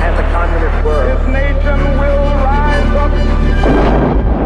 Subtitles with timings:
[0.00, 1.06] And the communist world.
[1.08, 4.39] This nation will rise up.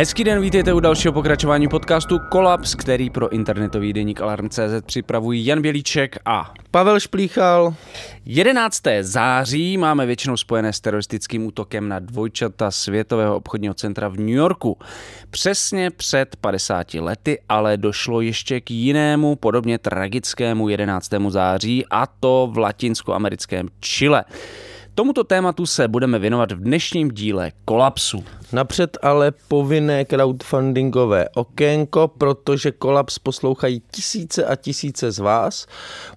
[0.00, 5.62] Hezký den, vítejte u dalšího pokračování podcastu Kolaps, který pro internetový deník Alarm.cz připravují Jan
[5.62, 7.74] Bělíček a Pavel Šplíchal.
[8.24, 8.82] 11.
[9.00, 14.78] září máme většinou spojené s teroristickým útokem na dvojčata Světového obchodního centra v New Yorku.
[15.30, 21.10] Přesně před 50 lety ale došlo ještě k jinému podobně tragickému 11.
[21.28, 24.24] září a to v latinskoamerickém Chile.
[25.00, 28.24] Tomuto tématu se budeme věnovat v dnešním díle Kolapsu.
[28.52, 35.66] Napřed ale povinné crowdfundingové okénko, protože kolaps poslouchají tisíce a tisíce z vás.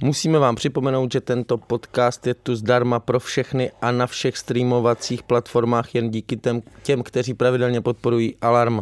[0.02, 5.24] Musíme vám připomenout, že tento podcast je tu zdarma pro všechny a na všech streamovacích
[5.24, 8.80] platformách jen díky těm, těm kteří pravidelně podporují Alarm.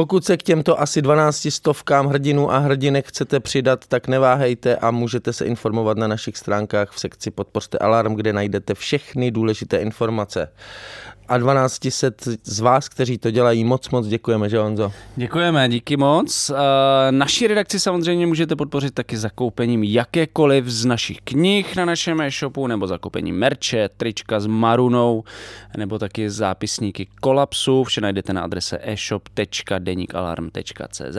[0.00, 4.90] Pokud se k těmto asi 12 stovkám hrdinů a hrdinek chcete přidat, tak neváhejte a
[4.90, 10.52] můžete se informovat na našich stránkách v sekci Podpořte Alarm, kde najdete všechny důležité informace.
[11.30, 12.12] A 1200
[12.44, 14.92] z vás, kteří to dělají, moc moc děkujeme, že Honzo?
[15.16, 16.50] Děkujeme, díky moc.
[16.50, 16.54] Eh,
[17.12, 22.86] Naší redakci samozřejmě můžete podpořit taky zakoupením jakékoliv z našich knih na našem e-shopu, nebo
[22.86, 25.24] zakoupením merče, trička s marunou,
[25.76, 27.84] nebo taky zápisníky kolapsu.
[27.84, 31.18] Vše najdete na adrese e-shop.denikalarm.cz.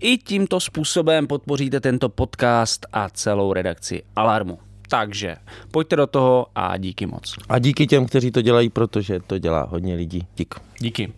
[0.00, 4.58] I tímto způsobem podpoříte tento podcast a celou redakci Alarmu.
[4.88, 5.36] Takže
[5.70, 7.34] pojďte do toho a díky moc.
[7.48, 10.26] A díky těm, kteří to dělají, protože to dělá hodně lidí.
[10.36, 10.54] Dík.
[10.78, 11.12] Díky.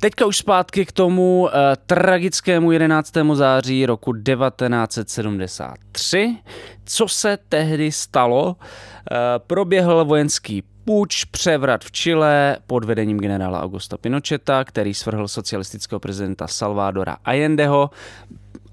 [0.00, 1.48] Teďka už zpátky k tomu uh,
[1.86, 3.12] tragickému 11.
[3.32, 6.36] září roku 1973.
[6.84, 8.46] Co se tehdy stalo?
[8.46, 8.56] Uh,
[9.46, 16.46] proběhl vojenský půjč, převrat v Chile pod vedením generála Augusta Pinocheta, který svrhl socialistického prezidenta
[16.46, 17.90] Salvadora Allendeho.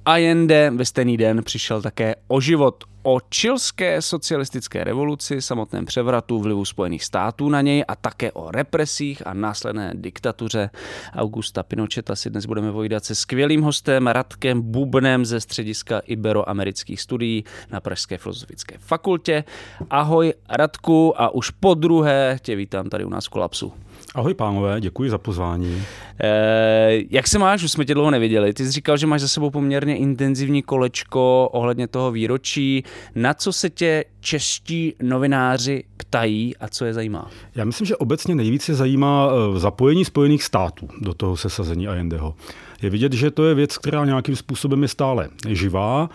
[0.06, 6.66] Allende ve stejný den přišel také o život o čilské socialistické revoluci, samotném převratu vlivu
[6.66, 10.70] Spojených států na něj a také o represích a následné diktatuře
[11.16, 17.44] Augusta Pinocheta si dnes budeme povídat se skvělým hostem Radkem Bubnem ze střediska Iberoamerických studií
[17.72, 19.44] na Pražské filozofické fakultě.
[19.90, 23.74] Ahoj Radku a už po druhé tě vítám tady u nás v Kolapsu.
[24.16, 25.84] Ahoj pánové, děkuji za pozvání.
[26.24, 27.64] Eh, jak se máš?
[27.64, 28.54] Už jsme tě dlouho neviděli.
[28.54, 32.84] Ty jsi říkal, že máš za sebou poměrně intenzivní kolečko ohledně toho výročí.
[33.16, 37.30] Na co se tě čeští novináři ptají a co je zajímá?
[37.56, 42.36] Já myslím, že obecně nejvíce zajímá eh, zapojení Spojených států do toho sesazení Allendeho.
[42.82, 46.10] Je vidět, že to je věc, která nějakým způsobem je stále živá.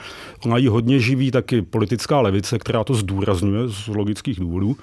[0.45, 4.77] Ona ji hodně živí taky politická levice, která to zdůrazňuje z logických důvodů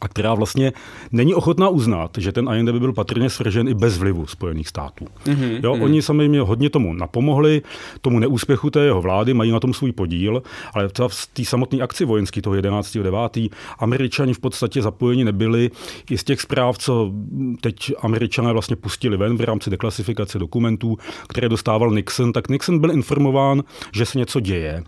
[0.00, 0.72] a která vlastně
[1.12, 5.04] není ochotná uznat, že ten Allende by byl patrně svržen i bez vlivu Spojených státátů.
[5.24, 5.60] Mm-hmm.
[5.62, 7.62] Jo, oni samozřejmě hodně tomu napomohli,
[8.00, 10.42] tomu neúspěchu té jeho vlády, mají na tom svůj podíl,
[10.74, 13.50] ale třeba v té samotné akci vojenské toho 11.9.
[13.78, 15.70] američani v podstatě zapojeni nebyli.
[16.10, 17.12] I z těch zpráv, co
[17.60, 20.96] teď američané vlastně pustili ven v rámci deklasifikace dokumentů,
[21.28, 24.82] které dostával Nixon, tak Nixon byl informován, že se něco děje,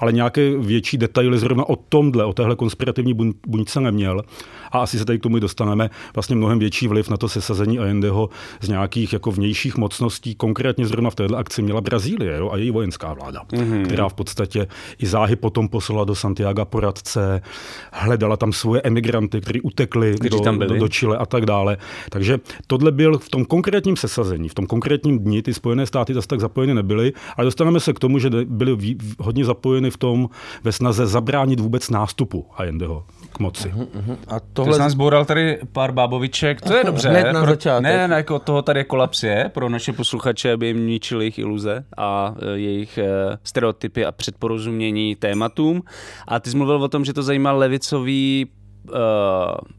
[0.00, 3.14] ale nějaké větší detaily zrovna o tomhle, o téhle konspirativní
[3.46, 4.22] buňce neměl
[4.72, 8.28] a asi se tady k tomu dostaneme, vlastně mnohem větší vliv na to sesazení Allendeho
[8.60, 10.34] z nějakých jako vnějších mocností.
[10.34, 13.84] Konkrétně zrovna v této akci měla Brazílie jo, a její vojenská vláda, mm-hmm.
[13.84, 14.66] která v podstatě
[14.98, 17.42] i záhy potom poslala do Santiago poradce,
[17.92, 20.74] hledala tam svoje emigranty, kteří utekli do, tam byli?
[20.74, 21.76] do, do Chile a tak dále.
[22.10, 26.28] Takže tohle byl v tom konkrétním sesazení, v tom konkrétním dni ty Spojené státy zase
[26.28, 30.28] tak zapojeny nebyly, ale dostaneme se k tomu, že byly hodně zapojeny v tom
[30.64, 33.68] ve snaze zabránit vůbec nástupu Allendeho k moci.
[33.68, 34.16] Uh-huh, uh-huh.
[34.28, 34.72] A tohle...
[34.72, 37.08] To nás boural tady pár báboviček, to je dobře.
[37.08, 37.50] Hned na pro...
[37.50, 37.82] začátek.
[37.82, 41.84] Ne, ne, jako toho tady kolaps je pro naše posluchače, aby jim ničili jejich iluze
[41.96, 43.04] a e, jejich e,
[43.44, 45.82] stereotypy a předporozumění tématům.
[46.28, 48.46] A ty jsi mluvil o tom, že to zajímá levicový
[48.88, 48.94] uh,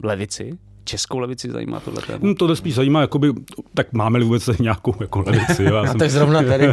[0.02, 2.18] levici, českou levici zajímá tohle téma?
[2.22, 3.32] Hmm, to spíš zajímá, jakoby,
[3.74, 5.64] tak máme-li vůbec nějakou jako levici.
[5.64, 5.98] Já jsem...
[5.98, 6.68] tak zrovna tady.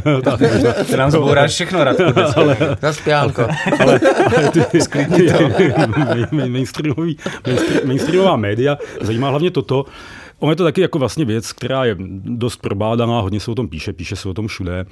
[0.86, 1.98] Ty nám zbouráš všechno, rád.
[2.36, 3.48] ale, Zaspělko.
[3.80, 4.00] ale,
[4.38, 4.80] ale ty, ty,
[6.30, 7.18] ty mainstreamový,
[7.86, 9.86] mainstreamová média zajímá hlavně toto,
[10.40, 13.68] ono je to taky jako vlastně věc, která je dost probádaná, hodně se o tom
[13.68, 14.86] píše, píše se o tom všude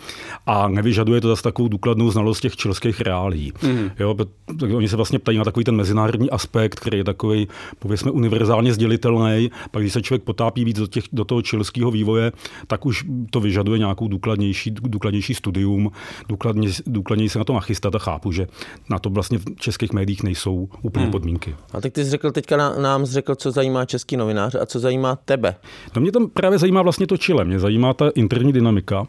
[0.46, 3.54] a nevyžaduje to zase takovou důkladnou znalost těch čilských reálí.
[3.64, 3.92] Mm.
[4.00, 4.16] Jo,
[4.60, 7.48] tak oni se vlastně ptají na takový ten mezinárodní aspekt, který je takový,
[7.80, 9.52] pověsme, univerzálně sdělitelný.
[9.72, 12.32] Pak, když se člověk potápí víc do, těch, do toho čilského vývoje,
[12.68, 15.92] tak už to vyžaduje nějakou důkladnější, důkladnější studium,
[16.30, 18.48] důkladně, důkladněji se na to nachystat a chápu, že
[18.90, 21.12] na to vlastně v českých médiích nejsou úplně mm.
[21.12, 21.56] podmínky.
[21.74, 25.16] A tak ty jsi řekl, teďka nám řekl, co zajímá český novinář a co zajímá
[25.38, 25.56] tebe.
[25.96, 29.08] No mě tam právě zajímá vlastně to Chile, mě zajímá ta interní dynamika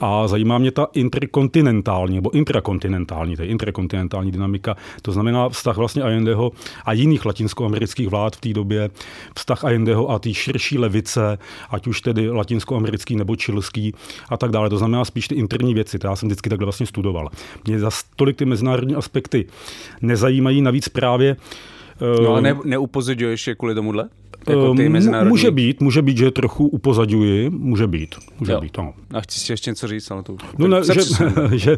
[0.00, 6.52] a zajímá mě ta interkontinentální nebo intrakontinentální, je interkontinentální dynamika, to znamená vztah vlastně Allendeho
[6.84, 8.90] a jiných latinskoamerických vlád v té době,
[9.38, 11.38] vztah Allendeho a té širší levice,
[11.70, 13.94] ať už tedy latinskoamerický nebo čilský
[14.28, 14.70] a tak dále.
[14.70, 17.28] To znamená spíš ty interní věci, to já jsem vždycky takhle vlastně studoval.
[17.66, 19.46] Mě za tolik ty mezinárodní aspekty
[20.02, 21.36] nezajímají, navíc právě
[22.00, 24.08] No a ne, neupozorňuješ je kvůli tomuhle?
[24.48, 25.28] Jako ty mezinárodní...
[25.28, 28.60] Může být, může být, že trochu upozadňuji, může být, může jo.
[28.60, 28.94] být, ano.
[29.14, 30.36] A chci si ještě něco říct, ale to...
[30.58, 31.00] No ne, že,
[31.58, 31.76] že,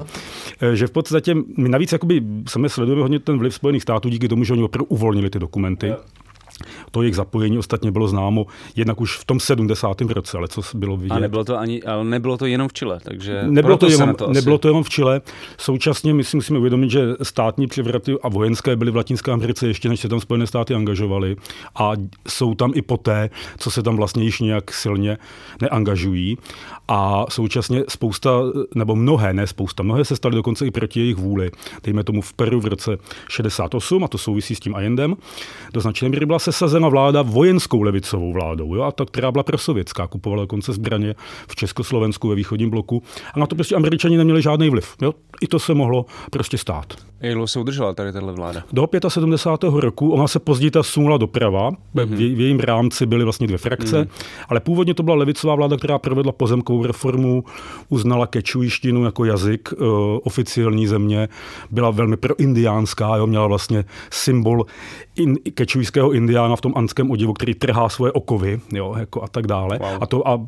[0.74, 4.44] že, v podstatě, my navíc jakoby, sami sledujeme hodně ten vliv Spojených států díky tomu,
[4.44, 5.86] že oni opravdu uvolnili ty dokumenty.
[5.86, 5.96] Jo.
[6.90, 10.00] To jejich zapojení ostatně bylo známo jednak už v tom 70.
[10.00, 11.14] roce, ale co bylo vidět.
[11.14, 14.32] A nebylo to, ani, ale nebylo to jenom v Chile, takže nebylo to, jenom, to
[14.32, 15.20] nebylo to jenom v Chile.
[15.58, 19.88] Současně my si musíme uvědomit, že státní převraty a vojenské byly v Latinské Americe ještě,
[19.88, 21.36] než se tam Spojené státy angažovaly
[21.74, 21.92] a
[22.28, 25.18] jsou tam i poté, co se tam vlastně již nějak silně
[25.60, 26.38] neangažují.
[26.88, 28.30] A současně spousta,
[28.74, 31.50] nebo mnohé, ne spousta, mnohé se staly dokonce i proti jejich vůli.
[31.84, 32.96] Dejme tomu v Peru v roce
[33.28, 35.16] 68, a to souvisí s tím Allendem,
[35.72, 40.06] do značné míry byla sesazena vláda vojenskou levicovou vládou, jo, a ta, která byla prosovětská,
[40.06, 41.14] kupovala dokonce zbraně
[41.48, 43.02] v Československu ve východním bloku.
[43.34, 44.94] A na to prostě američani neměli žádný vliv.
[45.02, 45.14] Jo.
[45.40, 46.94] I to se mohlo prostě stát.
[47.20, 48.62] Jak dlouho se udržela tady tato vláda?
[48.72, 49.72] Do 75.
[49.74, 52.06] roku, ona se později ta sunula doprava, mm-hmm.
[52.06, 54.24] v, v jejím rámci byly vlastně dvě frakce, mm-hmm.
[54.48, 57.44] ale původně to byla levicová vláda, která provedla pozemkovou reformu,
[57.88, 59.86] uznala kečujištinu jako jazyk uh,
[60.22, 61.28] oficiální země,
[61.70, 64.66] byla velmi proindiánská, jo, měla vlastně symbol
[65.16, 69.46] in, kečujského indiána v tom anském oděvu, který trhá svoje okovy jo, jako a tak
[69.46, 69.78] dále.
[69.78, 70.02] Wow.
[70.02, 70.46] A, to, a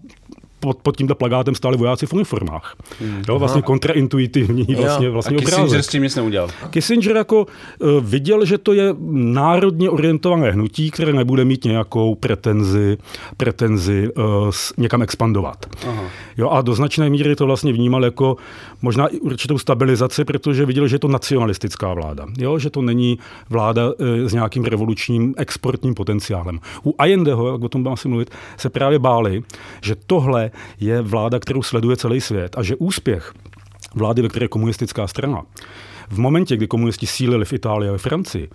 [0.60, 2.76] pod, pod tímto plagátem stáli vojáci v uniformách.
[3.00, 3.22] Hmm.
[3.28, 5.84] Jo, vlastně kontraintuitivní vlastně, vlastně a Kissinger obrázek.
[5.84, 6.48] s tím nic neudělal.
[6.70, 7.46] Kissinger jako
[7.78, 12.98] uh, viděl, že to je národně orientované hnutí, které nebude mít nějakou pretenzi,
[13.36, 15.66] pretenzi uh, s, někam expandovat.
[15.88, 16.02] Aha.
[16.36, 18.36] Jo, a do značné míry to vlastně vnímal jako
[18.82, 22.26] možná i určitou stabilizaci, protože viděl, že je to nacionalistická vláda.
[22.38, 23.18] Jo, že to není
[23.50, 23.92] vláda uh,
[24.26, 26.60] s nějakým revolučním exportním potenciálem.
[26.86, 29.42] U Allendeho, jak o tom asi mluvit, se právě báli,
[29.82, 30.47] že tohle
[30.80, 33.32] je vláda, kterou sleduje celý svět a že úspěch
[33.94, 35.42] vlády, ve které je komunistická strana,
[36.10, 38.48] v momentě, kdy komunisti sílili v Itálii a ve Francii,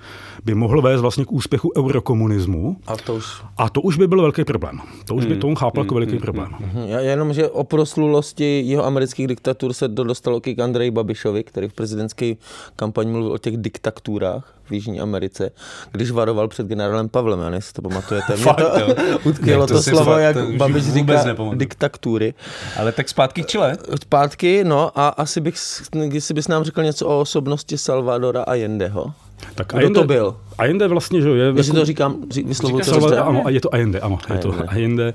[0.45, 2.77] by mohl vést vlastně k úspěchu eurokomunismu.
[2.87, 3.25] A to už,
[3.57, 4.79] a to už by byl velký problém.
[5.05, 5.41] To už by hmm.
[5.41, 5.99] to on chápal jako hmm.
[5.99, 6.21] veliký hmm.
[6.21, 6.49] problém.
[6.59, 6.87] Hmm.
[6.87, 11.73] Já jenom, že o proslulosti jeho amerických diktatur se dostalo k Andrej Babišovi, který v
[11.73, 12.35] prezidentské
[12.75, 15.51] kampani mluvil o těch diktaturách v Jižní Americe,
[15.91, 18.35] když varoval před generálem Pavlem, já si to pamatujete.
[18.35, 21.59] Mě to utkvělo to, to slovo, jak to Babiš říká, nepamatuji.
[21.59, 22.33] diktatury.
[22.79, 23.77] Ale tak zpátky k Chile.
[24.03, 25.55] Zpátky, no a asi bych,
[25.91, 29.13] když bys nám řekl něco o osobnosti Salvadora Allendeho.
[29.55, 30.35] Tak Kdo Allende, to byl?
[30.57, 31.45] Allende vlastně, že je...
[31.55, 34.47] Jestli jako, to říkám, vyslovuju to Salvador, Ano, a je to Allende, ano, Allende.
[34.49, 35.13] je to Allende.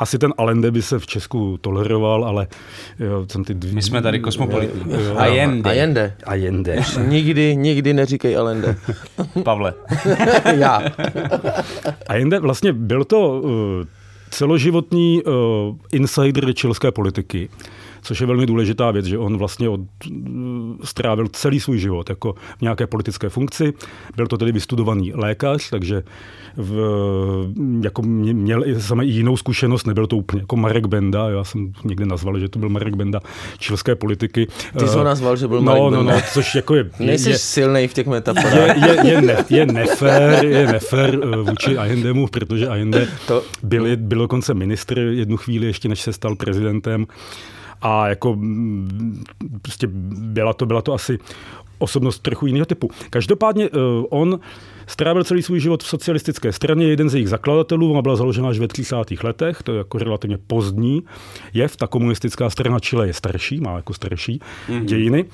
[0.00, 2.46] Asi ten Allende by se v Česku toleroval, ale
[3.00, 3.74] jo, jsem ty dvě...
[3.74, 4.94] My jsme tady kosmopolitní.
[5.16, 5.70] Allende.
[5.70, 6.16] Allende.
[6.24, 6.82] Allende.
[7.06, 8.76] nikdy, nikdy neříkej Allende.
[9.42, 9.74] Pavle.
[10.56, 10.82] Já.
[12.08, 13.50] Allende vlastně byl to uh,
[14.30, 15.32] celoživotní uh,
[15.92, 17.48] insider čilské politiky
[18.02, 19.80] což je velmi důležitá věc, že on vlastně od,
[20.84, 23.72] strávil celý svůj život jako v nějaké politické funkci.
[24.16, 26.02] Byl to tedy vystudovaný lékař, takže
[26.56, 27.52] v,
[27.82, 32.06] jako měl i samé jinou zkušenost, nebyl to úplně jako Marek Benda, já jsem někde
[32.06, 33.20] nazval, že to byl Marek Benda
[33.58, 34.46] čilské politiky.
[34.78, 36.14] Ty jsi ho nazval, že byl no, Marek no, Benda.
[36.14, 36.90] No, což jako je...
[37.00, 38.76] Nejsi silný v těch metaforách.
[38.76, 43.42] Je, je, je, ne, je nefér, je nefér eh, vůči Allendemu, protože Allende to...
[43.62, 47.06] byl, byl dokonce ministr jednu chvíli, ještě než se stal prezidentem
[47.82, 49.24] a jako mm,
[49.62, 51.18] prostě byla to, byla to asi
[51.78, 52.90] osobnost trochu jiného typu.
[53.10, 53.78] Každopádně uh,
[54.10, 54.40] on
[54.90, 58.58] strávil celý svůj život v socialistické straně, jeden z jejich zakladatelů, ona byla založena až
[58.58, 58.96] ve 30.
[59.22, 61.02] letech, to je jako relativně pozdní
[61.54, 64.84] jev, ta komunistická strana Chile je starší, má jako starší mm-hmm.
[64.84, 65.24] dějiny.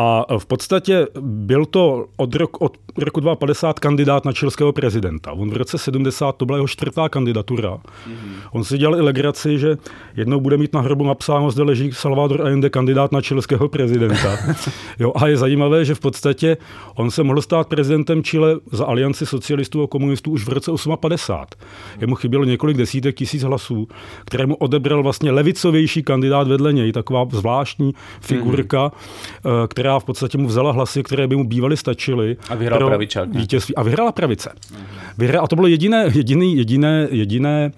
[0.00, 5.32] A v podstatě byl to od, rok, od roku 2050 kandidát na čilského prezidenta.
[5.32, 7.70] On v roce 70 to byla jeho čtvrtá kandidatura.
[7.70, 8.32] Mm-hmm.
[8.52, 9.76] On si dělal i legraci, že
[10.16, 14.36] jednou bude mít na hrobu napsáno, zde leží Salvador Allende, kandidát na čilského prezidenta.
[14.98, 16.56] jo, a je zajímavé, že v podstatě
[16.94, 21.60] on se mohl stát prezidentem Chile za alianci socialistů a komunistů už v roce 58.
[22.00, 23.88] Jemu chybělo několik desítek tisíc hlasů,
[24.24, 29.68] kterému odebral vlastně levicovější kandidát vedle něj, taková zvláštní figurka, mm-hmm.
[29.68, 32.36] která v podstatě mu vzala hlasy, které by mu bývaly stačily.
[32.48, 33.34] A vyhrál pravičák.
[33.34, 33.74] Vítězství.
[33.74, 34.50] A vyhrála pravice.
[34.50, 34.84] Mm-hmm.
[35.18, 37.72] Vyhrál, a to bylo jediné, jediný, jediné, jediné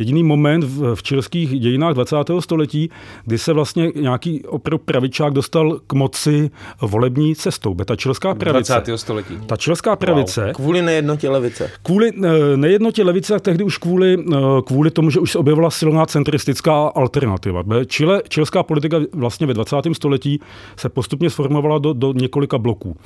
[0.00, 2.16] jediný moment v, v čilských dějinách 20.
[2.40, 2.90] století,
[3.24, 6.50] kdy se vlastně nějaký opravdu pravičák dostal k moci
[6.82, 7.74] volební cestou.
[7.74, 8.72] Ta čilská pravice.
[8.72, 8.98] 20.
[8.98, 9.38] století.
[9.46, 10.44] Ta čilská pravice.
[10.44, 10.52] Wow.
[10.52, 11.70] Kvůli nejednotě levice.
[11.82, 15.70] Kvůli eh, nejednotě levice, a tehdy už kvůli, eh, kvůli tomu, že už se objevila
[15.70, 17.62] silná centristická alternativa.
[17.86, 19.76] Čile, čilská politika vlastně ve 20.
[19.92, 20.40] století
[20.76, 22.96] se postupně sformovala do, do několika bloků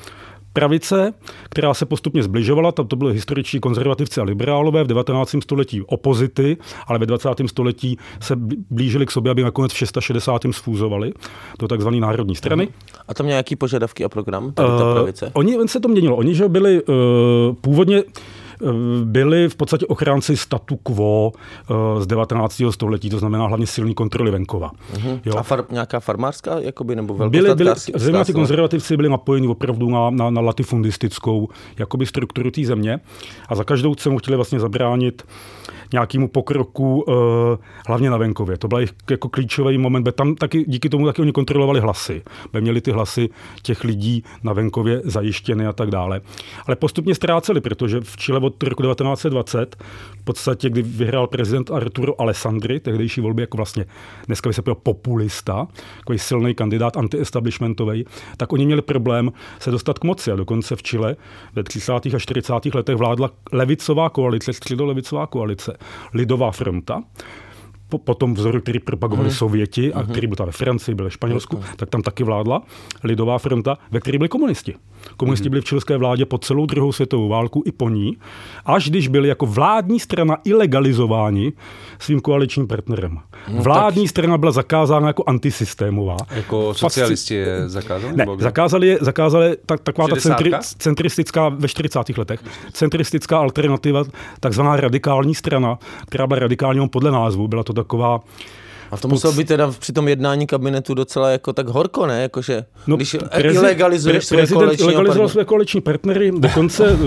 [0.55, 1.15] pravice,
[1.51, 5.37] která se postupně zbližovala, tam to byly historičtí konzervativci a liberálové, v 19.
[5.43, 6.57] století opozity,
[6.87, 7.29] ale ve 20.
[7.47, 8.37] století se
[8.71, 10.43] blížili k sobě, aby nakonec v 660.
[10.51, 11.13] sfúzovali
[11.59, 11.91] do tzv.
[11.91, 12.69] národní strany.
[13.09, 15.27] A tam nějaký požadavky a program, tady ta eh, pravice?
[15.27, 16.17] Uh, oni, se to měnilo.
[16.17, 16.95] Oni, že byli uh,
[17.61, 18.03] původně
[19.05, 21.33] byli v podstatě ochránci statu quo
[21.71, 22.63] eh, z 19.
[22.71, 24.71] století, to znamená hlavně silný kontroly venkova.
[24.95, 25.21] Uh-huh.
[25.25, 25.37] Jo.
[25.37, 30.11] A far, nějaká farmářská, jakoby, nebo byli, byli, Zejména ty konzervativci byli napojeni opravdu na,
[30.11, 33.01] na, na latifundistickou jakoby strukturu té země
[33.49, 35.23] a za každou cenu chtěli vlastně zabránit
[35.93, 37.15] nějakému pokroku, uh,
[37.87, 38.59] hlavně na venkově.
[38.59, 42.23] To byl jako klíčový moment, tam taky, díky tomu taky oni kontrolovali hlasy.
[42.53, 43.29] By měli ty hlasy
[43.63, 46.21] těch lidí na venkově zajištěny a tak dále.
[46.67, 49.77] Ale postupně ztráceli, protože v Chile od roku 1920,
[50.21, 53.87] v podstatě, kdy vyhrál prezident Arturo Alessandri, tehdejší volby jako vlastně,
[54.27, 55.67] dneska by se byl populista,
[55.99, 58.05] takový silný kandidát anti-establishmentový,
[58.37, 61.17] tak oni měli problém se dostat k moci a dokonce v Chile
[61.55, 61.93] ve 30.
[61.93, 62.53] a 40.
[62.75, 65.77] letech vládla levicová koalice, středolevicová koalice,
[66.15, 67.03] Lidová fronta,
[67.99, 69.37] po, tom vzoru, který propagovali uh-huh.
[69.37, 70.11] Sověti a uh-huh.
[70.11, 71.77] který byl tam ve Francii, byl ve Španělsku, uh-huh.
[71.77, 72.63] tak tam taky vládla
[73.05, 74.75] lidová fronta, ve které byli komunisti.
[75.17, 75.51] Komunisti uh-huh.
[75.51, 78.17] byli v čilské vládě po celou druhou světovou válku i po ní,
[78.67, 81.53] až když byli jako vládní strana ilegalizováni
[81.99, 83.19] svým koaličním partnerem.
[83.49, 84.11] No, vládní tak...
[84.11, 86.17] strana byla zakázána jako antisystémová.
[86.31, 88.17] Jako socialisti je zakázali?
[88.17, 92.19] Ne, zakázali je, zakázali tak, taková ta centri, centristická ve 40.
[92.19, 92.41] letech,
[92.73, 94.05] centristická alternativa,
[94.41, 98.21] takzvaná radikální strana, která byla radikální podle názvu, byla to taková
[98.95, 102.23] a to muselo být teda při tom jednání kabinetu docela jako tak horko, ne?
[102.23, 106.99] Jakože, no, když prezident, ilegalizuješ pre, své koaliční ilegalizoval své koaliční partnery, dokonce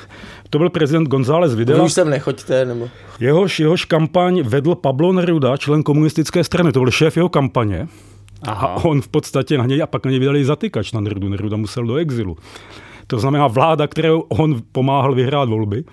[0.50, 1.84] to byl prezident González Videla.
[1.84, 2.88] Už sem nechoďte, nebo...
[3.20, 7.88] Jehož, jehož kampaň vedl Pablo Neruda, člen komunistické strany, to byl šéf jeho kampaně.
[8.42, 8.66] Aha.
[8.66, 11.28] A on v podstatě na něj, a pak na něj vydali zatykač na Nerudu.
[11.28, 12.36] Neruda musel do exilu.
[13.06, 15.84] To znamená vláda, kterou on pomáhal vyhrát volby,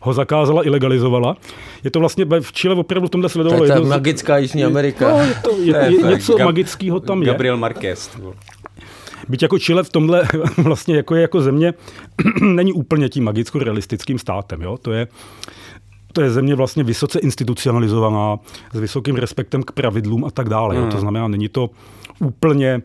[0.00, 1.36] ho zakázala, ilegalizovala.
[1.84, 3.66] Je to vlastně v Chile opravdu v tomhle sledovalo.
[3.66, 5.10] To je ta magická Jižní Amerika.
[5.10, 7.26] No, je to, je, je, je něco Gab- magického tam je.
[7.26, 8.10] Gabriel Marquez.
[9.28, 10.22] Byť jako Chile v tomhle
[10.56, 11.74] vlastně jako je jako země,
[12.40, 14.62] není úplně tím magicko-realistickým státem.
[14.62, 14.78] Jo?
[14.82, 15.08] To je,
[16.12, 18.38] to je země vlastně vysoce institucionalizovaná,
[18.72, 20.74] s vysokým respektem k pravidlům a tak dále.
[20.74, 20.84] Hmm.
[20.84, 20.90] Jo?
[20.90, 21.70] To znamená, není to
[22.20, 22.82] úplně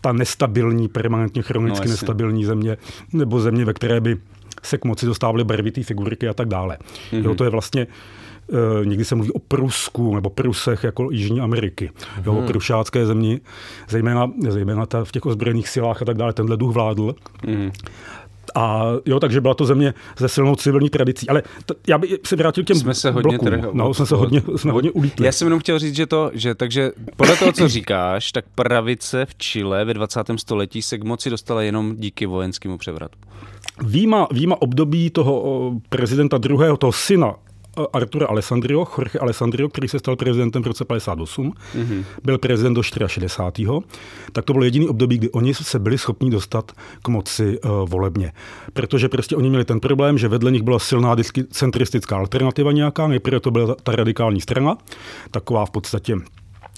[0.00, 2.76] ta nestabilní, permanentně chronicky no, nestabilní země,
[3.12, 4.18] nebo země, ve které by
[4.62, 6.78] se k moci dostávaly barvitý figurky a tak dále.
[7.12, 7.24] Mm-hmm.
[7.24, 7.86] Jo, to je vlastně
[8.52, 12.22] Uh, někdy se mluví o Prusku nebo Prusech jako Jižní Ameriky, mm-hmm.
[12.26, 12.46] jo, o mhm.
[12.46, 13.40] prušácké zemi,
[13.88, 17.14] zejména, zejména ta v těch ozbrojených silách a tak dále, tenhle duch vládl.
[17.42, 17.70] Mm-hmm.
[18.54, 21.28] A jo, takže byla to země se silnou civilní tradicí.
[21.28, 23.48] Ale to, já bych se vrátil k těm Jsme se hodně blokům.
[23.48, 25.26] Trh, no, jsme se hodně, jsme hodně ulítli.
[25.26, 29.26] Já jsem jenom chtěl říct, že to, že takže podle toho, co říkáš, tak pravice
[29.26, 30.20] v Chile ve 20.
[30.36, 33.18] století se k moci dostala jenom díky vojenskému převratu.
[33.84, 37.34] Výjima, výjima období toho prezidenta druhého, toho syna
[37.92, 42.04] Artura Alessandrio, Jorge Alessandrio, který se stal prezidentem v roce 58, mm-hmm.
[42.24, 43.66] byl prezident do 64.
[44.32, 46.72] Tak to bylo jediný období, kdy oni se byli schopni dostat
[47.02, 48.32] k moci uh, volebně.
[48.72, 51.16] Protože prostě oni měli ten problém, že vedle nich byla silná
[51.50, 54.78] centristická alternativa nějaká, nejprve to byla ta radikální strana,
[55.30, 56.16] taková v podstatě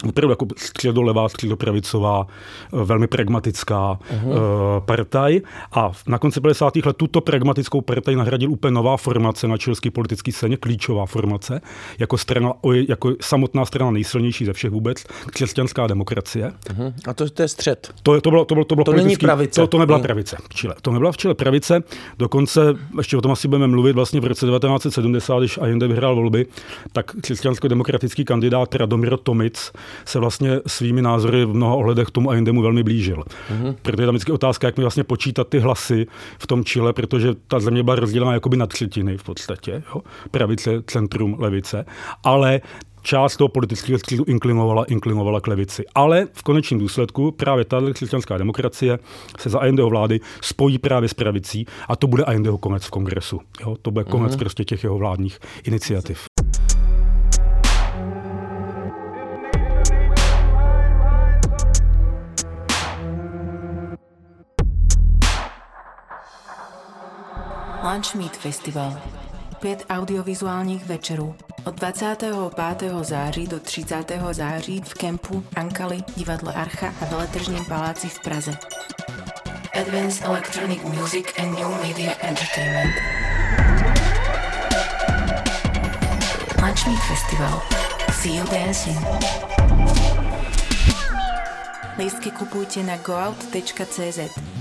[0.08, 4.80] opravdu jako středolevá, středopravicová, eh, velmi pragmatická uh-huh.
[4.80, 5.40] partaj.
[5.72, 6.76] A na konci 50.
[6.76, 11.60] let tuto pragmatickou partaj nahradil úplně nová formace na čilské politické scéně, klíčová formace,
[11.98, 12.52] jako, strana,
[12.88, 16.52] jako samotná strana nejsilnější ze všech vůbec, křesťanská demokracie.
[16.70, 16.92] Uh-huh.
[17.08, 17.94] A to, to je střed.
[18.02, 19.60] To, to bylo, to bylo, to bylo to není pravice.
[19.60, 20.02] To, to nebyla uh-huh.
[20.02, 20.74] pravice v Chile.
[20.82, 21.82] To nebyla v Chile pravice.
[22.18, 26.46] Dokonce, ještě o tom asi budeme mluvit, vlastně v roce 1970, když Allende vyhrál volby,
[26.92, 29.72] tak křesťansko-demokratický kandidát Radomiro Tomic
[30.04, 33.16] se vlastně svými názory v mnoha ohledech tomu Allendemu velmi blížil.
[33.16, 33.74] Mm-hmm.
[33.82, 36.06] Proto je tam vždycky otázka, jak mi vlastně počítat ty hlasy
[36.38, 40.02] v tom Chile, protože ta země byla rozdělená jakoby na třetiny v podstatě, jo?
[40.30, 41.84] pravice, centrum, levice,
[42.24, 42.60] ale
[43.02, 45.84] část toho politického středu inklinovala, inklinovala k levici.
[45.94, 48.98] Ale v konečném důsledku právě ta křesťanská demokracie
[49.38, 53.40] se za Allendeho vlády spojí právě s pravicí a to bude Allendeho konec v kongresu.
[53.60, 53.76] Jo?
[53.82, 54.38] To bude konec mm-hmm.
[54.38, 56.31] prostě těch jeho vládních iniciativ.
[67.92, 69.02] Lunch Meet Festival.
[69.60, 71.34] Pět audiovizuálních večerů
[71.64, 72.92] od 25.
[73.02, 74.12] září do 30.
[74.30, 78.50] září v kempu Ankali, divadle Archa a veletržním paláci v Praze.
[79.80, 82.94] Advanced Electronic Music and New Media Entertainment.
[86.62, 87.62] Lunch Meet Festival.
[88.22, 88.98] See you dancing.
[91.98, 94.51] Lístky kupujte na goout.cz.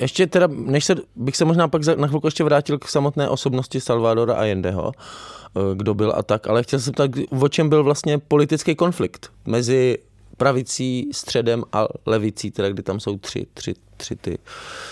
[0.00, 3.80] Ještě teda, než se, bych se možná pak na chvilku ještě vrátil k samotné osobnosti
[3.80, 8.18] Salvadora Allendeho, eh, kdo byl a tak, ale chtěl jsem tak, o čem byl vlastně
[8.18, 9.98] politický konflikt mezi
[10.36, 14.38] pravicí, středem a levicí, teda kdy tam jsou tři, tři, tři ty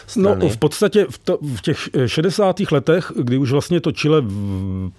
[0.06, 0.44] strany.
[0.44, 2.60] No v podstatě v, to, v těch 60.
[2.70, 4.22] letech, kdy už vlastně to Chile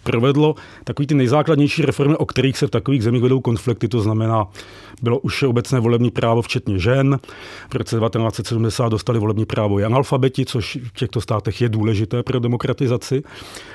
[0.03, 4.47] provedlo takový ty nejzákladnější reformy, o kterých se v takových zemích vedou konflikty, to znamená,
[5.01, 7.19] bylo už obecné volební právo, včetně žen.
[7.69, 12.39] V roce 1970 dostali volební právo i analfabeti, což v těchto státech je důležité pro
[12.39, 13.23] demokratizaci.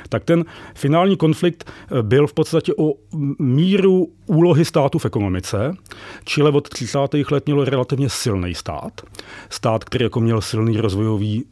[0.08, 2.94] Tak ten finální konflikt eh, byl v podstatě o
[3.38, 5.74] míru úlohy státu v ekonomice.
[6.24, 6.98] Chile od 30.
[7.30, 9.00] let mělo relativně silný stát.
[9.50, 11.44] Stát, který jako měl silný rozvojový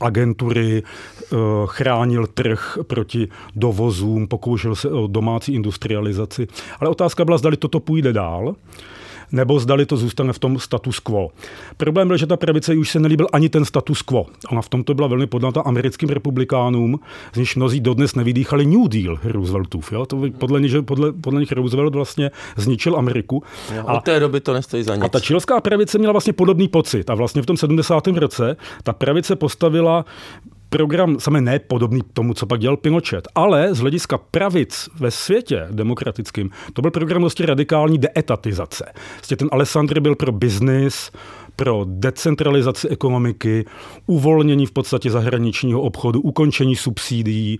[0.00, 6.48] agentury, eh, chránil trh proti dovozům, pokoušel se o domácí industrializaci.
[6.80, 8.54] Ale otázka byla, zda toto půjde dál
[9.32, 11.30] nebo zdali to zůstane v tom status quo.
[11.76, 14.26] Problém byl, že ta pravice už se nelíbil ani ten status quo.
[14.50, 17.00] Ona v tomto byla velmi podnata americkým republikánům,
[17.32, 19.92] z nich mnozí dodnes nevydýchali New Deal Rooseveltův.
[19.92, 20.06] Jo?
[20.06, 23.42] To podle, nich, podle, podle nich Roosevelt vlastně zničil Ameriku.
[23.76, 25.04] Jo, a, od té doby to nestojí za nic.
[25.04, 27.10] A ta čilská pravice měla vlastně podobný pocit.
[27.10, 28.06] A vlastně v tom 70.
[28.06, 30.04] roce ta pravice postavila
[30.70, 35.66] program samé ne podobný tomu, co pak dělal Pinochet, ale z hlediska pravic ve světě
[35.70, 38.92] demokratickým, to byl program dosti radikální deetatizace.
[39.16, 41.10] Vlastně ten Alessandri byl pro biznis,
[41.56, 43.64] pro decentralizaci ekonomiky,
[44.06, 47.58] uvolnění v podstatě zahraničního obchodu, ukončení subsidií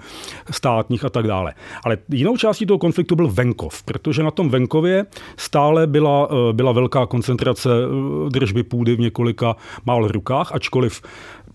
[0.50, 1.54] státních a tak dále.
[1.84, 6.72] Ale jinou částí toho konfliktu byl venkov, protože na tom venkově stále byla, eh, byla
[6.72, 11.02] velká koncentrace eh, držby půdy v několika málo rukách, ačkoliv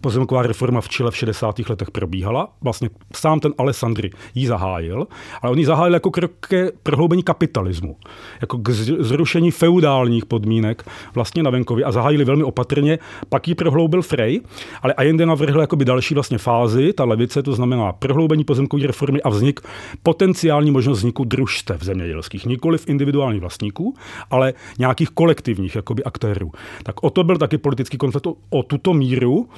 [0.05, 1.59] pozemková reforma v Chile v 60.
[1.69, 2.53] letech probíhala.
[2.61, 5.07] Vlastně sám ten Alessandri ji zahájil,
[5.41, 7.97] ale on ji zahájil jako krok ke prohloubení kapitalismu,
[8.41, 14.01] jako k zrušení feudálních podmínek vlastně na venkově a zahájili velmi opatrně, pak ji prohloubil
[14.01, 14.41] Frey,
[14.81, 19.29] ale Allende navrhl jakoby další vlastně fázi, ta levice, to znamená prohloubení pozemkové reformy a
[19.29, 19.59] vznik,
[20.03, 23.95] potenciální možnost vzniku družstev zemědělských, nikoli v individuálních vlastníků,
[24.31, 26.51] ale nějakých kolektivních jakoby aktérů.
[26.83, 29.49] Tak o to byl taky politický konflikt o, o tuto míru,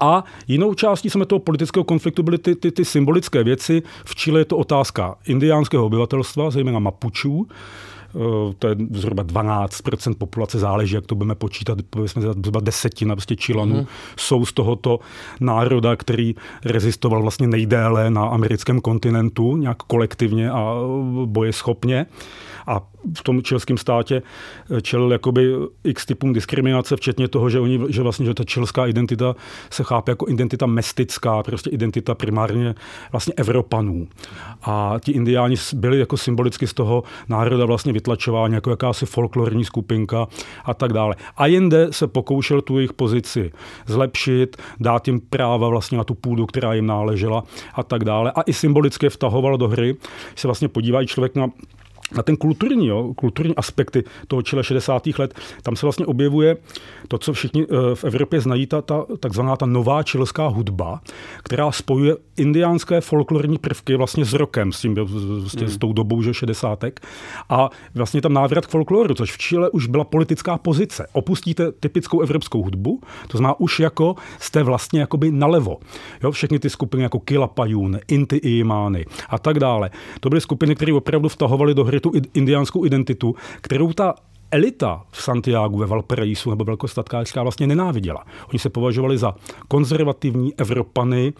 [0.00, 3.82] a jinou částí jsme toho politického konfliktu byly ty, ty, ty symbolické věci.
[4.04, 10.58] V Chile je to otázka indiánského obyvatelstva, zejména Mapučů, eh, to je zhruba 12% populace,
[10.58, 13.86] záleží, jak to budeme počítat, pověřme zhruba desetina prostě Čilanů mm.
[14.16, 15.00] jsou z tohoto
[15.40, 16.34] národa, který
[16.64, 20.74] rezistoval vlastně nejdéle na americkém kontinentu, nějak kolektivně a
[21.24, 22.06] bojeschopně
[22.66, 22.82] a
[23.18, 24.22] v tom čilském státě
[24.76, 28.86] eh, čelil jakoby x typům diskriminace, včetně toho, že, oni, že vlastně že ta čilská
[28.86, 29.36] identita
[29.70, 32.74] se chápe jako identita mestická, prostě identita primárně
[33.12, 34.08] vlastně Evropanů.
[34.62, 40.26] A ti indiáni byli jako symbolicky z toho národa vlastně vytlačováni jako jakási folklorní skupinka
[40.64, 41.14] a tak dále.
[41.36, 43.52] A jinde se pokoušel tu jejich pozici
[43.86, 48.32] zlepšit, dát jim práva vlastně na tu půdu, která jim náležela a tak dále.
[48.34, 49.96] A i symbolicky vtahoval do hry,
[50.34, 51.48] se vlastně podívá člověk na
[52.16, 55.06] na ten kulturní, jo, kulturní aspekty toho Chile 60.
[55.18, 56.56] let, tam se vlastně objevuje
[57.08, 61.00] to, co všichni eh, v Evropě znají, ta, ta takzvaná ta nová čilská hudba,
[61.42, 65.70] která spojuje indiánské folklorní prvky vlastně s rokem, s, tím, vlastně hmm.
[65.70, 66.84] s tou dobou, že 60.
[67.48, 71.06] A vlastně tam návrat k folkloru, což v Chile už byla politická pozice.
[71.12, 75.78] Opustíte typickou evropskou hudbu, to znamená už jako jste vlastně jakoby nalevo.
[76.22, 79.90] Jo, všechny ty skupiny jako Kilapayun, Inti Imány a tak dále.
[80.20, 84.14] To byly skupiny, které opravdu vtahovaly do hry tu indiánskou identitu, kterou ta
[84.50, 88.24] elita v Santiago, ve Valparaisu nebo velkostatkářská vlastně nenáviděla.
[88.50, 89.34] Oni se považovali za
[89.68, 91.32] konzervativní Evropany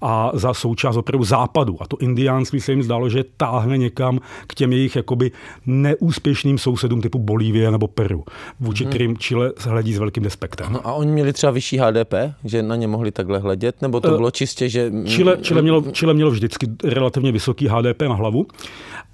[0.00, 1.76] a za součást opravdu západu.
[1.80, 5.30] A to indiánství se jim zdálo, že táhne někam k těm jejich jakoby
[5.66, 8.24] neúspěšným sousedům typu Bolívie nebo Peru,
[8.60, 8.90] vůči hmm.
[8.90, 10.72] kterým Chile hledí s velkým despektem.
[10.72, 12.14] No a oni měli třeba vyšší HDP,
[12.44, 14.92] že na ně mohli takhle hledět, nebo to uh, bylo čistě, že...
[15.04, 18.46] Chile, Chile, mělo, Chile mělo vždycky relativně vysoký HDP na hlavu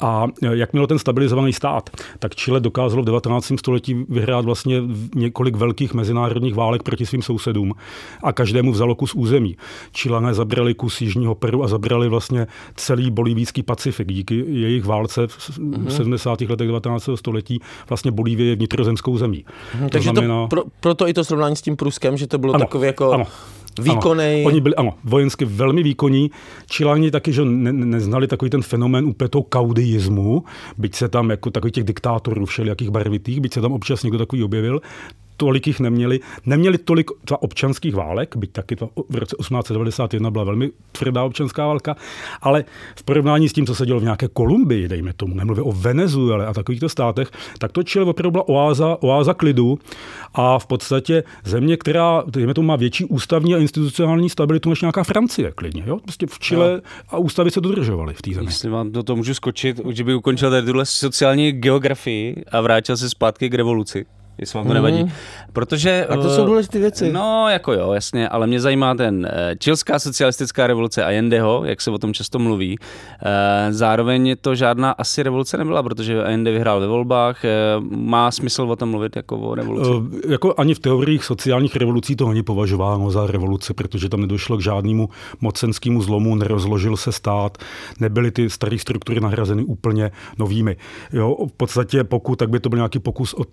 [0.00, 3.32] a jak mělo ten stabilizovaný stát, tak Chile dokázalo v 19.
[3.40, 4.83] století vyhrát vlastně
[5.14, 7.73] několik velkých mezinárodních válek proti svým sousedům
[8.23, 9.57] a každému vzalo kus území.
[9.97, 14.12] Chilené zabrali kus jižního Peru a zabrali vlastně celý bolivijský Pacifik.
[14.12, 15.87] Díky jejich válce v mm-hmm.
[15.87, 16.40] 70.
[16.40, 17.09] letech 19.
[17.14, 19.45] století vlastně Bolívie je vnitrozemskou zemí.
[19.81, 20.42] Mm, takže to znamená...
[20.42, 23.12] to pro, proto i to srovnání s tím Pruskem, že to bylo ano, takové jako...
[23.12, 23.25] Ano.
[23.81, 24.41] Výkonej.
[24.41, 26.31] Ano, oni byli ano, vojensky velmi výkonní.
[26.67, 30.45] Čiláni taky, že ne, neznali takový ten fenomén úplně toho kaudeismu,
[30.79, 34.43] byť se tam jako takových těch diktátorů všelijakých barvitých, byť se tam občas někdo takový
[34.45, 34.81] objevil,
[35.42, 36.20] tolik jich neměli.
[36.46, 41.66] Neměli tolik třeba občanských válek, byť taky to v roce 1891 byla velmi tvrdá občanská
[41.66, 41.96] válka,
[42.42, 42.64] ale
[42.96, 46.46] v porovnání s tím, co se dělo v nějaké Kolumbii, dejme tomu, nemluvě o Venezuele
[46.46, 49.78] a takovýchto státech, tak to Chile opravdu byla oáza, oáza klidu
[50.35, 55.05] a v podstatě země, která, dejme tomu, má větší ústavní a institucionální stabilitu než nějaká
[55.05, 55.83] Francie, klidně.
[55.87, 55.98] Jo?
[56.02, 56.81] Prostě v Chile no.
[57.09, 58.46] a ústavy se dodržovaly v té zemi.
[58.46, 62.96] Jestli vám do toho můžu skočit, že by ukončil tady tuhle sociální geografii a vrátil
[62.96, 64.07] se zpátky k revoluci
[64.38, 65.03] jestli vám to nevadí.
[65.03, 65.11] Mm.
[65.53, 66.07] Protože...
[66.07, 67.12] A to jsou eh, důležité věci.
[67.12, 71.99] No, jako jo, jasně, ale mě zajímá ten čilská socialistická revoluce Allendeho, jak se o
[71.99, 72.79] tom často mluví.
[72.79, 73.27] Uh,
[73.71, 77.42] zároveň to žádná asi revoluce nebyla, protože Allende vyhrál ve volbách.
[77.90, 79.90] Má smysl o tom mluvit jako o revoluci?
[79.90, 84.57] Uh, jako ani v teoriích sociálních revolucí to není považováno za revoluci, protože tam nedošlo
[84.57, 85.09] k žádnému
[85.40, 87.59] mocenskému zlomu, nerozložil se stát,
[88.01, 90.77] nebyly ty staré struktury nahrazeny úplně novými.
[91.12, 93.45] Jo, v podstatě pokud, tak by to byl nějaký pokus o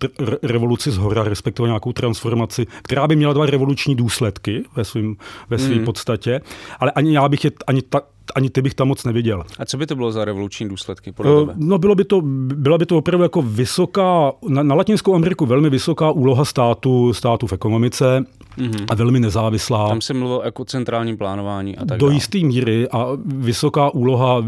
[0.42, 5.16] revoluci revoluci z hora, respektive nějakou transformaci, která by měla dva revoluční důsledky ve, svým,
[5.50, 5.84] ve své mm.
[5.84, 6.40] podstatě,
[6.78, 8.02] ale ani já bych je, ani ta,
[8.34, 9.44] ani ty bych tam moc neviděl.
[9.58, 11.12] A co by to bylo za revoluční důsledky?
[11.12, 11.54] Podle tebe?
[11.56, 12.20] No bylo by to,
[12.54, 17.46] byla by to opravdu jako vysoká, na, na Latinskou Ameriku velmi vysoká úloha státu, státu
[17.46, 18.24] v ekonomice
[18.58, 18.84] mm-hmm.
[18.88, 19.88] a velmi nezávislá.
[19.88, 24.44] Tam se mluvilo jako centrálním plánování a tak Do jisté míry a vysoká úloha,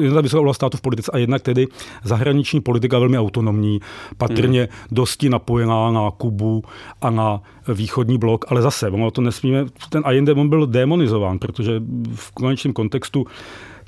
[0.00, 1.66] jedna vysoká úloha státu v politice a jednak tedy
[2.04, 3.80] zahraniční politika velmi autonomní,
[4.16, 4.68] patrně mm.
[4.90, 6.62] dosti napojená na Kubu
[7.00, 7.40] a na
[7.74, 11.82] východní blok, ale zase, ono to nesmíme, ten Allende on byl demonizován, protože
[12.14, 13.17] v konečném kontextu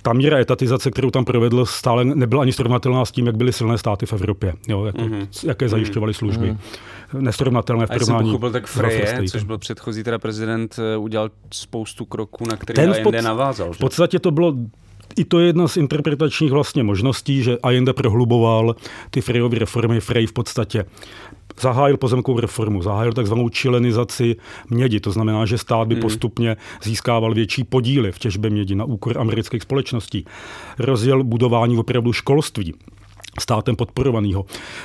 [0.02, 3.78] ta míra etatizace, kterou tam provedl, stále nebyla ani srovnatelná s tím, jak byly silné
[3.78, 5.28] státy v Evropě, jo, jako, mm-hmm.
[5.48, 6.52] jaké zajišťovaly služby.
[6.52, 7.20] Mm-hmm.
[7.20, 8.38] Nesrovnatelné v porovnání.
[8.46, 12.90] A tak Freje, což byl předchozí teda prezident, eh, udělal spoustu kroků, na které Ten
[12.90, 13.72] Allende navázal.
[13.72, 14.54] V podstatě to bylo
[15.16, 18.76] i to je jedna z interpretačních vlastně možností, že Allende prohluboval
[19.10, 20.00] ty Frejovy reformy.
[20.00, 20.84] Frey v podstatě
[21.60, 24.36] zahájil pozemkovou reformu, zahájil takzvanou čilenizaci
[24.70, 25.00] mědi.
[25.00, 26.02] To znamená, že stát by hmm.
[26.02, 30.24] postupně získával větší podíly v těžbě mědi na úkor amerických společností.
[30.78, 32.74] Rozjel budování opravdu školství
[33.40, 34.44] státem podporovaného.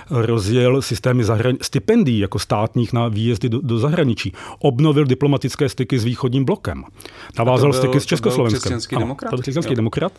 [0.09, 4.33] Rozjel systémy zahrani- stipendií jako státních na výjezdy do, do zahraničí.
[4.59, 6.83] Obnovil diplomatické styky s východním blokem.
[7.39, 8.79] Navázal byl, styky s Československem.
[8.79, 9.29] To byl demokrat.
[9.29, 10.13] to byl křesťanský demokrat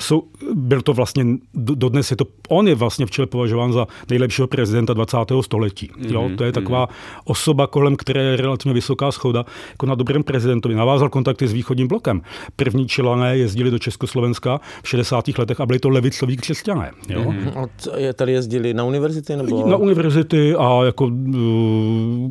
[0.00, 0.22] jsou,
[0.54, 5.16] byl to vlastně, dodnes je to, on je vlastně v považován za nejlepšího prezidenta 20.
[5.40, 5.90] století.
[5.90, 6.12] Mm-hmm.
[6.12, 7.20] Jo, to je taková mm-hmm.
[7.24, 10.74] osoba, kolem které je relativně vysoká schoda, jako na dobrém prezidentovi.
[10.74, 12.22] Navázal kontakty s východním blokem.
[12.56, 15.28] První Čilané jezdili do Československa v 60.
[15.38, 16.92] letech a byli to levicoví křesťané.
[17.08, 17.24] Jo?
[17.24, 17.49] Mm-hmm.
[17.56, 17.66] A
[18.14, 19.36] tady jezdili na univerzity?
[19.36, 19.70] Nebo...
[19.70, 22.30] Na univerzity a jako uh,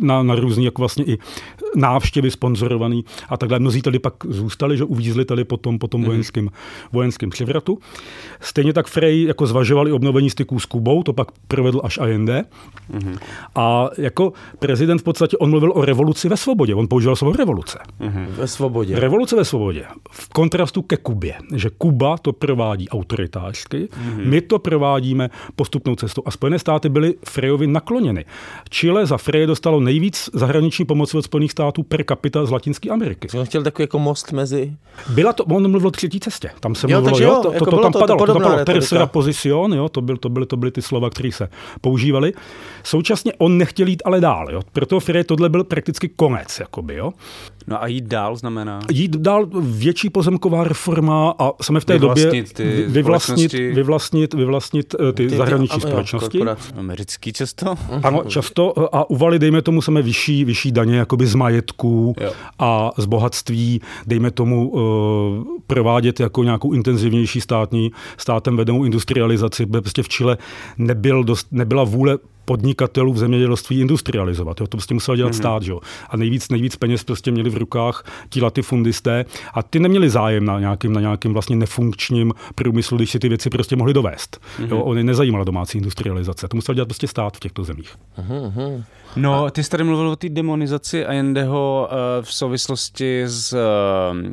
[0.00, 1.18] na, na různý jako vlastně i
[1.76, 3.58] návštěvy sponzorovaný a takhle.
[3.58, 6.48] Mnozí tady pak zůstali, že uvízli tady potom, potom mm vojenském,
[6.92, 7.78] vojenském převratu.
[8.40, 12.44] Stejně tak Frey jako zvažovali obnovení styků s Kubou, to pak provedl až Allende.
[12.92, 13.18] Mm-hmm.
[13.54, 16.74] A jako prezident v podstatě on mluvil o revoluci ve svobodě.
[16.74, 17.78] On používal slovo revoluce.
[18.00, 18.26] Mm-hmm.
[18.28, 19.00] Ve svobodě.
[19.00, 19.84] Revoluce ve svobodě.
[20.10, 21.34] V kontrastu ke Kubě.
[21.54, 22.88] Že Kuba to provádí
[23.52, 24.28] autoritářsky, mm-hmm.
[24.28, 26.22] my to provádíme postupnou cestou.
[26.26, 28.24] A Spojené státy byly Freyovi nakloněny.
[28.70, 33.28] Chile za Frey dostalo nejvíc zahraniční pomoci od Spojených států per capita z Latinské Ameriky.
[33.38, 34.72] On chtěl takový jako most mezi...
[35.14, 36.50] Byla to, on mluvil třetí cestě.
[36.60, 38.64] Tam se jo, mluvilo, jo, to, jako to, to, tam to, padalo, to, to padalo
[38.64, 41.48] tercera position, jo, to, byl, to, byly, to byly ty slova, které se
[41.80, 42.32] používaly.
[42.82, 44.62] Současně on nechtěl jít ale dál, jo.
[44.72, 47.12] Proto Frey tohle byl prakticky konec, jakoby, jo.
[47.66, 48.80] No a jít dál znamená?
[48.90, 55.12] Jít dál větší pozemková reforma a jsme v té době ty vyvlastnit, vyvlastnit, vyvlastnit eh,
[55.12, 56.40] ty, ty zahraniční ty, společnosti.
[56.78, 57.74] Americký často?
[58.02, 62.32] Ano, často a uvalit, dejme tomu, musíme vyšší, vyšší daně jakoby z majetků Jo.
[62.58, 64.80] a z bohatství, dejme tomu, uh,
[65.66, 69.66] provádět jako nějakou intenzivnější státní, státem vedenou industrializaci.
[69.66, 70.38] protože Prostě v Chile
[70.78, 74.60] nebyl dost, nebyla vůle podnikatelů v zemědělství industrializovat.
[74.60, 74.66] Jo.
[74.66, 75.36] To prostě musel dělat mm-hmm.
[75.36, 75.62] stát.
[75.62, 75.80] Jo.
[76.10, 79.24] A nejvíc, nejvíc peněz prostě měli v rukách ti latifundisté
[79.54, 83.50] a ty neměli zájem na nějakým, na nějakým vlastně nefunkčním průmyslu, když si ty věci
[83.50, 84.40] prostě mohli dovést.
[84.58, 84.68] Mm-hmm.
[84.70, 84.78] Jo.
[84.78, 86.48] Oni nezajímala domácí industrializace.
[86.48, 87.96] To musel dělat prostě stát v těchto zemích.
[89.16, 93.58] No, ty jsi tady mluvil o té demonizaci Allendeho uh, v souvislosti s, uh,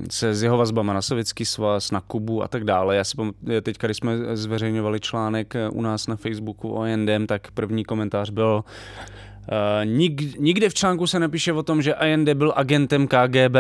[0.09, 2.95] se s jeho vazbama na Sovětský svaz, na Kubu a tak dále.
[2.95, 7.27] Já si pamatuju, teďka, když jsme zveřejňovali článek eh, u nás na Facebooku o Allendem,
[7.27, 8.63] tak první komentář byl
[9.51, 13.55] Uh, nik, nikde v článku se nepíše o tom, že Allende byl agentem KGB.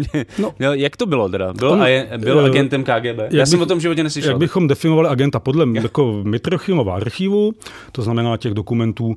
[0.00, 0.02] Uh,
[0.60, 1.52] no, jak to bylo teda?
[1.52, 3.18] Byl, On- aje- byl eh, agentem KGB?
[3.18, 4.30] Já jak jsem bych- o tom životě neslyšel.
[4.30, 7.52] Jak bychom definovali agenta podle jako Mitrochimova archivu,
[7.92, 9.16] to znamená těch dokumentů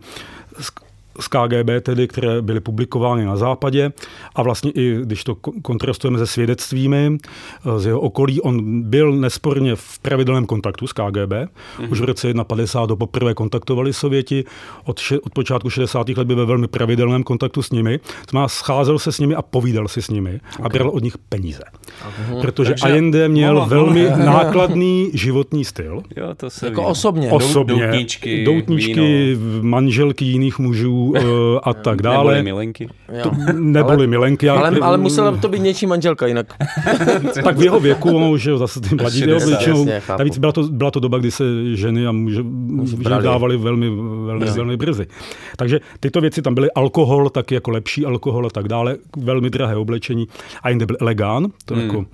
[0.58, 0.74] das
[1.19, 3.91] z, KGB, tedy, které byly publikovány na západě
[4.36, 9.12] a vlastně i když to ko- kontrastujeme se svědectvími eh, z jeho okolí, on byl
[9.12, 11.32] nesporně v pravidelném kontaktu s KGB.
[11.32, 11.91] Mm-hmm.
[11.91, 14.43] Už v roce 51 ho poprvé kontaktovali Sověti,
[14.86, 16.10] od, še, od počátku 60.
[16.10, 19.41] let byl ve velmi pravidelném kontaktu s nimi, to znamená scházel se s nimi a
[19.41, 20.65] povídal si s nimi okay.
[20.65, 21.63] a bral od nich peníze.
[22.41, 26.01] Protože Takže- Allende měl Mohla- velmi nákladný životní styl.
[26.17, 26.88] Jo, to se Jako ví.
[26.88, 27.32] osobně.
[27.32, 27.88] Osobně.
[27.88, 31.22] doutníčky, doutníčky manželky jiných mužů eh,
[31.63, 32.43] a tak Neboli dále.
[32.43, 32.89] milenky.
[33.24, 33.32] Jo.
[33.54, 34.50] Neboli Ale- milenky.
[34.50, 36.48] Ale, ale musela to být něčí manželka jinak.
[37.43, 39.86] tak v jeho věku, ono už je zase ty mladí, 60, jo, většinou,
[40.20, 41.43] navíc byla to, byla to doba, kdy se
[41.76, 43.24] ženy a muži, muži brali.
[43.24, 43.89] dávali velmi,
[44.26, 45.08] velmi, velmi brzy.
[45.58, 49.76] Takže tyto věci tam byly alkohol, taky jako lepší alkohol a tak dále, velmi drahé
[49.76, 50.28] oblečení
[50.63, 51.84] a jinde byl elegán, to Hmm.
[51.84, 52.06] jako,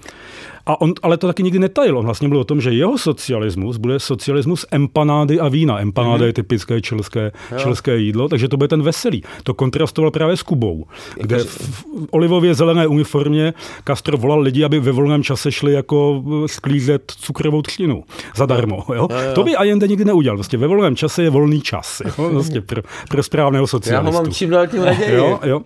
[0.65, 1.97] a on, ale to taky nikdy netajil.
[1.97, 5.79] On vlastně byl o tom, že jeho socialismus bude socialismus empanády a vína.
[5.79, 6.25] Empanáda Mhm.
[6.25, 9.23] je typické čilské, čilské jídlo, takže to bude ten veselý.
[9.43, 13.53] To kontrastoval právě s Kubou, kde v, v olivově zelené uniformě
[13.87, 18.03] Castro volal lidi, aby ve volném čase šli jako eh, sklízet cukrovou třtinu
[18.35, 18.83] zadarmo.
[18.95, 19.07] Jo?
[19.35, 20.37] To by Allende nikdy neudělal.
[20.37, 22.01] Vlastně ve volném čase je volný čas.
[22.05, 22.29] Jo?
[22.33, 24.13] Vlastně pro, pro správného Já ho socialistu.
[24.23, 25.15] mám čím dál tím raději.
[25.15, 25.61] Jo, jo.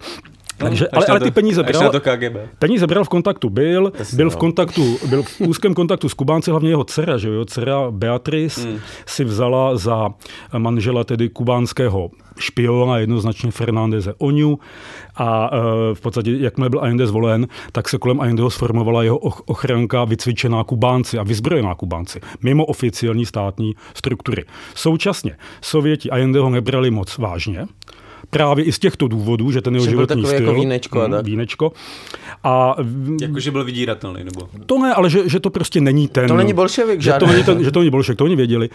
[0.58, 2.36] Takže, Až ale, ale ty peníze bral, to KGB.
[2.60, 6.70] Peníze bral v kontaktu byl, byl v kontaktu, byl v úzkém kontaktu s Kubánci, hlavně
[6.70, 8.80] jeho dcera, že jo, dcera Beatrice Hmm.
[9.06, 10.10] si vzala za
[10.58, 14.60] manžela tedy kubánského špiona, jednoznačně Fernándeze Oňu
[15.15, 15.60] a e,
[15.96, 20.63] v podstatě, jakmile byl Allende zvolen, tak se kolem Allendeho sformovala jeho och- ochranka vycvičená
[20.63, 24.46] Kubánci a vyzbrojená Kubánci, mimo oficiální státní struktury.
[24.76, 27.65] Současně Sověti Allendeho nebrali moc vážně,
[28.30, 31.02] právě i z těchto důvodů, že ten jeho Že byl životní takový styl, jako vínečko
[31.02, 31.26] a mm, tak.
[31.26, 31.72] vínečko.
[32.44, 34.50] A v- Jakože byl vydíratelný, nebo?
[34.66, 36.28] to ne, ale že, že to prostě není ten.
[36.28, 38.70] To není bolševik že to není, ten, že to není bolševik, to oni věděli.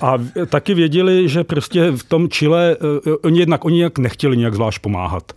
[0.00, 4.36] A v- taky věděli, že prostě v tom Chile, eh, oni jednak oni jak nechtěli
[4.36, 5.32] nějak zvlášť pomáhat.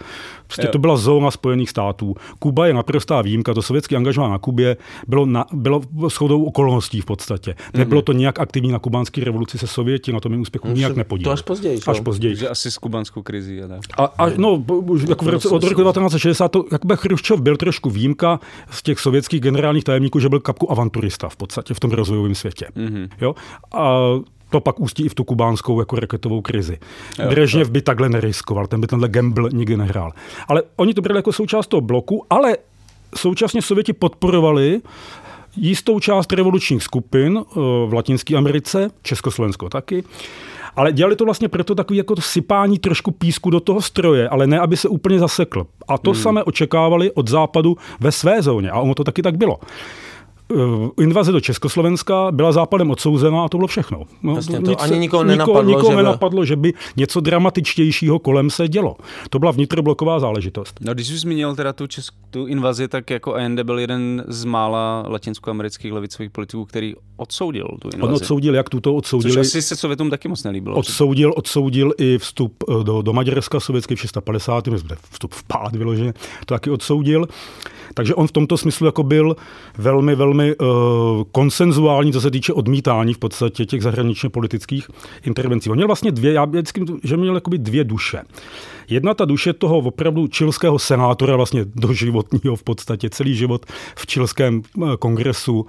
[0.52, 0.72] Prostě Jo.
[0.72, 2.16] to byla zóna Spojených států.
[2.40, 7.06] Kuba je naprostá výjimka, to sovětské angažmá na Kubě bylo, na, bylo shodou okolností v
[7.06, 7.56] podstatě.
[7.74, 11.24] Nebylo to nějak aktivní na kubánské revoluci se Sověti, na tom jim úspěchu nijak nepodíleli.
[11.24, 12.04] to až později, Až jo.
[12.04, 12.34] později.
[12.34, 13.80] Takže asi s kubanskou krizí a tak.
[13.98, 17.90] A, a no, už jako v roce, od roku 1960 to, jakoby Chruščov byl trošku
[17.90, 18.40] výjimka
[18.72, 22.68] z těch sovětských generálních tajemníků, že byl kapku avanturista v podstatě v tom rozvojovém světě.
[22.78, 23.10] Mm-hmm.
[23.22, 23.36] Jo?
[23.74, 24.00] A
[24.52, 26.78] to pak ústí i v tu kubánskou jako raketovou krizi.
[27.30, 30.12] Brežněv by takhle neriskoval, ten by tenhle gamble nikdy nehrál.
[30.48, 32.58] Ale oni to brali jako součást toho bloku, ale
[33.16, 34.82] současně Sověti podporovali
[35.56, 37.54] jistou část revolučních skupin eh,
[37.88, 40.04] v Latinské Americe, Československo taky,
[40.76, 44.48] ale dělali to vlastně proto takový jako to sypání trošku písku do toho stroje, ale
[44.48, 45.68] ne, aby se úplně zasekl.
[45.88, 46.22] A to hmm.
[46.22, 48.72] samé očekávali od západu ve své zóně.
[48.72, 49.60] A ono to taky tak bylo.
[50.56, 54.04] Eh, Invaze do Československa byla západem odsouzena a to bylo všechno.
[54.24, 58.50] No, Jasně, to ani nikoho nenapadlo, nikoho že by- nenapadlo, že by něco dramatičtějšího kolem
[58.50, 58.96] se dělo.
[59.30, 60.80] To byla vnitrobloková záležitost.
[60.82, 64.46] No, když jsi zmínil teda tu, česk- tu invazi, tak jako Allende byl jeden z
[64.46, 68.10] mála latinskoamerických levicových politiků, který odsoudil tu invazi.
[68.10, 69.40] On odsoudil, jak tuto Což odsoudili.
[69.42, 70.76] asi se Sovětům taky moc nelíbilo.
[70.76, 74.68] Odsoudil, odsoudil i vstup eh, do, do Maďarska sovětský v 650.
[74.68, 76.14] respektive vstup v pád vyloženě,
[76.46, 77.28] to taky odsoudil.
[77.94, 79.36] Takže on v tomto smyslu jako byl
[79.78, 80.68] velmi, velmi uh,
[81.32, 84.88] konsenzuální, co se týče odmítání v podstatě těch zahraničně politických
[85.24, 85.70] intervencí.
[85.70, 88.22] On měl vlastně dvě, já vždycky, že měl jakoby dvě duše.
[88.90, 94.62] Jedna ta duše toho opravdu čilského senátora, vlastně doživotního v podstatě, celý život v čilském
[94.62, 95.66] eh, kongresu,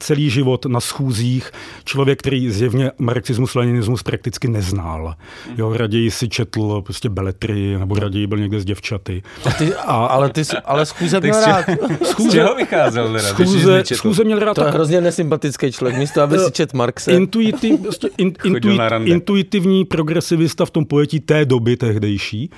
[0.00, 1.50] celý život na schůzích,
[1.84, 5.14] člověk, který zjevně marxismus, leninismus prakticky neznal.
[5.56, 9.22] Jo, raději si četl prostě beletry, nebo raději byl někde s děvčaty.
[9.44, 11.64] A ty, a, ale ty, jsi- ale schůze měl rád.
[12.18, 15.98] Z čeho vycházel Schůze, schůze měl rád To je tak hrozně nesympatický člověk.
[15.98, 17.12] Místo, aby si čet Marxe.
[17.12, 22.50] intuitiv, prostě in, intuit, intuitivní progresivista v tom pojetí té doby tehdejší.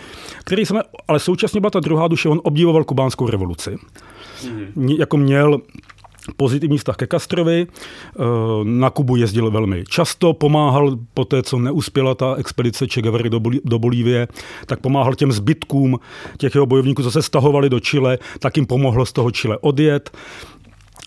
[0.45, 3.77] který jsme, ale současně byla ta druhá duše, on obdivoval kubánskou revoluci.
[4.77, 4.89] Mm.
[4.89, 5.61] Jako měl
[6.37, 8.21] pozitivní vztah ke Castrovi, eh,
[8.65, 13.31] na Kubu jezdil velmi často, pomáhal po té, co neuspěla ta expedice Che Guevary
[13.65, 14.29] do Bolívie,
[14.67, 15.99] tak pomáhal těm zbytkům
[16.39, 20.11] těch jeho bojovníků, co se stahovali do Chile, tak jim pomohlo z toho Chile odjet.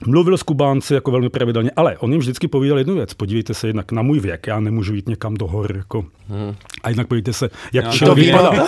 [0.07, 3.13] Mluvil s Kubánci jako velmi pravidelně, ale on jim vždycky povídal jednu věc.
[3.13, 5.77] Podívejte se jednak na můj věk, já nemůžu jít někam do hor.
[5.77, 6.05] Jako.
[6.29, 6.55] Hmm.
[6.83, 8.67] A jednak podívejte se, jak Já Chile to vypadá.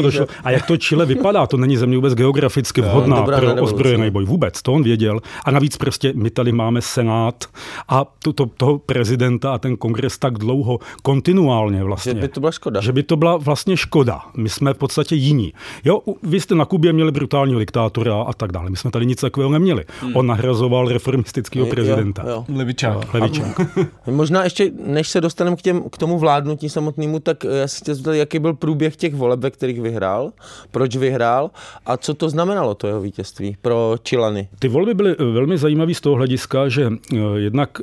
[0.00, 0.26] Došlo.
[0.44, 3.74] A jak to Chile vypadá, to není země vůbec geograficky vhodná dobrá na pro revoluci.
[3.74, 4.24] ozbrojený boj.
[4.24, 5.20] Vůbec, to on věděl.
[5.44, 7.44] A navíc prostě my tady máme senát
[7.88, 12.14] a to, to, toho prezidenta a ten kongres tak dlouho, kontinuálně vlastně.
[12.14, 12.80] Že by to byla škoda.
[12.80, 14.20] Že by to byla vlastně škoda.
[14.36, 15.52] My jsme v podstatě jiní.
[15.84, 18.70] Jo, vy jste na Kubě měli brutálního diktátora a tak dále.
[18.70, 19.84] My jsme tady nic takového neměli.
[20.00, 20.16] Hmm.
[20.16, 22.22] On nahrazoval reformistického prezidenta.
[22.22, 22.44] Jo, jo.
[22.56, 23.14] Levičák.
[23.14, 23.60] Levičák.
[24.06, 27.78] Možná ještě, než se dostaneme k, těm, k tomu vládnutí samotnému, tak eh, já se
[27.78, 30.32] chtěl zeptat, jaký byl průběh těch voleb, ve kterých vyhrál,
[30.70, 31.50] proč vyhrál
[31.86, 34.48] a co to znamenalo, to jeho vítězství pro Čilany.
[34.58, 37.82] Ty volby byly eh, velmi zajímavé z toho hlediska, že eh, jednak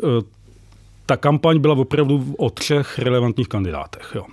[1.06, 4.12] ta kampaň byla opravdu o třech relevantních kandidátech.
[4.15, 4.23] Jo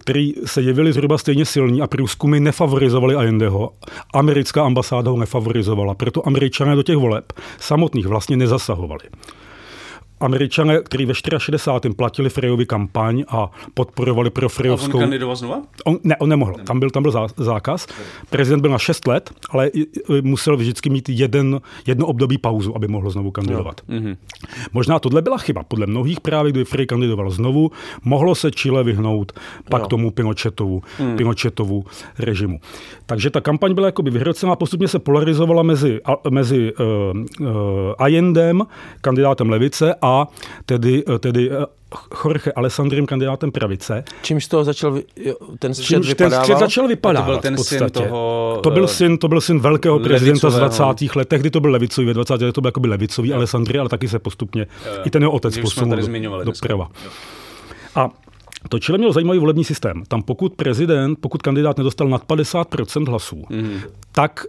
[0.00, 3.72] který se jevili zhruba stejně silní a průzkumy nefavorizovali Allendeho.
[4.14, 9.04] Americká ambasáda ho nefavorizovala, proto američané do těch voleb samotných vlastně nezasahovali.
[10.20, 11.94] Američané, kteří ve 64.
[11.94, 14.98] platili Frejovi kampaň a podporovali pro A on Frejovskou...
[14.98, 15.62] kandidoval znova?
[15.84, 16.54] On, ne, on nemohl.
[16.64, 17.86] Tam byl, tam byl zá- zákaz.
[18.30, 19.70] Prezident byl na 6 let, ale
[20.22, 23.80] musel vždycky mít jeden, jedno období pauzu, aby mohl znovu kandidovat.
[23.88, 24.16] Mhm.
[24.72, 25.62] Možná tohle byla chyba.
[25.62, 27.70] Podle mnohých právě, kdy Frey kandidoval znovu,
[28.04, 29.32] mohlo se Chile vyhnout
[29.70, 30.82] pak tomu Pinochetovu,
[31.16, 31.84] Pinochetovu
[32.18, 32.60] režimu.
[33.06, 36.86] Takže ta kampaň byla jakoby vyhrocená, postupně se polarizovala mezi, a, mezi uh,
[37.40, 37.48] uh,
[37.98, 38.62] Allendem,
[39.00, 40.07] kandidátem levice, a
[40.66, 41.64] tedy, uh, tedy uh,
[42.24, 44.04] Jorge Alessandrem, kandidátem pravice.
[44.22, 46.44] Čímž z toho začal jo, ten střed Čímž ten vypadával?
[46.44, 47.20] střed začal vypadat.
[47.20, 49.98] A to byl ten v syn toho, to byl eh, syn, to byl syn velkého
[49.98, 50.92] prezidenta z levicového.
[50.92, 51.16] 20.
[51.16, 51.28] let.
[51.28, 52.32] Tehdy to byl levicový, ve 20.
[52.32, 54.66] letech to byl jakoby levicový Alessandri, ale taky se postupně
[55.04, 56.88] i ten jeho otec posunul do, doprava.
[57.94, 58.08] A
[58.68, 60.02] to Chile mělo zajímavý volební systém.
[60.08, 63.80] Tam pokud prezident, pokud kandidát nedostal nad 50% hlasů, mm.
[64.12, 64.44] tak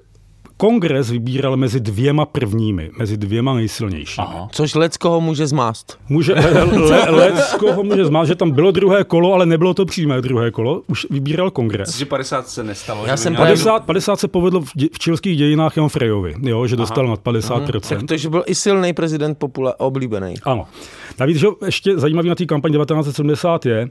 [0.64, 4.28] kongres vybíral mezi dvěma prvními, mezi dvěma nejsilnějšími.
[4.30, 4.48] Aha.
[4.52, 5.98] Což Lecko může zmást.
[6.10, 9.86] Může, le, le, Lecko ho může zmát, že tam bylo druhé kolo, ale nebylo to
[9.86, 11.98] přímé druhé kolo, už vybíral kongres.
[11.98, 13.06] Že 50 se nestalo.
[13.06, 15.90] Já že jsem měl- právě- 50, 50 se povedlo v, dě- v čilských dějinách jenom
[15.90, 18.06] Frejovi, jo, že dostal nad 50%.
[18.06, 20.34] Takže byl i silný prezident popula- oblíbený.
[20.44, 20.66] Ano.
[21.20, 23.90] Navíc, že ještě zajímavý na té kampaň 1970 je,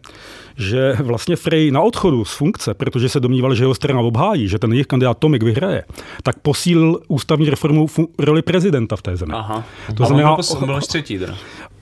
[0.57, 4.59] že vlastně Frey na odchodu z funkce, protože se domníval, že jeho strana obhájí, že
[4.59, 5.85] ten jejich kandidát Tomik vyhraje,
[6.23, 9.33] tak posílil ústavní reformou fu- roli prezidenta v té zemi.
[9.35, 9.65] Aha.
[9.97, 11.35] To znamená, on, byl, pos- on byl až třetí teda.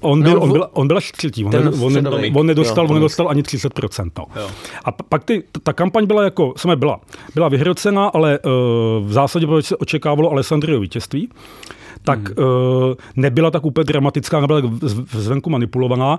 [0.06, 1.96] On byl, No, on byl, on byl až třetí, on, ten ne, on,
[2.34, 4.10] on, nedostal, Jo, on nedostal ani 30%.
[4.18, 4.24] No.
[4.36, 4.48] Jo.
[4.84, 7.00] A pak ty, ta kampaň byla jako, sama byla,
[7.34, 8.52] byla vyhrocená, ale uh,
[9.08, 11.28] v zásadě se očekávalo Alessandrio vítězství,
[12.04, 12.34] tak Mhm.
[12.38, 14.70] uh, nebyla tak úplně dramatická, nebyla tak
[15.12, 16.18] zvenku manipulovaná,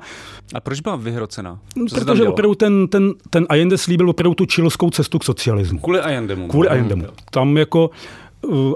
[0.53, 1.59] A proč byla vyhrocená?
[1.89, 5.79] Co protože opravdu ten, ten, ten Allende slíbil opravdu tu čilskou cestu k socialismu.
[5.79, 6.47] Kvůli Allendemu.
[6.47, 7.03] Kvůli Allendemu.
[7.31, 7.93] Tam jako uh,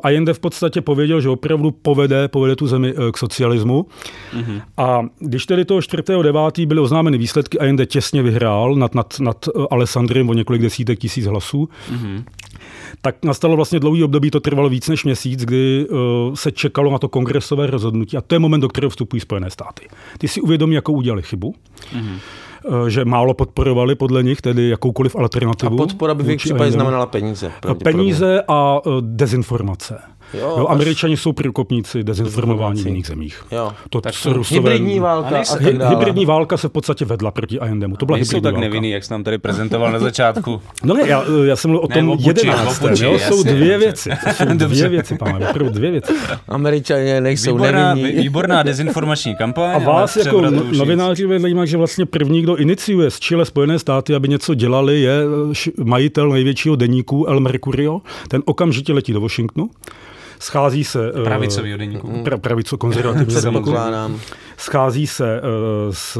[0.04, 3.86] Allende v podstatě pověděl, že opravdu povede, povede tu zemi eh, k socialismu.
[4.34, 4.62] Mm-hmm.
[4.78, 6.68] A když tedy toho 4.9.
[6.68, 11.26] byly oznámeny výsledky, Allende těsně vyhrál nad, nad, nad eh, Alessandrem o několik desítek tisíc
[11.26, 12.24] hlasů, mm-hmm.
[13.02, 15.98] tak nastalo vlastně dlouhý období, to trvalo víc než měsíc, kdy uh,
[16.36, 18.18] se čekalo na to kongresové rozhodnutí.
[18.18, 19.88] A to je moment, do kterého vstupují Spojené státy.
[20.18, 21.56] Ty si uvědomí, jakou udělali chybu.
[21.94, 22.20] Mm-hmm
[22.88, 25.78] že málo podporovali podle nich, tedy jakoukoliv A alternativu.
[25.78, 27.52] podpora by v jejich případě znamenala peníze.
[27.84, 30.00] Peníze a eh, dezinformace.
[30.34, 33.44] Jo, Jo, až- Američani jsou průkopníci dezinformování v jiných zemích.
[33.52, 33.72] Jo.
[33.90, 34.70] To Tak to- Rusové...
[34.72, 35.96] Hybridní válka A a tak dále.
[35.96, 37.96] Hybridní válka se v podstatě vedla proti Allendemu.
[37.98, 38.68] To byla hybridní tak válka.
[38.68, 40.62] nevinný, jak jsi nám tady prezentoval na začátku.
[40.84, 42.48] No ne, já, já jsem mluvil o Ne, tom Buči,
[43.06, 44.10] jo, jsou jasně, dvě věci.
[44.36, 46.14] Jsou dvě věci, pánové, opravdu dvě věci.
[46.48, 48.22] Američané nejsou Výborná, nevinní.
[48.22, 49.72] výborná dezinformační kampaň.
[49.76, 54.16] A vás jako no- novináři zajímá, že vlastně první, kdo iniciuje z Chile Spojené státy,
[54.16, 55.22] aby něco dělali, je
[55.84, 58.02] majitel největšího deníku El Mercurio.
[58.28, 59.70] Ten okamžitě letí do Washingtonu.
[60.42, 61.12] Schází se...
[61.22, 62.24] eh, Pravicovýho deníku.
[62.24, 62.78] Pra, pravico.
[63.26, 64.20] Předpokládám.
[64.62, 65.48] Schází se uh,
[65.94, 66.20] s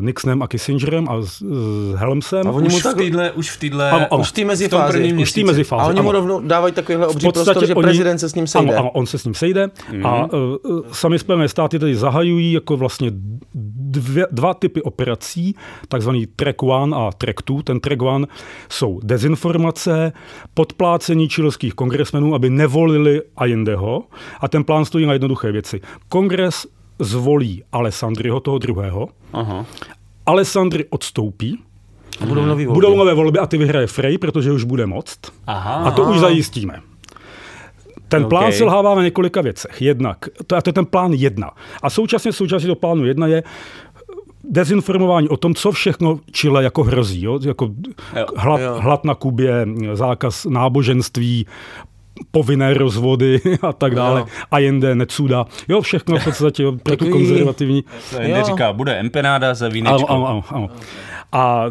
[0.00, 2.48] Nixonem a Kissingerem a s, s Helmsem.
[2.48, 4.20] A oni mu Už v tak, týdle, už v týdle, Ano, ano.
[4.20, 4.98] už v té v tom mezifázi.
[4.98, 5.44] už v té měsíci.
[5.44, 5.82] mezifázi.
[5.82, 6.18] A oni mu ano.
[6.18, 8.68] rovnou dávají takovýhle V obří prostor, že oni- prezident se s ním sejde.
[8.68, 10.06] Ano, ano, on se s ním sejde mm.
[10.06, 10.56] a uh,
[10.92, 13.10] sami Spojené státy tedy zahajují jako vlastně
[13.54, 15.54] dvě, dva typy operací,
[15.88, 17.62] takzvaný track one a track two.
[17.62, 18.26] Ten track one
[18.68, 20.12] jsou dezinformace,
[20.54, 24.02] podplácení čilských kongresmenů, aby nevolili Allendeho
[24.40, 25.80] a ten plán stojí na jednoduché věci.
[26.08, 26.66] Kongres
[26.98, 29.66] zvolí Alessandriho, toho druhého, Aha.
[30.26, 31.58] Alessandri odstoupí,
[32.20, 32.74] A budou nový volby.
[32.76, 34.86] Budou nové volby a ty vyhraje Frey, protože už bude.
[35.46, 35.74] Aha.
[35.74, 36.80] A to už zajistíme.
[38.08, 38.54] Ten plán OK.
[38.54, 39.82] selhává na několika věcech.
[39.82, 40.16] Jednak,
[40.46, 41.50] to, a to je ten plán jedna.
[41.82, 43.42] A současně současně do plánu jedna je
[44.44, 47.22] dezinformování o tom, co všechno Chile jako hrozí.
[47.22, 47.38] Jo?
[47.44, 47.64] Jako
[48.18, 48.26] Jo.
[48.36, 48.76] hlad, Jo.
[48.80, 51.46] hlad na Kubě, zákaz náboženství,
[52.30, 54.20] povinné rozvody a tak dále.
[54.20, 54.26] Jo.
[54.50, 55.46] Allende, Necuda.
[55.68, 57.84] Jo, všechno v podstatě jo, Takový- protikonzervativní.
[58.10, 60.10] To jen říká, bude empenáda za vínečko.
[60.10, 60.68] Ano, ano, ano.
[61.32, 61.66] A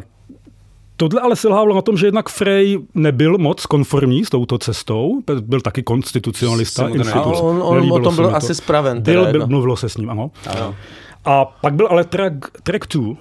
[1.02, 5.62] Tohle ale selhávalo na tom, že jednak Frey nebyl moc konformní s touto cestou, byl
[5.62, 6.89] taky konstitucionalista.
[7.14, 8.36] A on, on o tom byl to.
[8.36, 9.02] asi spraven.
[9.02, 9.47] Byl, teda, byl, no.
[9.47, 10.32] mluvilo se s ním, ano.
[10.47, 10.76] Ano.
[11.26, 12.34] A pak byl ale track,
[12.64, 13.16] track two,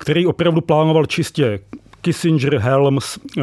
[0.00, 1.58] který opravdu plánoval čistě
[2.02, 3.42] Kissinger, Helms, uh,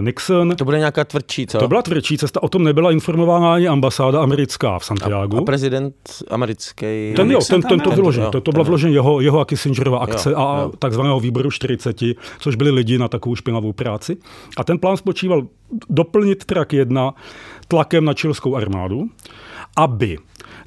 [0.00, 0.56] Nixon.
[0.56, 1.58] To bude nějaká tvrdší, co?
[1.58, 5.38] To byla tvrdší cesta, o tom nebyla informována ani ambasáda americká v Santiago.
[5.38, 5.94] A prezident
[6.30, 7.12] americký.
[7.16, 7.92] Ten jo, ten, ten to.
[8.12, 10.72] Jo, To, to byla vložen jeho, jeho a Kissingerova akce Jo, a jo.
[10.78, 11.96] takzvaného výboru 40,
[12.38, 14.16] což byli lidi na takovou špinavou práci.
[14.56, 15.42] A ten plán spočíval
[15.90, 17.14] doplnit trak 1
[17.68, 19.08] tlakem na čilskou armádu,
[19.76, 20.18] aby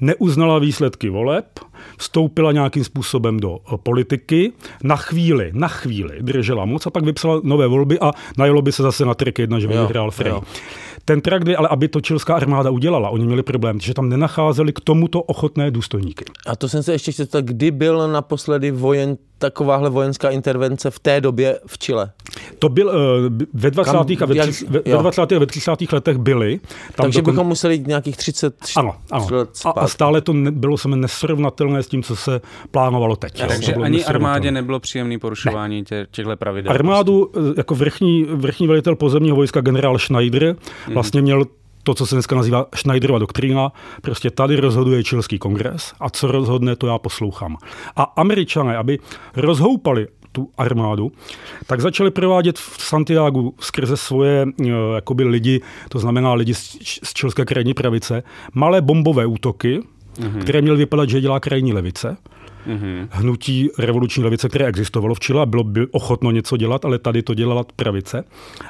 [0.01, 1.45] neuznala výsledky voleb,
[1.97, 7.41] vstoupila nějakým způsobem do eh, politiky, na chvíli, na chvíli držela moc a pak vypsala
[7.43, 10.31] nové volby a najelo by se zase na track 1, že by vyhrál Frey.
[10.31, 10.43] jo.
[11.05, 14.73] Ten track 2, ale aby to čilská armáda udělala, oni měli problém, že tam nenacházeli
[14.73, 16.25] k tomuto ochotné důstojníky.
[16.47, 21.21] A to jsem se ještě chtěl kdy byl naposledy vojen, takováhle vojenská intervence v té
[21.21, 22.11] době v Chile?
[22.59, 22.93] To byl uh,
[23.53, 23.91] ve 20.
[23.91, 25.31] Kam- a ve, jak- ve, ve 20.
[25.31, 25.71] a ve 30.
[25.93, 26.59] letech byli.
[26.95, 29.27] Tam Takže dokon- bychom museli jít nějakých 30 Ano, ano.
[29.31, 29.91] let A, a zpátky.
[29.91, 33.39] stále to ne, bylo se nesrovnatelné s tím, co se plánovalo teď.
[33.39, 33.45] jo.
[33.47, 34.05] Takže ani nesrovnatelné.
[34.29, 36.71] armádě nebylo příjemné porušování tě, těchto pravidel.
[36.73, 40.43] Armádu eh, jako vrchní, vrchní velitel pozemního vojska generál Schneider
[40.85, 40.93] Mhm.
[40.93, 41.45] vlastně měl
[41.87, 43.71] to, co se dneska nazývá Schneiderova doktrína,
[44.01, 47.57] prostě tady rozhoduje čilský kongres a co rozhodne, to já poslouchám.
[47.95, 48.99] A američané, aby
[49.35, 51.11] rozhoupali tu armádu,
[51.67, 54.65] tak začali provádět v Santiago skrze svoje eh,
[54.95, 58.23] jakoby lidi, to znamená lidi z, z čilské krajní pravice,
[58.53, 59.79] malé bombové útoky,
[60.19, 60.41] Mhm.
[60.41, 62.17] které měly vypadat, že dělá krajní levice
[63.09, 67.21] hnutí revoluční levice, které existovalo v Chile a bylo by ochotno něco dělat, ale tady
[67.21, 68.23] to dělala pravice.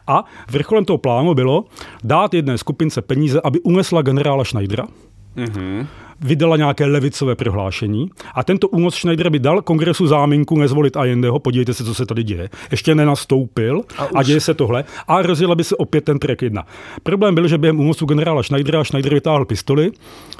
[0.07, 1.65] A vrcholem toho plánu bylo
[2.03, 4.87] dát jedné skupince peníze, aby unesla generála Schneidera,
[5.35, 5.87] Mhm.
[6.21, 11.73] vydala nějaké levicové prohlášení a tento únos Schneider by dal kongresu záminku nezvolit Allendeho, podívejte
[11.73, 12.49] se, co se tady děje.
[12.71, 16.63] Ještě nenastoupil a, a děje se tohle a rozjela by se opět ten track 1.
[17.03, 19.91] Problém byl, že během únosu generála Schneidera Schneider vytáhl pistoli,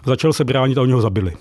[0.06, 1.34] začal se bránit a oni ho zabili.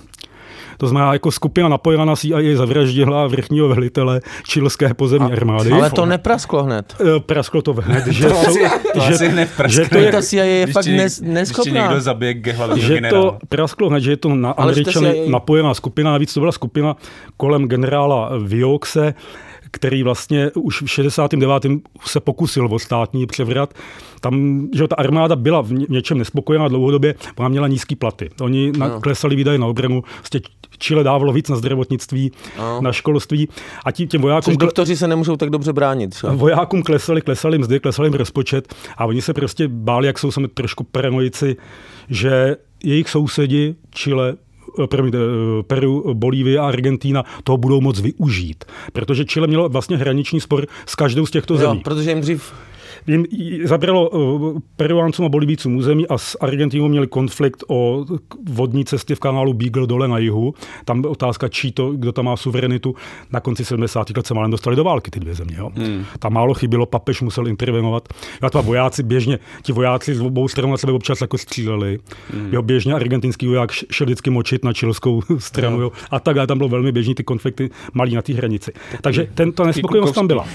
[0.79, 5.71] To znamená, jako skupina napojená na CIA zavraždila vrchního velitele čilské pozemní armády.
[5.73, 6.97] Ale to neprasklo hned.
[7.17, 8.59] Eh, Prasklo to hned, že, To jsou, asi,
[8.93, 9.25] to že, asi
[9.69, 11.81] že to je, Ta CIA je Když fakt nes, Když neschopná.
[11.83, 13.39] někdo zabije ge- hlavního že to generála.
[13.49, 16.97] prasklo hned, že je to na Američany CIA napojená skupina, navíc to byla skupina
[17.37, 19.15] kolem generála Vioxe,
[19.71, 21.67] který vlastně už v 69.
[22.07, 23.75] se pokusil o státní převrat.
[24.21, 28.31] Tam, že ta armáda byla v ně- něčem nespokojená dlouhodobě, ona měla nízký platy.
[28.41, 29.01] Oni No.
[29.01, 30.41] klesali výdaje na obranu, vlastně
[30.79, 32.81] Chile dávalo víc na zdravotnictví, No.
[32.83, 33.49] na školství
[33.85, 36.15] a tím těm vojákům Což doktoři se nemůžou tak dobře bránit.
[36.21, 36.29] Že?
[36.29, 40.49] vojákům klesali, klesali mzdy, klesal jim rozpočet a oni se prostě báli, jak jsou sami
[40.49, 41.57] trošku paranoici,
[42.09, 44.35] že jejich sousedi Chile
[44.83, 48.65] eh, promiňte, eh, Peru, Bolívie a Argentína toho budou moc využít.
[48.93, 51.81] Protože Chile mělo vlastně hraniční spor s každou z těchto Jo, zemí.
[51.81, 52.53] protože jim dřív
[53.07, 53.27] Jim
[53.65, 58.05] zabralo uh, Peruáncům a Bolivicům území a s Argentínou měli konflikt o
[58.51, 60.55] vodní cesty v kanálu Beagle dole na jihu.
[60.85, 62.95] Tam byla otázka, čí to, kdo tam má suverenitu.
[63.33, 64.17] Na konci 70.
[64.17, 65.57] let se málem dostali do války ty dvě země.
[65.59, 65.71] Jo.
[65.75, 66.05] Hmm.
[66.19, 68.09] Tam málo chybilo, papež musel intervenovat.
[68.43, 71.99] A to vojáci běžně, ti vojáci z obou stran na sebe občas jako stříleli.
[72.31, 72.49] Hmm.
[72.53, 75.81] Jo, běžně argentinský voják šel vždycky močit na čilskou stranu.
[75.81, 75.93] Jo.
[76.11, 76.47] A tak dále.
[76.47, 78.73] Tam bylo velmi běžný ty konflikty malý na té hranici.
[79.01, 80.47] Takže ten, ta nespokojenost tam byla.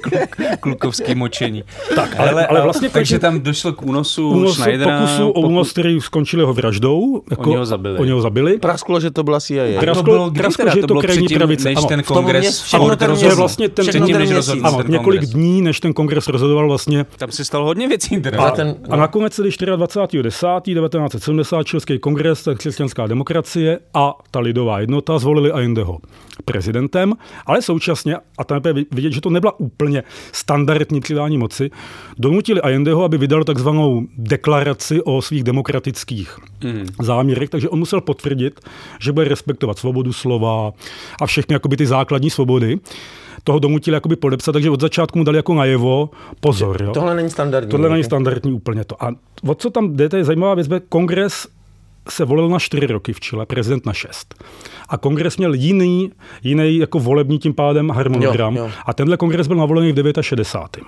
[0.60, 1.64] Klukovský močení.
[1.94, 4.98] Tak, ale- ale vlastně takže tam došlo k únosu únos, Schneidera.
[5.00, 7.22] pokusu o únos, který skončil jeho vraždou.
[7.30, 7.98] Jako, Oni ho zabili.
[7.98, 8.58] Oni ho zabili.
[8.58, 9.80] prasklo, že to byla CIA.
[9.80, 10.74] Prasklo- to bylo kdy prasklo, teda?
[10.74, 11.86] že To to bylo krajní předtím, pravice, než ano.
[11.86, 13.36] ten V tom kongres všechno ten rozhodl.
[13.36, 14.36] Vlastně ten, Předtím, ten než měsíc.
[14.36, 15.30] rozhodl ano, ten několik kongres.
[15.34, 17.06] dní, než ten kongres rozhodoval vlastně.
[17.18, 18.20] Tam se stalo hodně věcí.
[18.20, 18.38] Teda.
[18.40, 25.18] Ale ten, A nakonec tedy 24.10.1970 Čilský kongres, ta křesťanská demokracie a ta lidová jednota
[25.18, 25.98] zvolili Allendeho
[26.44, 27.12] prezidentem,
[27.46, 30.02] ale současně, a tam je vidět, že to nebyla úplně
[30.32, 31.57] standardní přidání moci,
[32.18, 36.86] donutili Allendeho, aby vydal takzvanou deklaraci o svých demokratických Mhm.
[37.02, 38.60] záměrech, takže on musel potvrdit,
[39.00, 40.72] že bude respektovat svobodu slova
[41.22, 42.78] a všechny jakoby ty základní svobody.
[43.44, 46.82] Toho donutili jakoby podepsat, takže od začátku mu dali jako najevo, pozor.
[46.82, 46.90] Jo?
[46.92, 47.70] tohle není standardní.
[47.70, 49.04] Tohle není standardní úplně to.
[49.04, 49.14] A
[49.46, 51.46] o co tam jde, to je zajímavá věc, že kongres
[52.10, 54.44] se volil na čtyři roky v Chile, prezident na šest.
[54.88, 58.56] A kongres měl jiný, jiný jako volební tím pádem harmonogram.
[58.56, 58.70] Jo, jo.
[58.86, 60.86] A tenhle kongres byl navolený v 69.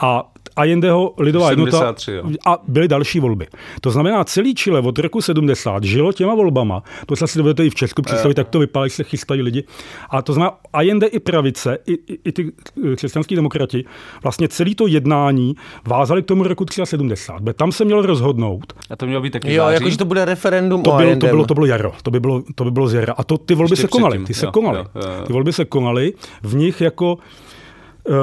[0.00, 2.16] A Allendeho lidová 73, jo.
[2.16, 3.46] jednota a byly další volby.
[3.80, 6.82] To znamená, celý Chile od roku 70 žilo těma volbama.
[7.06, 9.64] To se asi dovedete i v Česku představit, jak to vypadá, jak se chystají lidi.
[10.10, 12.52] A to znamená, Allende i pravice, i, i, i ty
[12.92, 13.84] eh, křesťanský demokrati,
[14.22, 15.54] vlastně celý to jednání
[15.86, 17.32] vázali k tomu roku 73.
[17.44, 20.82] Protože Tam se mělo rozhodnout, A to mělo být taky Jo, jakože to bude referendum
[20.82, 22.94] to o bylo, to, bylo, to bylo jaro, to by bylo, to by bylo z
[22.94, 23.12] jara.
[23.12, 24.78] A to, ty volby Ještě se konaly, ty se jo, konaly.
[24.78, 25.26] jo, jo, jo.
[25.26, 27.18] Ty volby se konaly, v nich jako
[28.08, 28.14] Uh,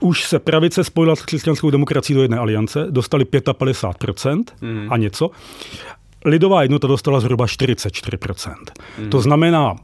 [0.00, 4.86] už se pravice spojila s křesťanskou demokracií do jedné aliance, dostali 55% Mhm.
[4.92, 5.30] a něco.
[6.24, 8.54] Lidová jednota dostala zhruba 44%.
[8.98, 9.10] Mhm.
[9.10, 9.78] To znamená, uh,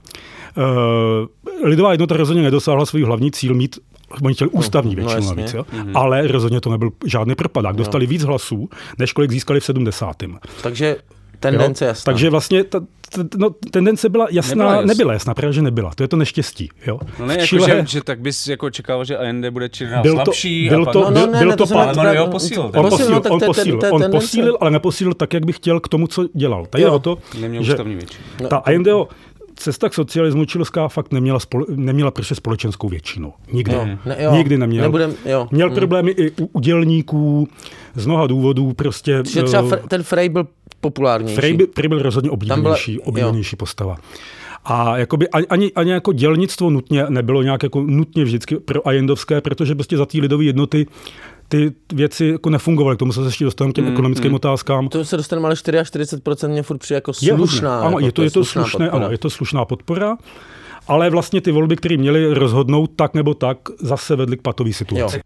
[1.69, 3.79] lidová jednota rozhodně nedosáhla svůj hlavní cíl mít
[4.23, 5.37] Oni chtěli ústavní no většinu jasně.
[5.37, 5.67] navíc, jo?
[5.73, 5.97] Mhm.
[5.97, 7.77] ale rozhodně to nebyl žádný propadák.
[7.77, 8.69] Dostali víc hlasů,
[8.99, 10.17] než kolik získali v 70.
[10.63, 10.97] Takže
[11.51, 11.89] tendence Jo?
[11.89, 12.13] jasná.
[12.13, 14.87] Takže vlastně ta, ta, no, tendence byla jasná, Nebyla nebyla, jasná.
[14.95, 15.91] nebyla jasná, právě že nebyla.
[15.95, 16.69] To je to neštěstí.
[16.87, 16.99] Jo?
[17.21, 20.15] No ne, jako, Chile že, že, tak bys jako očekával, že AND bude dál byl
[20.17, 20.69] to, slabší.
[20.69, 20.93] byl a pak...
[20.93, 21.89] to, No, no, byl, ne, byl ne, to to pán,
[22.23, 22.71] on posílil.
[22.75, 25.81] on Posílil, no, on to posílil, to on posílil, ale neposílil tak, jak by chtěl
[25.81, 26.67] k tomu, co dělal.
[26.67, 28.49] Tady je o to, Neměl že ústavní většinu.
[28.49, 29.09] ta Allendeo
[29.57, 33.33] cesta k socialismu čilská fakt neměla, spole, neměla prostě společenskou většinu.
[33.53, 33.75] Nikdy.
[33.75, 34.33] Jo, ne, jo.
[34.33, 34.83] Nikdy neměl.
[34.83, 35.49] Nebudem, jo.
[35.51, 35.75] Měl Mm.
[35.75, 37.49] problémy i u, dělníků
[37.95, 38.73] z mnoha důvodů.
[38.73, 40.47] Prostě, Že třeba eh, ten Frey byl
[40.89, 41.37] populárnější.
[41.37, 43.01] Frey byl, Frey byl rozhodně byla- oblíbenější, jo.
[43.05, 43.97] oblíbenější postava.
[44.65, 49.41] A jakoby ani, ani, ani jako dělnictvo nutně nebylo nějak jako nutně vždycky pro ajendovské,
[49.41, 50.87] protože prostě za té lidové jednoty
[51.49, 52.97] ty věci jako nefungovaly.
[52.97, 54.35] K tomu se ještě dostaneme k těm Mm, ekonomickým mm.
[54.35, 54.89] otázkám.
[54.89, 57.81] To se dostaneme, ale 44% mě furt přijde jako Je slušná.
[57.81, 59.05] Ano, jako je to, je to slušná slušné, podpora.
[59.05, 60.17] ano, je to slušná podpora.
[60.89, 65.17] Ale vlastně ty volby, které měly rozhodnout tak nebo tak, zase vedly k patové situaci.
[65.17, 65.23] Jo.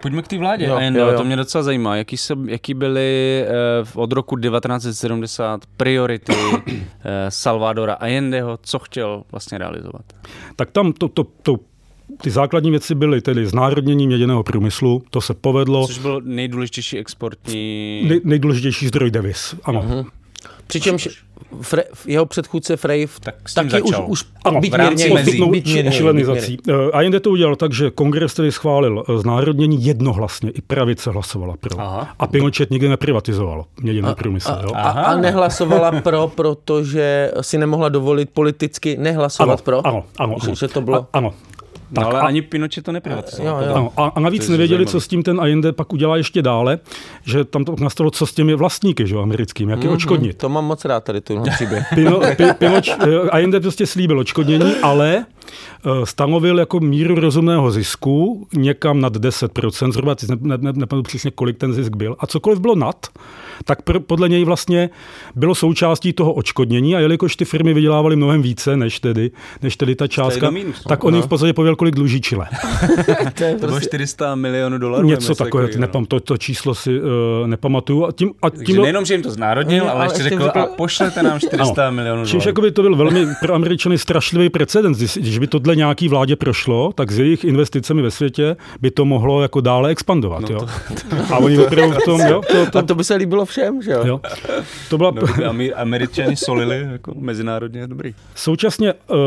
[0.02, 0.66] Pojďme k té vládě.
[0.66, 1.18] Jo, jo, jo.
[1.18, 1.96] To mě docela zajímá.
[1.96, 3.50] Jaký, se, jaký byly eh,
[3.96, 6.34] od roku 1970 priority
[6.66, 10.06] eh, Salvadora Allendeho, co chtěl vlastně realizovat?
[10.56, 11.56] Tak tam to, to, to,
[12.22, 15.88] ty základní věci byly tedy znárodnění měděného průmyslu, to se povedlo.
[15.88, 18.02] Což byl nejdůležitější exportní...
[18.10, 19.84] Nej, nejdůležitější zdroj devis, ano.
[19.88, 20.06] Mhm.
[20.68, 21.10] Přičemž
[21.62, 24.06] Fre, jeho předchůdce Frey v- Tak s tím taky už, začal.
[24.10, 26.52] už Ano, byť v rámci mírně, byť mírně, čilenizací.
[26.58, 26.84] byť mírně.
[26.88, 31.12] Eh, A jinde to udělal tak, že kongres tedy schválil eh, znárodnění jednohlasně, i pravice
[31.12, 31.80] hlasovala pro.
[31.80, 32.08] Aha.
[32.20, 34.52] A Pinochet nikdy neprivatizoval měděný A, průmysl.
[34.52, 34.72] a, jo?
[34.76, 39.88] a, a nehlasovala pro, protože si nemohla dovolit politicky nehlasovat pro?
[39.88, 40.56] Ano, ano, Že, ano.
[40.56, 40.98] že to bylo...
[40.98, 41.34] A, ano.
[41.92, 43.64] No, ale a- ani Pinochet to neprivatizoval.
[43.64, 43.76] Jo, jo.
[43.76, 44.92] Ano, a, a navíc To nevěděli, zajímavé.
[44.92, 46.80] co s tím ten Allende pak udělá ještě dále,
[47.26, 50.38] že tam to nastalo, co s těmi vlastníky že, jo, americkými, jak je očkodnit.
[50.38, 51.86] To mám moc rád tady tu příběh.
[51.96, 55.26] Pino, pi, Pinoč, eh, Allende prostě slíbil odškodnění, ale
[55.86, 61.32] eh, stanovil jako míru rozumného zisku někam nad 10%, zhruba ne, ne, ne, nepamatuji přesně,
[61.32, 62.16] kolik ten zisk byl.
[62.20, 63.06] A cokoliv bylo nad,
[63.66, 64.90] tak pr, podle něj vlastně
[65.36, 69.32] bylo součástí toho odškodnění a jelikož ty firmy vydělávaly mnohem více než tedy,
[69.62, 70.84] než tedy ta částka, mínusu.
[70.90, 72.48] tak on jim v podstatě pověděl, kolik dluží Chile.
[73.38, 75.08] to je To bylo prostě, 400 milionů dolarů.
[75.08, 77.08] Něco takového, nepam, to, to číslo si uh,
[77.48, 78.06] nepamatuju.
[78.06, 80.60] A tím, a tím Takže nejenom, že jim to znárodnil, ale ale ještě řekl, řekl-
[80.60, 81.96] a pošlete nám 400 Ano.
[81.96, 82.50] milionů Čímž dolarů.
[82.50, 84.98] jako by to byl velmi pro Američany strašlivý precedens.
[84.98, 89.06] Když, když by tohle nějaký vládě prošlo, tak s jejich investicemi ve světě by to
[89.06, 90.42] mohlo jako dále expandovat.
[90.42, 90.68] No jo?
[91.32, 93.92] A oni opravdu v tom, jo, to, a to, to by se líbilo všem, že
[93.92, 94.02] jo?
[94.06, 94.22] jo.
[94.90, 98.14] To byla, No, Američani solili jako mezinárodně dobrý.
[98.36, 99.18] Současně uh,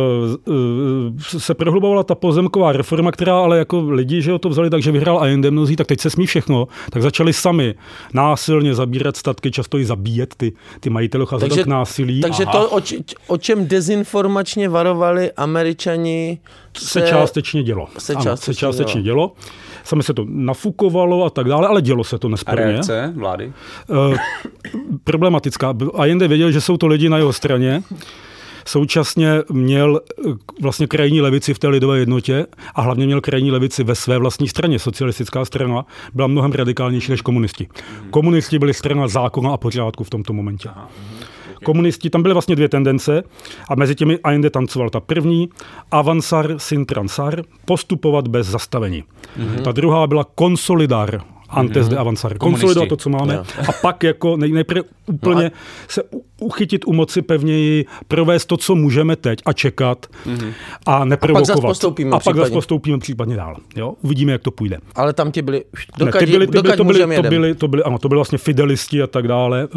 [0.45, 4.71] uh, se prohlubovala ta pozemní pozemková reforma, která ale jako lidi, že ho to vzali
[4.71, 7.75] tak, že vyhrál Allende mnozí, tak teď se smí všechno, tak začali sami
[8.15, 12.21] násilně zabírat statky, často i zabíjet ty, ty majitele, takže, k násilí.
[12.21, 12.53] Takže Aha.
[12.53, 12.81] to, o,
[13.27, 16.39] o čem dezinformačně varovali američani,
[16.79, 17.89] se, se částečně dělo.
[17.99, 19.17] Se ano, částečně, se částečně dělo.
[19.17, 19.33] dělo.
[19.85, 22.65] Sami se to nafukovalo a tak dále, ale dělo se to nesporně.
[22.65, 23.53] A reakce vlády?
[23.89, 24.17] Uh,
[25.05, 25.75] problematická.
[25.95, 27.83] Allende věděl, že jsou to lidi na jeho straně.
[28.67, 30.33] Současně měl eh,
[30.63, 34.49] vlastně krajní levici v té lidové jednotě a hlavně měl krajní levici ve své vlastní
[34.49, 34.79] straně.
[34.79, 37.69] Socialistická strana byla mnohem radikálnější než komunisti.
[38.11, 40.69] Komunisti byli strana zákona a pořádku v tomto momentě.
[41.65, 43.23] Komunisti, tam byly vlastně dvě tendence
[43.69, 45.49] a mezi těmi Allende tancoval ta první,
[45.91, 49.05] avansar sin transar, postupovat bez zastavení.
[49.39, 49.63] Mm-hmm.
[49.63, 51.91] Ta druhá byla konsolidar, antes mm-hmm.
[51.91, 52.39] de avanzar.
[52.39, 53.69] Konsolidovat to, co máme yeah.
[53.69, 55.89] a pak jako nejprve úplně no a...
[55.89, 56.03] se
[56.41, 60.53] uchytit u moci pevněji, provést to, co můžeme teď a čekat mm-hmm.
[60.87, 61.51] a neprovokovat.
[61.51, 63.57] A pak zase postoupíme, a pak zase postoupíme případně dál.
[63.77, 63.95] Jo?
[64.03, 64.79] Uvidíme, jak to půjde.
[64.95, 65.65] Ale tam ti byli,
[65.99, 68.19] dokud, ne, ty byli, ty byli, to, byli, to, byli, to, byli, ano, to byli
[68.19, 69.69] vlastně fidelisti a tak dále.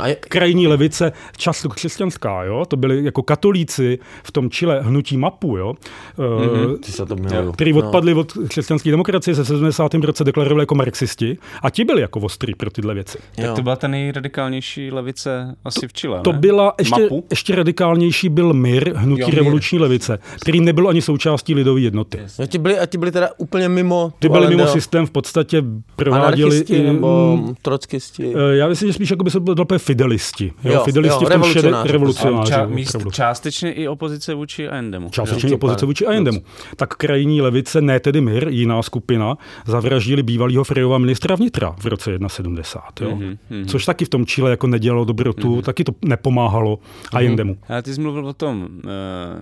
[0.00, 0.14] A je...
[0.14, 2.64] Krajní levice, často křesťanská, jo?
[2.68, 5.74] to byli jako katolíci v tom Chile hnutí mapu, jo?
[6.18, 7.52] Mm-hmm.
[7.52, 7.78] který no.
[7.78, 9.94] odpadli od křesťanské demokracie se 70.
[9.94, 11.19] roce deklarovali jako marxisti
[11.62, 13.18] a ti byli jako ostrý pro tyhle věci.
[13.38, 13.46] Jo.
[13.46, 18.52] Tak to byla ta nejradikálnější levice asi v Chile To byla ještě, ještě radikálnější byl
[18.52, 19.82] MIR, hnutí jo, revoluční mír.
[19.82, 22.18] levice, který nebyl ani součástí lidové jednoty.
[22.42, 25.62] A ti byli, a ti byli teda úplně mimo Ty byli mimo systém, v podstatě
[25.96, 26.58] prováděli...
[26.58, 28.34] i, nebo mm, trockisti?
[28.34, 30.52] Eh, já myslím, že spíš jako by se bylo fidelisti.
[30.64, 32.52] Jo, jo, fidelisti jo, v tom šede, revolucionáři.
[32.52, 35.10] Ča, míst, částečně i opozice vůči Allendemu.
[35.10, 36.42] Částečně i opozice vůči Allendemu.
[36.76, 42.18] Tak krajní levice, ne tedy MIR, jiná skupina, zavraždili bývalého Frejova ministra vnitra v roce
[42.26, 43.10] 71.
[43.10, 43.16] Jo?
[43.16, 43.66] Mm-hmm, mm-hmm.
[43.66, 45.62] Což taky v tom Chile jako nedělalo dobrotu, mm-hmm.
[45.62, 46.78] taky to nepomáhalo
[47.12, 47.24] a mhm.
[47.24, 47.56] jindemu.
[47.68, 48.68] A ty jsi mluvil o tom,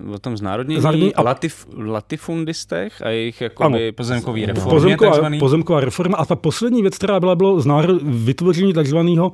[0.05, 1.21] uh, o tom znárodnění, Znárodní a...
[1.21, 4.71] latif, latifundistech a jejich jakoby pozemkový reformě.
[4.71, 5.39] Pozemková, takzvaný...
[5.39, 9.31] pozemková reforma a ta poslední věc, která byla, bylo znárod, vytvoření takzvaného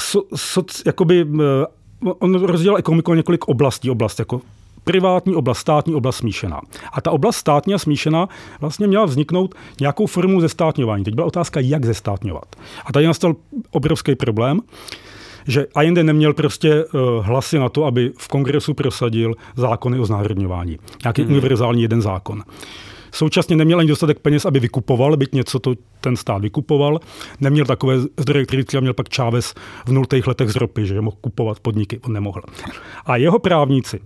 [0.00, 1.40] so, so, jakoby, uh,
[2.18, 3.90] on rozdělil ekonomiku na několik oblastí.
[3.90, 4.40] Oblast jako
[4.84, 6.60] privátní oblast, státní oblast smíšená.
[6.92, 8.28] A ta oblast státní a smíšená
[8.60, 11.04] vlastně měla vzniknout nějakou formu zestátňování.
[11.04, 12.56] Teď byla otázka, jak zestátňovat.
[12.86, 13.34] A tady nastal
[13.70, 14.60] obrovský problém,
[15.46, 20.78] že Allende neměl prostě uh, hlasy na to, aby v kongresu prosadil zákony o znárodňování.
[21.04, 21.30] Nějaký hmm.
[21.30, 22.42] univerzální jeden zákon.
[23.12, 27.00] Současně neměl ani dostatek peněz, aby vykupoval, byť něco to ten stát vykupoval.
[27.40, 29.54] Neměl takové zdroje, které třeba měl pak Chávez
[29.86, 32.42] v nultých letech z ropy, že mohl kupovat podniky, on nemohl.
[33.06, 34.00] A jeho právníci,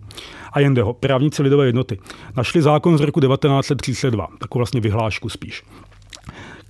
[0.53, 1.99] a jendeho, právníci lidové jednoty,
[2.37, 5.63] našli zákon z roku 1932, takovou vlastně vyhlášku spíš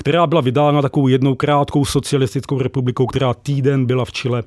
[0.00, 4.42] která byla vydána takovou jednou krátkou socialistickou republikou, která týden byla v Chile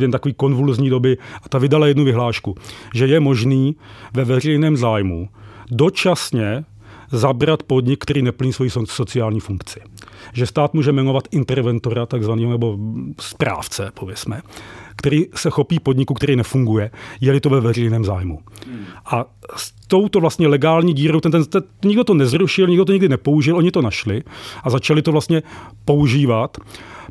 [0.00, 2.54] jen eh, takový konvulzní doby a ta vydala jednu vyhlášku,
[2.94, 3.76] že je možný
[4.14, 5.28] ve veřejném zájmu
[5.70, 6.64] dočasně
[7.10, 9.80] zabrat podnik, který neplní svoji sociální funkci.
[10.32, 12.78] Že stát může jmenovat interventora, takzvaného, nebo
[13.20, 14.42] správce, pověsme,
[14.96, 16.90] který se chopí podniku, který nefunguje,
[17.20, 18.38] je-li to ve veřejném zájmu.
[19.06, 19.24] A
[19.56, 23.56] s touto vlastně legální dírou, ten, ten, ten, nikdo to nezrušil, nikdo to nikdy nepoužil,
[23.56, 24.22] oni to našli
[24.64, 25.42] a začali to vlastně
[25.84, 26.58] používat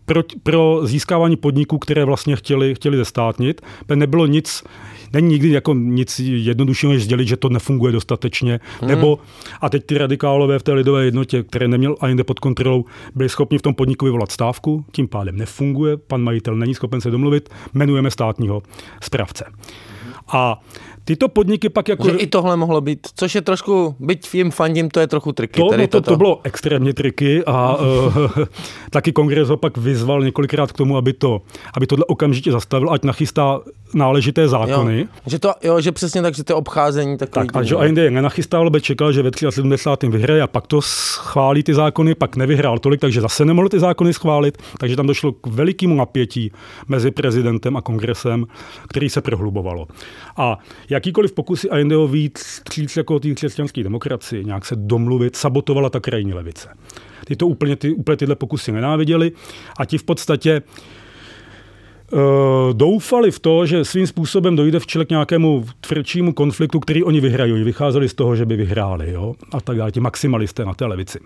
[0.05, 3.61] pro, pro získávání podniků, které vlastně chtěli, chtěli zestátnit.
[3.95, 4.63] Nebylo nic
[5.13, 8.59] není nikdy jako nic jednoduššího, než sdělit, že to nefunguje dostatečně.
[8.79, 8.89] Hmm.
[8.89, 9.19] Nebo,
[9.61, 12.85] a teď ty radikálové v té lidové jednotě, které neměl ani pod kontrolou,
[13.15, 17.11] byli schopni v tom podniku vyvolat stávku, tím pádem nefunguje, pan majitel není schopen se
[17.11, 18.63] domluvit, jmenujeme státního
[19.01, 19.45] správce.
[20.27, 20.61] A
[21.09, 22.09] Tyto podniky pak jako...
[22.09, 25.59] Že i tohle mohlo být, což je trošku, byť jim fandím, to je trochu triky.
[25.59, 28.13] To, no to, to bylo extrémně triky a uh,
[28.89, 31.41] taky kongres ho pak vyzval několikrát k tomu, aby to,
[31.73, 33.59] aby tohle okamžitě zastavil, ať nachystá
[33.93, 34.99] náležité zákony.
[34.99, 37.47] Jo, že, to, jo, že přesně tak, že to je obcházení takový.
[37.47, 40.07] Tak, a že AND je nenachystal, by čekal, že ve 73.
[40.07, 44.13] vyhraje a pak to schválí ty zákony, pak nevyhrál tolik, takže zase nemohl ty zákony
[44.13, 46.51] schválit, takže tam došlo k velikému napětí
[46.87, 48.45] mezi prezidentem a kongresem,
[48.87, 49.87] který se prohlubovalo.
[50.37, 50.57] A
[50.99, 56.33] jakýkoliv pokusy Allendeho víc stříc jako té křesťanské demokracii, nějak se domluvit, sabotovala ta krajní
[56.33, 56.69] levice.
[57.25, 59.31] Ty to úplně, ty, úplně tyhle pokusy nenáviděli
[59.79, 60.61] a ti v podstatě
[62.11, 62.19] uh,
[62.73, 67.21] doufali v to, že svým způsobem dojde v čele k nějakému tvrdšímu konfliktu, který oni
[67.21, 67.63] vyhrají.
[67.63, 69.11] Vycházeli z toho, že by vyhráli.
[69.11, 69.35] Jo?
[69.51, 71.19] A tak dále, ti maximalisté na té levici.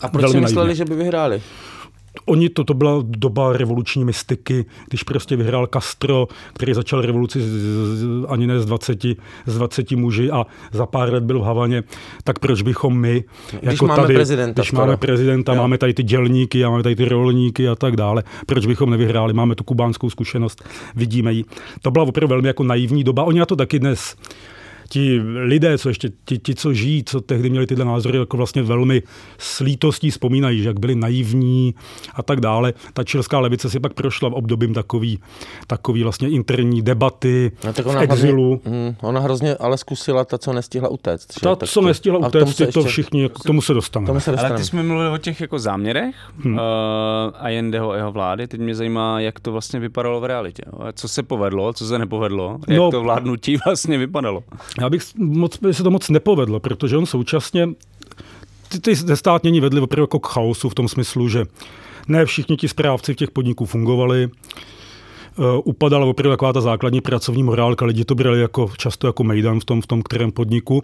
[0.00, 0.74] A proč Velmi si mysleli, naivně.
[0.74, 1.42] že by vyhráli?
[2.24, 7.46] Oni, to, to byla doba revoluční mystiky, když prostě vyhrál Castro, který začal revoluci z,
[7.46, 9.04] z, ani ne z 20,
[9.46, 11.82] z 20 muži a za pár let byl v Havaně,
[12.24, 13.24] tak proč bychom my,
[13.60, 15.58] když jako máme tady, prezidenta, když máme prezidenta, jo.
[15.58, 19.32] máme tady ty dělníky a máme tady ty rolníky a tak dále, proč bychom nevyhráli,
[19.32, 20.64] máme tu kubánskou zkušenost,
[20.94, 21.44] vidíme ji.
[21.82, 24.16] To byla opravdu velmi jako naivní doba, oni na to taky dnes
[24.88, 28.62] ti lidé, co ještě ti, ti, co žijí, co tehdy měli tyhle názory, jako vlastně
[28.62, 29.02] velmi
[29.38, 31.74] s lítostí vzpomínají, že jak byli naivní
[32.14, 32.74] a tak dále.
[32.92, 35.18] Ta čilská levice si pak prošla v obdobím takový,
[35.66, 38.60] takový vlastně interní debaty no, tak ona v exilu.
[38.64, 41.32] Hrozně, mm, ona hrozně ale zkusila ta, co nestihla utéct.
[41.34, 41.40] Že?
[41.40, 44.06] Ta, co nestihla utéct, to ještě, všichni, k tomu se dostaneme.
[44.06, 44.54] Tomu se dostaneme.
[44.54, 46.54] Ale ty jsme mluvili o těch jako záměrech hmm.
[46.54, 46.60] uh,
[47.34, 48.46] a Jendeho jeho vlády.
[48.46, 50.62] Teď mě zajímá, jak to vlastně vypadalo v realitě.
[50.92, 54.42] Co se povedlo, co se nepovedlo, jak no, to vládnutí vlastně vypadalo.
[54.80, 57.68] Já bych moc, by se to moc nepovedlo, protože on současně
[58.68, 61.44] ty, ty zestátnění vedly opravdu jako k chaosu v tom smyslu, že
[62.08, 64.30] ne všichni ti správci v těch podniků fungovali,
[65.64, 69.64] upadala opravdu taková ta základní pracovní morálka, lidi to brali jako, často jako mejdan v
[69.64, 70.82] tom, v tom kterém podniku.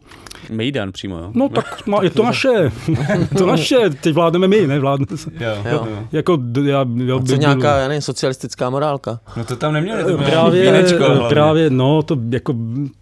[0.50, 1.30] Mejdan přímo, jo?
[1.34, 2.72] No tak má, je to naše,
[3.38, 4.78] to naše, teď vládneme my, ne?
[4.78, 5.06] Vládne,
[5.40, 5.88] jo, jo.
[6.12, 9.20] Jako, já, já A co nějaká, já nevím, socialistická morálka?
[9.36, 12.54] No to tam neměli, to právě, vínečko, právě, no, to, jako,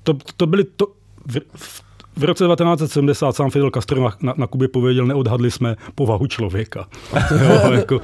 [0.03, 0.86] to, to byly, to,
[1.26, 1.89] v, v
[2.20, 6.88] v roce 1970 sám Fidel Castro na, na, na Kubě pověděl, neodhadli jsme povahu člověka.
[7.42, 8.00] jo, jako,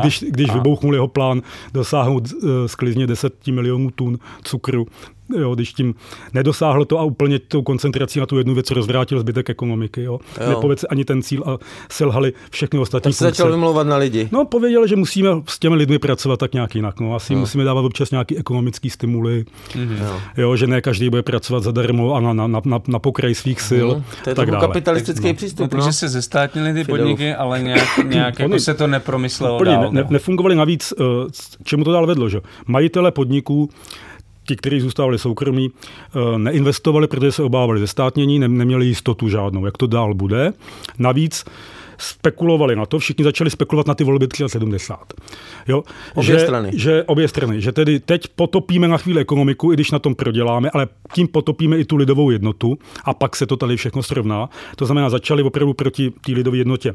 [0.00, 1.42] když když vybouchnul jeho plán
[1.72, 4.86] dosáhnout uh, sklizně 10 milionů tun cukru,
[5.36, 5.94] jo, když tím
[6.34, 10.02] nedosáhlo to a úplně tou koncentrací na tu jednu věc rozvrátil zbytek ekonomiky.
[10.02, 10.20] Jo.
[10.40, 10.48] Jo.
[10.48, 11.58] Nepovedl se ani ten cíl a
[11.90, 14.28] selhali všechny ostatní Tak se začal vymlouvat na lidi.
[14.32, 17.00] No, pověděl, že musíme s těmi lidmi pracovat tak nějak jinak.
[17.00, 17.14] No.
[17.14, 17.38] Asi jo.
[17.38, 19.44] musíme dávat občas nějaký ekonomický stimuly.
[19.72, 20.20] Mm-hmm.
[20.36, 23.60] Jo, že ne každý bude pracovat zadarmo a na, na, na, na, na pokraj svých
[23.70, 23.88] sil.
[23.94, 24.66] Mm, to je tak dále.
[24.66, 25.60] kapitalistický tak, přístup.
[25.60, 25.92] No, takže no.
[25.92, 29.92] se zestátnili ty podniky, ale nějak, nějak jako se to nepromyslelo dál.
[29.92, 31.06] Ne, nefungovali navíc, uh,
[31.64, 33.70] čemu to dál vedlo, že majitele podniků
[34.48, 39.86] ti, kteří zůstávali soukromí, eh, neinvestovali, protože se obávali zestátnění, neměli jistotu žádnou, jak to
[39.86, 40.52] dál bude.
[40.98, 41.44] Navíc
[41.98, 45.16] spekulovali na to, všichni začali spekulovat na ty volby 73.
[45.68, 45.82] Jo?
[46.14, 46.70] Obě že, strany.
[46.74, 47.60] Že, obě strany.
[47.60, 51.78] Že tedy teď potopíme na chvíli ekonomiku, i když na tom proděláme, ale tím potopíme
[51.78, 54.48] i tu lidovou jednotu a pak se to tady všechno srovná.
[54.76, 56.94] To znamená, začali opravdu proti té lidové jednotě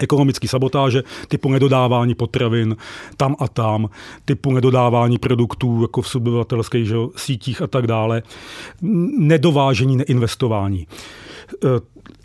[0.00, 2.76] ekonomické sabotáže, typu nedodávání potravin
[3.16, 3.88] tam a tam,
[4.24, 8.22] typu nedodávání produktů jako v subovateleckých sítích a tak dále,
[9.18, 10.86] nedovážení, neinvestování.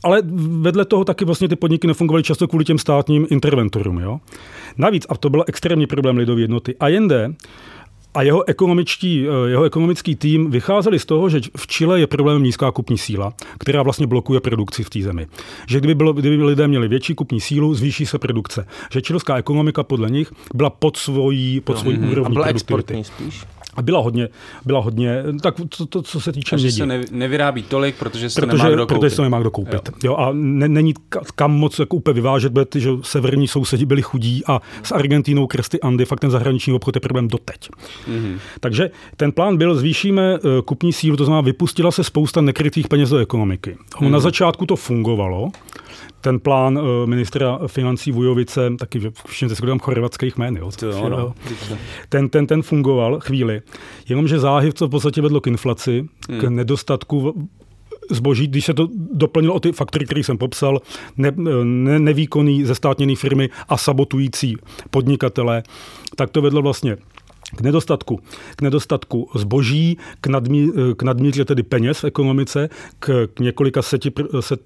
[0.03, 0.21] Ale
[0.61, 3.99] vedle toho taky vlastně ty podniky nefungovaly často kvůli těm státním interventorům.
[3.99, 4.19] Jo?
[4.77, 7.33] Navíc, a to byl extrémní problém lidové jednoty, Allende
[8.17, 12.43] a jeho, ekonomický, eh, jeho ekonomický tým vycházeli z toho, že v Chile je problém
[12.43, 15.27] nízká kupní síla, která vlastně blokuje produkci v té zemi.
[15.67, 18.67] Že kdyby, bylo, kdyby lidé měli větší kupní sílu, zvýší se produkce.
[18.91, 22.11] Že čilská ekonomika podle nich byla pod svojí, pod svojí mm-hmm.
[22.11, 23.03] úrovní produktivity.
[23.03, 23.45] spíš.
[23.77, 24.29] A byla hodně,
[24.65, 26.71] byla hodně, tak to, to co se týče mědi.
[26.71, 28.99] se ne, nevyrábí tolik, protože se protože, nemá kdo koupit.
[28.99, 29.89] Protože se nemá kdo koupit.
[29.89, 29.93] Jo.
[30.03, 30.93] jo a ne, není
[31.35, 35.79] kam moc jako úplně vyvážet, protože že severní sousedi byli chudí a s Argentínou kresty
[35.81, 37.69] Andy fakt ten zahraniční obchod je problém doteď.
[38.07, 38.39] Mm-hmm.
[38.59, 43.09] Takže ten plán byl, zvýšíme eh, kupní sílu, to znamená, vypustila se spousta nekrytých peněz
[43.09, 43.77] do ekonomiky.
[43.91, 44.09] Mm-hmm.
[44.09, 45.49] Na začátku to fungovalo,
[46.27, 51.33] ten plán eh, ministra financí Vujovice, taky všem se chorvatských jmén, jo, to, no.
[52.09, 53.61] ten, ten, ten fungoval chvíli,
[54.09, 56.39] jenomže záhy, co v podstatě vedlo k inflaci, hmm.
[56.39, 57.47] k nedostatku
[58.11, 60.81] zboží, když se to doplnilo o ty faktory, které jsem popsal,
[61.17, 64.57] ne, ne, nevýkonný zestátněný firmy a sabotující
[64.89, 65.63] podnikatele,
[66.15, 66.97] tak to vedlo vlastně
[67.55, 68.19] k nedostatku,
[68.55, 72.69] k nedostatku zboží, k, nadmí, k nadmíře tedy peněz v ekonomice,
[72.99, 74.61] k, k několika seti, set,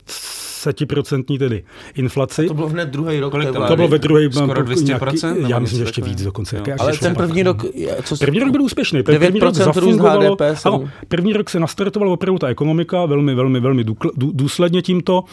[0.62, 1.64] desetiprocentní tedy
[1.96, 2.46] inflaci.
[2.46, 3.32] A to bylo hned druhý rok.
[3.32, 5.36] Kolik to, to bylo ve druhý Skoro 200%?
[5.36, 6.58] Nějaký, já myslím, že ještě víc dokonce.
[6.58, 6.76] Jo.
[6.80, 7.66] Ale ten první rok...
[8.04, 9.04] Co první rok byl úspěšný.
[9.04, 13.86] První rok zafungovalo, HDP, ano, první rok se nastartovala opravdu ta ekonomika velmi, velmi, velmi
[14.16, 15.24] důsledně tímto.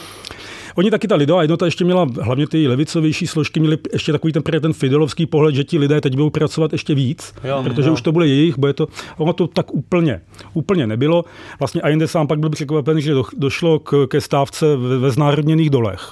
[0.79, 4.43] Oni taky ta lidová jednota ještě měla, hlavně ty levicovější složky, měli ještě takový ten,
[4.43, 7.93] ten fidelovský pohled, že ti lidé teď budou pracovat ještě víc, jo, protože jo.
[7.93, 10.21] už to bude jejich, bude to, ono to tak úplně,
[10.55, 11.25] úplně nebylo.
[11.59, 15.71] Vlastně Allende sám pak byl překvapený, že do, došlo k, ke stávce ve, ve znárodněných
[15.71, 16.11] dolech.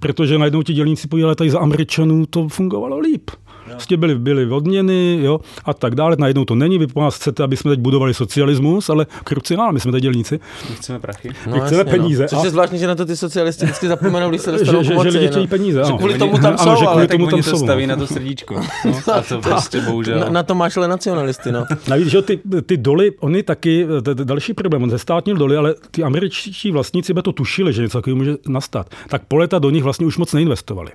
[0.00, 3.30] Protože najednou ti dělníci podíleli tady za Američanů, to fungovalo líp.
[3.74, 6.16] Prostě byli, byli odměny jo, a tak dále.
[6.18, 6.78] Najednou to není.
[6.78, 10.02] Vy po nás chcete, aby jsme teď budovali socialismus, ale kruci, no, my jsme teď
[10.02, 10.40] dělníci.
[10.70, 11.28] My chceme prachy.
[11.28, 11.98] No, my chceme jasně, no.
[11.98, 12.22] peníze.
[12.22, 12.28] No.
[12.28, 15.10] Což je zvláštní, že na to ty socialisti vždycky zapomenou, když se dostanou že, že,
[15.10, 15.82] že lidi chtějí peníze.
[15.86, 18.54] Že kvůli tomu tam jsou, že ale tomu tam to staví na to srdíčko.
[18.84, 20.20] No, a to prostě bohužel.
[20.20, 21.64] Na, na to máš ale nacionalisty, no.
[21.88, 23.86] Navíc, že ty, ty doly, oni taky,
[24.24, 28.16] další problém, on zestátnil doly, ale ty američtí vlastníci by to tušili, že něco takového
[28.16, 28.90] může nastat.
[29.08, 30.90] Tak po leta do nich vlastně už moc neinvestovali.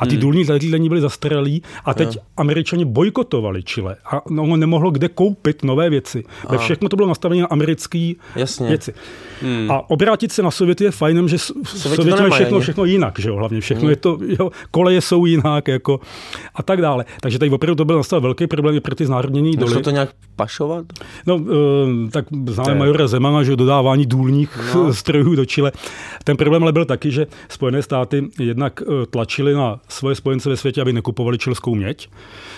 [0.00, 0.20] A ty hmm.
[0.20, 5.90] důlní zařízení byly zastaralí a teď američani bojkotovali Chile a ono nemohlo kde koupit nové
[5.90, 6.24] věci.
[6.48, 8.12] Ve všechno to bylo nastavené na americké
[8.68, 8.94] věci.
[9.42, 9.70] Hmm.
[9.70, 13.36] A obrátit se na Sověty je fajnem, že Sověti mají všechno, všechno jinak, že jo,
[13.36, 13.90] hlavně všechno hmm.
[13.90, 16.00] je to, jo, koleje jsou jinak, jako
[16.54, 17.04] a tak dále.
[17.20, 19.82] Takže tady opravdu to byl nastal velký problém pro ty znárodnění doly.
[19.82, 20.86] To nějak pašovat?
[21.26, 21.48] No, uh,
[22.10, 24.94] tak známe majora Zemana, že dodávání důlních no.
[25.00, 25.72] strojů do Chile.
[26.24, 30.56] Ten problém ale byl taky, že Spojené státy jednak uh, tlačili na svoje spojence ve
[30.56, 32.09] světě, aby nekupovali čilskou měď.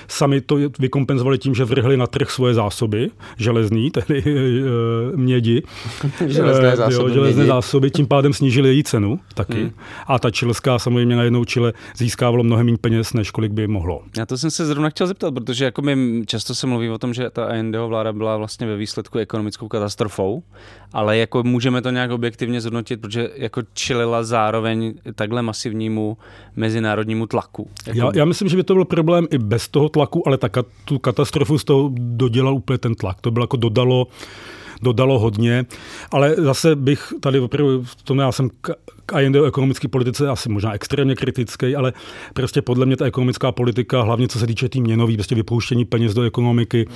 [0.09, 5.63] Sami to vykompenzovali tím, že vrhli na trh svoje zásoby železný, tedy uh, mědi.
[6.27, 9.61] železné zásoby, jo, železné zásoby, tím pádem snížili její cenu taky.
[9.61, 9.71] Hmm.
[10.07, 14.03] A ta čilská samozřejmě najednou Chile získávalo mnohem méně peněz, než kolik by mohlo.
[14.17, 17.15] Já to jsem se zrovna chtěl zeptat, protože jako my často se mluví o tom,
[17.15, 20.43] že ta ANDho vláda byla vlastně ve výsledku ekonomickou katastrofou,
[20.93, 26.17] ale jako můžeme to nějak objektivně zhodnotit, protože jako čelila zároveň takhle masivnímu
[26.57, 27.69] mezinárodnímu tlaku.
[27.87, 27.99] Jako...
[27.99, 30.49] Já, já myslím, že by to byl problém i bez toho tlaku, ale ta,
[30.85, 33.21] tu katastrofu z toho dodělal úplně ten tlak.
[33.21, 34.07] To bylo jako dodalo
[34.83, 35.67] dodalo hodně,
[36.11, 38.51] ale zase bych tady opravdu, v tom já jsem
[39.13, 41.93] k IND o ekonomické politice asi možná extrémně kritický, ale
[42.35, 46.15] prostě podle mě ta ekonomická politika, hlavně co se týče tý měnový, prostě vypouštění peněz
[46.15, 46.89] do ekonomiky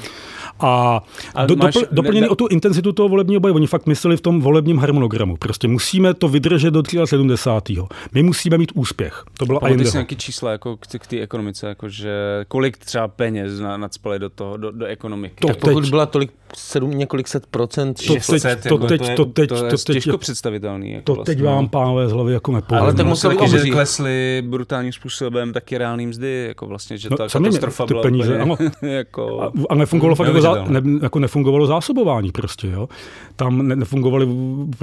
[0.60, 1.02] a,
[1.34, 3.54] a do, máš, dopl, doplněný ne, ne, o tu intenzitu toho volebního boje.
[3.54, 5.36] Oni fakt mysleli v tom volebním harmonogramu.
[5.36, 7.64] Prostě musíme to vydržet do 70.
[8.12, 9.24] My musíme mít úspěch.
[9.38, 9.92] To bylo IND.
[9.92, 14.56] nějaký čísla jako k, k té ekonomice, jako že kolik třeba peněz nadspali do toho,
[14.56, 15.36] do, do ekonomiky.
[15.40, 17.98] To tak pokud teď, byla tolik sedm, několik set procent.
[18.06, 20.92] To teď, to, teď, to, teď, to, je těžko představitelný.
[20.92, 21.34] Jako to vlastně.
[21.34, 22.82] teď vám pánové z hlavy jako nepovím.
[22.82, 27.16] Ale tak museli taky, že klesly brutálním způsobem taky reálný mzdy, jako vlastně, že no,
[27.16, 28.56] ta katastrofa ty byla peníze, úplně, ano.
[28.82, 32.88] jako a, a nefungovalo fakt jako, zá, ne, jako nefungovalo zásobování prostě, jo.
[33.36, 34.28] Tam ne, nefungovaly,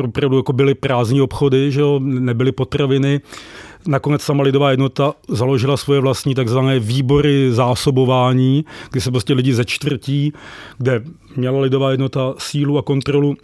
[0.03, 3.21] opravdu jako byly prázdní obchody, že jo, nebyly potraviny,
[3.87, 9.65] Nakonec sama lidová jednota založila svoje vlastní takzvané výbory zásobování, kde se prostě lidi ze
[9.65, 10.33] čtvrtí,
[10.77, 11.03] kde
[11.35, 13.35] měla lidová jednota sílu a kontrolu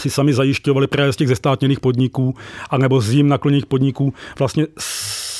[0.00, 2.34] si sami zajišťovali právě z těch zestátněných podniků
[2.70, 4.66] anebo z jim nakloněných podniků vlastně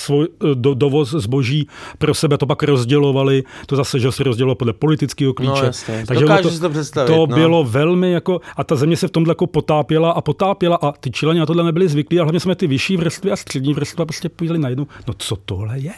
[0.03, 4.73] svůj do, dovoz zboží pro sebe, to pak rozdělovali, to zase, že se rozdělovalo podle
[4.73, 5.61] politického klíče.
[5.61, 6.05] No, jasně.
[6.07, 7.07] Takže to, to představit.
[7.07, 7.27] To no.
[7.27, 11.11] bylo velmi jako, a ta země se v tomhle jako potápěla a potápěla a ty
[11.11, 14.29] čilani na tohle nebyli zvyklí a hlavně jsme ty vyšší vrstvy a střední vrstvy prostě
[14.29, 15.93] pojili najednou, no co tohle je?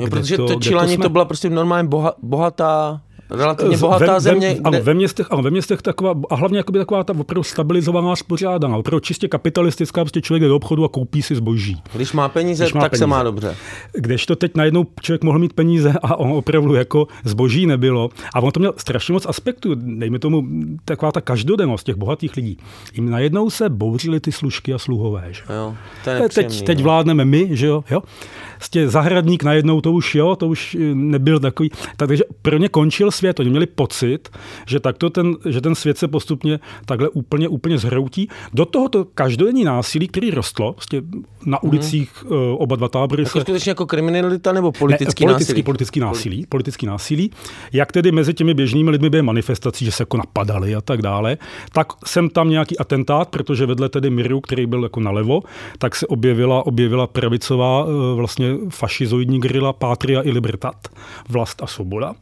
[0.00, 1.02] Jo, protože to, to Čilani to, jsme...
[1.02, 3.00] to byla prostě normálně boha, bohatá
[3.30, 4.48] relativně bohatá ve, země.
[4.64, 4.80] Ve, kde...
[4.80, 9.00] ve městech, ano, ve městech taková, a hlavně jakoby taková ta opravdu stabilizovaná, spořádaná, opravdu
[9.00, 11.82] čistě kapitalistická, prostě člověk jde do obchodu a koupí si zboží.
[11.92, 13.02] Když má peníze, Když má tak peníze.
[13.02, 13.56] se má dobře.
[13.92, 18.10] Kdežto teď najednou člověk mohl mít peníze a on opravdu jako zboží nebylo.
[18.34, 20.44] A on to měl strašně moc aspektů, dejme tomu
[20.84, 22.58] taková ta každodennost těch bohatých lidí.
[22.94, 25.28] Jim najednou se bouřily ty služky a sluhové.
[25.30, 25.42] Že?
[25.54, 25.74] Jo,
[26.04, 26.84] to je teď, teď no.
[26.84, 27.84] vládneme my, že jo?
[27.90, 28.02] jo?
[28.58, 31.70] Prostě zahradník najednou to už jo, to už nebyl takový.
[31.96, 33.40] Takže pro ně končil svět.
[33.40, 34.28] Oni měli pocit,
[34.66, 38.28] že takto ten, že ten svět se postupně takhle úplně, úplně zhroutí.
[38.52, 41.02] Do toho to každodenní násilí, který rostlo, vlastně
[41.48, 41.70] na mhm.
[41.70, 42.30] ulicích mm.
[42.58, 43.22] oba dva tábory.
[43.22, 43.40] Jako se...
[43.40, 45.62] skutečně jako kriminalita nebo politický, ne, politický násilí?
[45.62, 47.30] Politický násilí, politický násilí.
[47.72, 51.38] Jak tedy mezi těmi běžnými lidmi byly manifestací, že se jako napadali a tak dále,
[51.72, 55.42] tak jsem tam nějaký atentát, protože vedle tedy Miru, který byl jako nalevo,
[55.78, 60.88] tak se objevila, objevila pravicová eh, vlastně fašizoidní grila Patria i Libertat,
[61.28, 62.14] vlast a svoboda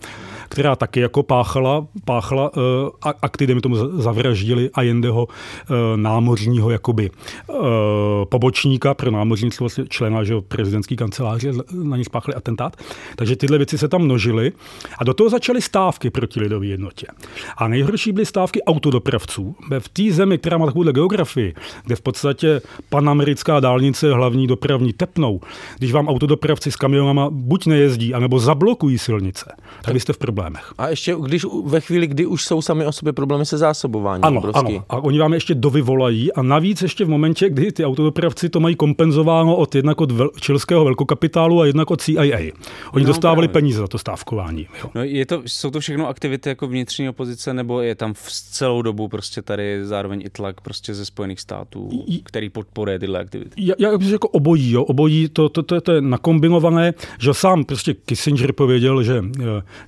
[0.48, 2.62] která taky jako páchala, páchala uh,
[3.22, 7.10] akty, mi tomu zavraždili Allendeho uh, námořního jakoby
[7.46, 7.56] uh,
[8.28, 12.76] pobočníka pro námořnictvo, vlastně člena že, prezidentské kanceláře, na ně spáchali atentát.
[13.16, 14.52] Takže tyhle věci se tam množily
[14.98, 17.06] a do toho začaly stávky proti lidové jednotě.
[17.56, 19.56] A nejhorší byly stávky autodopravců.
[19.78, 24.92] V té zemi, která má takovou geografii, kde v podstatě panamerická dálnice je hlavní dopravní
[24.92, 25.40] tepnou,
[25.78, 30.72] když vám autodopravci s kamionama buď nejezdí, anebo zablokují silnice, tak vy jste v problémech.
[30.78, 34.24] A ještě když ve chvíli, kdy už jsou sami o sobě problémy se zásobováním.
[34.24, 34.84] Ano, ano.
[34.88, 38.76] A oni vám ještě dovyvolají a navíc ještě v momentě, kdy ty autodopravci to mají
[38.76, 42.38] kompenzováno od jednak od vel, čilského velkokapitálu a jednak od CIA.
[42.92, 43.52] Oni no, dostávali právě.
[43.52, 44.66] peníze za to stávkování.
[44.82, 44.90] Jo.
[44.94, 48.82] No, je to, jsou to všechno aktivity jako vnitřní opozice, nebo je tam v celou
[48.82, 53.50] dobu prostě tady zároveň i tlak prostě ze Spojených států, který podporuje tyhle aktivity?
[53.56, 57.64] Já, já bych jako obojí, jo, obojí, to, to, to, to je nakombinované, že sám
[57.64, 59.24] prostě Kissinger pověděl, že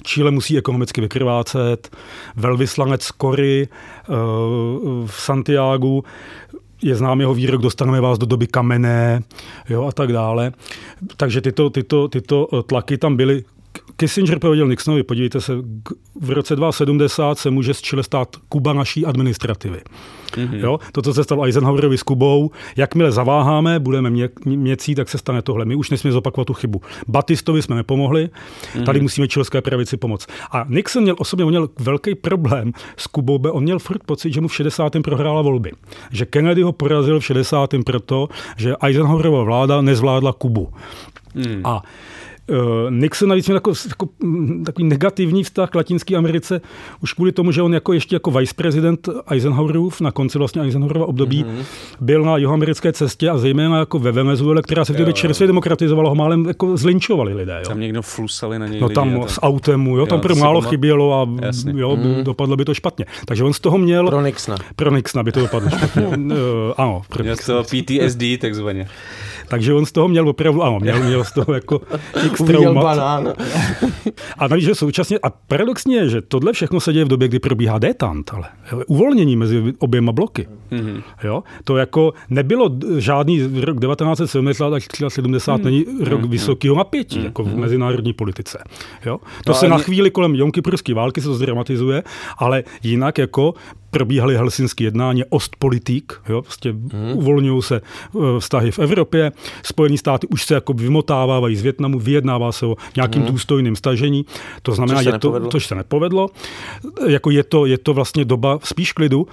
[0.03, 1.91] Chile musí ekonomicky vykrvácet,
[2.37, 4.15] velvyslanec Kory eh,
[5.07, 6.03] v Santiago
[6.83, 9.23] je znám jeho výrok, dostaneme vás do doby kamenné
[9.69, 10.53] jo, a tak dále.
[11.17, 13.45] Takže tyto, tyto, tyto tlaky tam byly
[14.01, 15.53] Kissinger pověděl Nixonovi, podívejte se,
[16.21, 19.81] v roce 2070 se může z Chile stát Kuba naší administrativy.
[20.31, 20.59] Mm-hmm.
[20.59, 20.79] Jo?
[20.93, 25.43] To, co se stalo Eisenhowerovi s Kubou, jakmile zaváháme, budeme mě, měcí, tak se stane
[25.43, 25.65] tohle.
[25.65, 26.81] My už nesmíme zopakovat tu chybu.
[27.09, 28.85] Batistovi jsme nepomohli, mm-hmm.
[28.85, 30.27] tady musíme čilské pravici pomoct.
[30.53, 34.49] A Nixon měl osobně měl velký problém s Kubou, on měl furt pocit, že mu
[34.49, 34.93] v 60.
[35.05, 35.73] prohrála volby.
[36.11, 37.71] Že Kennedy ho porazil v 60.
[37.87, 40.69] proto, že Eisenhowerova vláda nezvládla Kubu.
[41.35, 41.61] Mm.
[41.65, 41.83] A
[42.91, 46.61] Nixon navíc měl jako, jako, mm, takový negativní vztah k Latinské Americe,
[47.03, 51.45] už kvůli tomu, že on jako ještě jako viceprezident Eisenhowerův na konci vlastně Eisenhowerova období
[51.45, 51.65] mm-hmm.
[52.01, 56.09] byl na jihoamerické cestě a zejména jako ve Venezuele, která se v době čerstvě demokratizovala,
[56.09, 57.57] ho málem jako zlinčovali lidé.
[57.63, 57.69] Jo.
[57.69, 60.61] Tam někdo flusali na něj No tam lidi, s autem, jo, jo tam pro málo
[60.61, 61.29] chybělo a
[61.75, 62.25] jo, mm.
[62.25, 63.07] dopadlo by to špatně.
[63.27, 64.09] Takže on z toho měl...
[64.09, 64.57] Pro Nixona.
[64.77, 66.07] Pro Nixona by to dopadlo špatně.
[66.07, 66.15] uh,
[66.77, 67.03] ano.
[67.09, 68.89] Pro měl z toho PTSD takzvaně.
[69.49, 71.81] Takže on z toho měl opravdu, ano, měl, měl z toho jako
[72.27, 72.85] x traumat.
[72.85, 73.33] banán.
[74.39, 77.39] A navíc, že současně, a paradoxně je, že tohle všechno se děje v době, kdy
[77.39, 78.49] probíhá détant, ale
[78.87, 80.49] uvolnění mezi oběma bloky.
[80.71, 81.03] Mm-hmm.
[81.25, 81.43] Jo?
[81.65, 85.65] To jako nebylo žádný rok 1970 až 1970 mm-hmm.
[85.65, 86.29] není rok mm-hmm.
[86.29, 87.25] vysokého napětí, mm-hmm.
[87.25, 88.59] jako v mezinárodní politice.
[89.07, 89.19] Jo?
[89.45, 89.85] To no, se na mě...
[89.85, 92.03] chvíli kolem Jonkypurské války se to zdramatizuje,
[92.39, 93.55] ale jinak jako
[93.91, 97.13] probíhaly helsinské jednání, Ostpolitik, jo, prostě hmm.
[97.15, 99.33] uvolňují se eh, vztahy v Evropě,
[99.63, 103.33] Spojené státy už se jako vymotávají z Větnamu, vyjednává se o nějakým hmm.
[103.33, 104.27] důstojným stažení,
[104.63, 106.29] to znamená, že to, což se nepovedlo,
[107.07, 109.27] jako je to, je to vlastně doba spíš klidu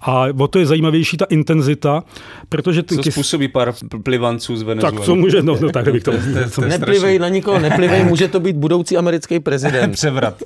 [0.00, 2.02] a o to je zajímavější ta intenzita,
[2.48, 2.96] protože ty...
[2.96, 4.96] Co způsobí pár plivanců z Venezuely.
[4.96, 6.12] Tak co může, no, no tak bych to...
[6.68, 9.92] Neplivej na nikoho, neplivej, může to být budoucí americký prezident.
[10.04, 10.42] Převrat.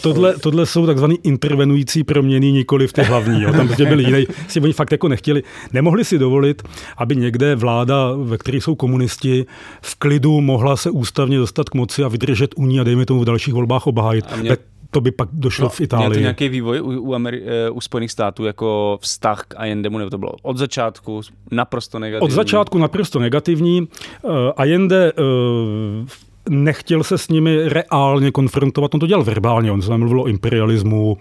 [0.00, 3.42] tohle, tohle jsou takzvaný intervenující proměny nikoli v ty hlavní.
[3.42, 3.52] Jo.
[3.52, 5.42] Tam prostě byli jiný, si oni fakt jako nechtěli,
[5.72, 6.62] nemohli si dovolit,
[6.96, 9.46] aby někde vláda, ve které jsou komunisti,
[9.82, 13.20] v klidu mohla se ústavně dostat k moci a vydržet u ní a dejme tomu
[13.20, 14.36] v dalších volbách obhájit.
[14.36, 14.56] Mě...
[14.90, 16.08] To by pak došlo no, v Itálii.
[16.08, 19.98] Měl to nějaký vývoj u, u, Ameri- eh, u Spojených států jako vztah k Allendemu,
[19.98, 22.32] nebo to bylo od začátku naprosto negativní?
[22.32, 23.80] Od začátku naprosto negativní.
[23.80, 26.08] Uh, Allende uh,
[26.48, 31.16] nechtěl se s nimi reálně konfrontovat, on to dělal verbálně, on se mluvil o imperialismu,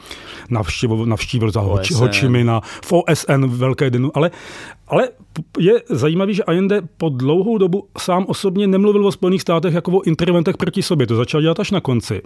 [0.49, 1.61] navštívil, navštívil za
[1.95, 4.31] Hočimina, v OSN velké dnu, ale,
[4.87, 5.09] ale
[5.59, 10.01] je zajímavý, že Allende po dlouhou dobu sám osobně nemluvil o Spojených státech jako o
[10.01, 12.21] interventech proti sobě, to začal dělat až na konci.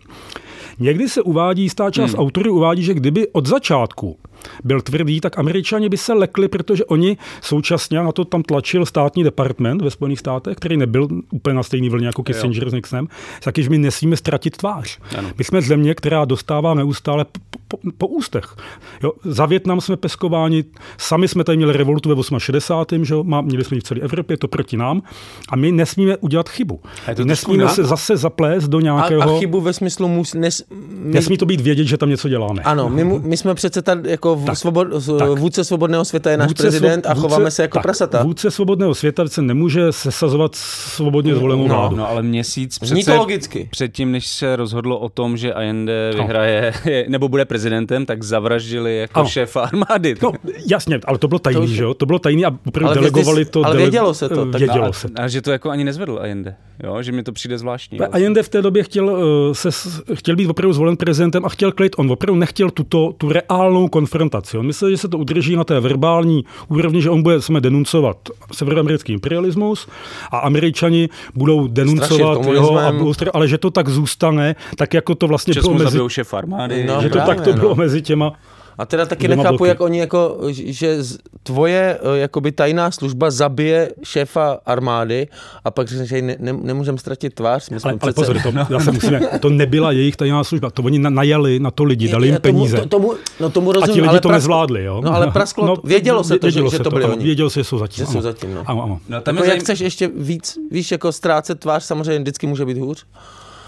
[0.80, 2.20] Někdy se uvádí, jistá část hmm.
[2.20, 4.18] autorů uvádí, že kdyby od začátku
[4.64, 9.24] byl tvrdý, tak američani by se lekli, protože oni současně, na to tam tlačil státní
[9.24, 13.08] department ve Spojených státech, který nebyl úplně na stejný vlně jako Kissinger s Nixonem,
[13.44, 15.00] taky, že my nesmíme ztratit tvář.
[15.18, 15.30] Ano.
[15.38, 17.26] My jsme země, která dostává neustále
[17.68, 18.56] po, po, ústech.
[19.04, 20.64] Jo, za Větnam jsme peskováni,
[20.98, 23.06] sami jsme tady měli revolutu ve 68.
[23.06, 25.02] Že Má, měli jsme ji v celé Evropě, to proti nám.
[25.50, 26.82] A my nesmíme udělat chybu.
[27.24, 29.22] Nesmíme se zase zaplést do nějakého...
[29.22, 31.14] A, a chybu ve smyslu mus, nes, my...
[31.14, 32.62] Nesmí to být vědět, že tam něco děláme.
[32.62, 34.88] Ano, my, my jsme přece tady jako v, tak, svobod,
[35.20, 35.30] tak.
[35.30, 38.24] vůdce svobodného světa je náš vůdce prezident svo, a chováme vůdce, se jako tak, prasata.
[38.24, 41.96] Vůdce svobodného světa se nemůže sesazovat svobodně zvolenou no, vládu.
[41.96, 43.68] No, ale měsíc přece, to logicky.
[43.72, 46.24] předtím, než se rozhodlo o tom, že Allende no.
[46.24, 46.74] vyhraje
[47.08, 49.30] nebo bude prezidentem, tak zavraždili jako ano.
[49.30, 50.16] šéfa armády.
[50.24, 50.32] No,
[50.72, 51.94] jasně, ale to bylo tajný, to, že jo?
[51.94, 53.66] To bylo tajný a opravdu delegovali to.
[53.66, 54.46] Ale vědělo se to.
[54.46, 55.08] Tak vědělo se.
[55.16, 57.02] A, a, že to jako ani nezvedl Allende, jo?
[57.02, 58.00] Že mi to přijde zvláštní.
[58.00, 59.70] Allende v té době chtěl, uh, se,
[60.14, 61.96] chtěl být opravdu zvolen prezidentem a chtěl klid.
[61.98, 64.58] On opravdu nechtěl tuto, tu reálnou konfrontaci.
[64.58, 68.18] On myslel, že se to udrží na té verbální úrovni, že on bude jsme denuncovat
[68.54, 69.88] severoamerický imperialismus
[70.32, 72.94] a američani budou denuncovat jeho, a
[73.34, 76.00] ale že to tak zůstane, tak jako to vlastně bylo mezi...
[76.08, 76.86] šéf armády.
[76.88, 77.62] No, že to tak to no.
[77.62, 78.34] bylo mezi těma
[78.78, 79.70] a teda taky nechápu, bloky.
[79.70, 80.98] jak oni jako, že
[81.44, 85.28] tvoje eh, jakoby tajná služba zabije šéfa armády
[85.64, 87.70] a pak řekne, že ne, ne, nemůžeme ztratit tvář.
[87.70, 88.34] My jsme ale, ale přece...
[88.34, 88.68] pozor, to, no.
[88.70, 92.28] já se musím, to nebyla jejich tajná služba, to oni najali na to lidi, dali
[92.28, 92.78] jim peníze.
[92.78, 94.38] Tomu, tomu, no tomu rozumím, a ti lidi ale to prask...
[94.44, 95.02] nezvládli, jo?
[95.02, 97.24] No ale prasklo, no, vědělo se to, vědělo že, se že to byli oni.
[97.24, 98.06] Vědělo se, že jsou zatím.
[98.06, 98.64] Že jsou zatím, no.
[98.66, 99.00] Ano, ano.
[99.10, 102.78] No, tam jako jak chceš ještě víc, víš, jako ztrácet tvář samozřejmě vždycky může být
[102.78, 103.06] hůř.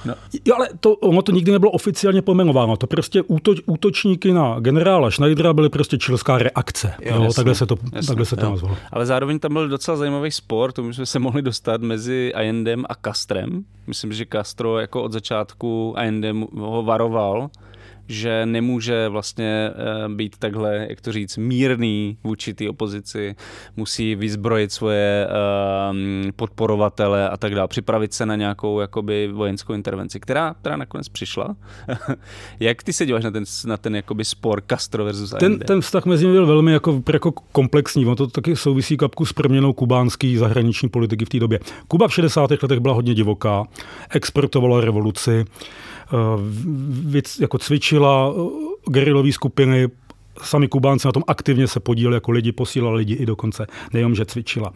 [0.06, 0.14] No.
[0.46, 2.78] Jo, ale to, ono to nikdy nebylo oficiálně pojmenováno.
[2.78, 6.94] To prostě úto, útočníky na generála Schneidera byly prostě čilská reakce.
[7.02, 8.78] Jo, jo, jasný, takhle se to, jasný, takhle se to nazvalo.
[8.92, 12.96] Ale zároveň tam byl docela zajímavý spor, to jsme se mohli dostat mezi Allendem a
[12.96, 13.64] Castrem.
[13.88, 17.50] Myslím, že Castro jako od začátku Allendem ho varoval,
[18.10, 19.72] že nemůže vlastně
[20.08, 23.36] uh, být takhle, jak to říct, mírný vůči té opozici,
[23.76, 30.20] musí vyzbrojit svoje uh, podporovatele a tak dále, připravit se na nějakou jakoby vojenskou intervenci,
[30.20, 31.56] která, která nakonec přišla.
[32.60, 35.64] jak ty se díváš na ten, na ten jakoby spor Castro versus ten, AND?
[35.64, 38.06] ten vztah mezi nimi byl velmi jako, jako komplexní.
[38.06, 41.60] On to taky souvisí kapku s proměnou kubánský zahraniční politiky v té době.
[41.88, 42.52] Kuba v 60.
[42.52, 43.68] letech byla hodně divoká,
[44.10, 45.89] exportovala revoluci, eh,
[47.40, 49.88] jako cvičila eh, gerilové skupiny,
[50.44, 54.26] sami Kubánci na tom aktivně se podíleli, jako lidi posílali lidi i dokonce, nejenom, že
[54.26, 54.74] cvičila.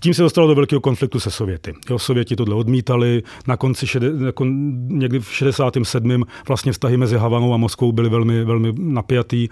[0.00, 1.74] Tím se dostalo do velkého konfliktu se Sověty.
[1.90, 4.44] Jo, Sověti tohle odmítali, na konci šede, jako
[4.88, 6.24] někdy v 67.
[6.48, 9.48] vlastně vztahy mezi Havanou a Moskvou byly velmi, velmi napjatý.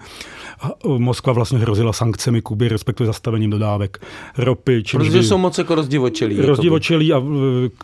[0.97, 4.05] Moskva vlastně hrozila sankcemi Kuby, respektive zastavením dodávek
[4.37, 4.83] ropy.
[4.91, 6.41] Protože by, jsou moc jako rozdivočelí.
[6.41, 7.23] Rozdivočelí a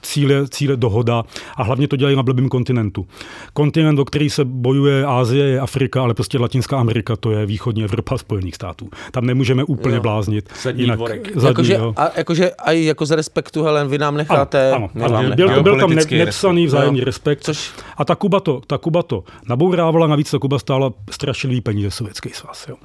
[0.02, 1.24] cíle, cíle dohoda
[1.58, 3.08] a hlavně to dělají na blbým kontinentu.
[3.54, 7.84] Kontinent, o který se bojuje Ázie, je Afrika, ale prostě Latinská Amerika, to je východní
[7.84, 8.90] Evropa Spojených států.
[9.12, 10.02] Tam nemůžeme úplně jo.
[10.02, 10.50] bláznit.
[10.62, 11.00] Zadní jinak,
[11.36, 14.72] zadní, jakože, a, jakože a jako z respektu, Helen, vy nám necháte...
[14.72, 15.36] Ano, ano, ano.
[15.36, 17.06] Byl, byl tam ne, nepsaný vzájemný Jo.
[17.06, 17.44] respekt.
[17.44, 21.92] Což- A ta Kuba, to, ta Kuba to nabourávala, navíc ta Kuba stála strašlivý peníze
[21.92, 22.66] Sovětský svaz.
[22.70, 22.76] Jo.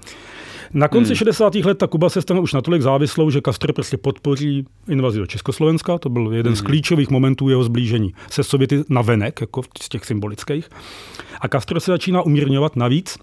[0.73, 1.17] Na konci hmm.
[1.17, 1.55] 60.
[1.55, 5.99] let ta Kuba se stane už natolik závislou, že Castro prostě podpoří invazi do Československa.
[5.99, 6.57] To byl jeden hmm.
[6.57, 10.69] z klíčových momentů jeho zblížení se Sověty na venek, jako z těch symbolických.
[11.41, 13.19] A Castro se začíná umírňovat navíc.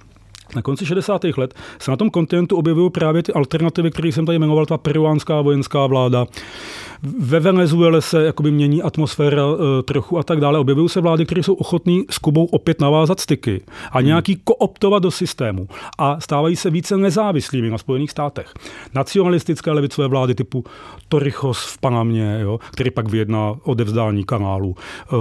[0.55, 1.23] Na konci 60.
[1.37, 5.41] let se na tom kontinentu objevují právě ty alternativy, které jsem tady jmenoval, ta peruánská
[5.41, 6.25] vojenská vláda.
[7.19, 10.59] Ve Venezuele se jakoby mění atmosféra e, trochu a tak dále.
[10.59, 15.11] Objevují se vlády, které jsou ochotní s Kubou opět navázat styky a nějaký kooptovat do
[15.11, 15.67] systému.
[15.97, 18.53] A stávají se více nezávislými na Spojených státech.
[18.93, 20.63] Nacionalistické levicové vlády typu
[21.09, 25.15] Torrijos v Panamě, jo, který pak vyjedná odevzdání kanálu e,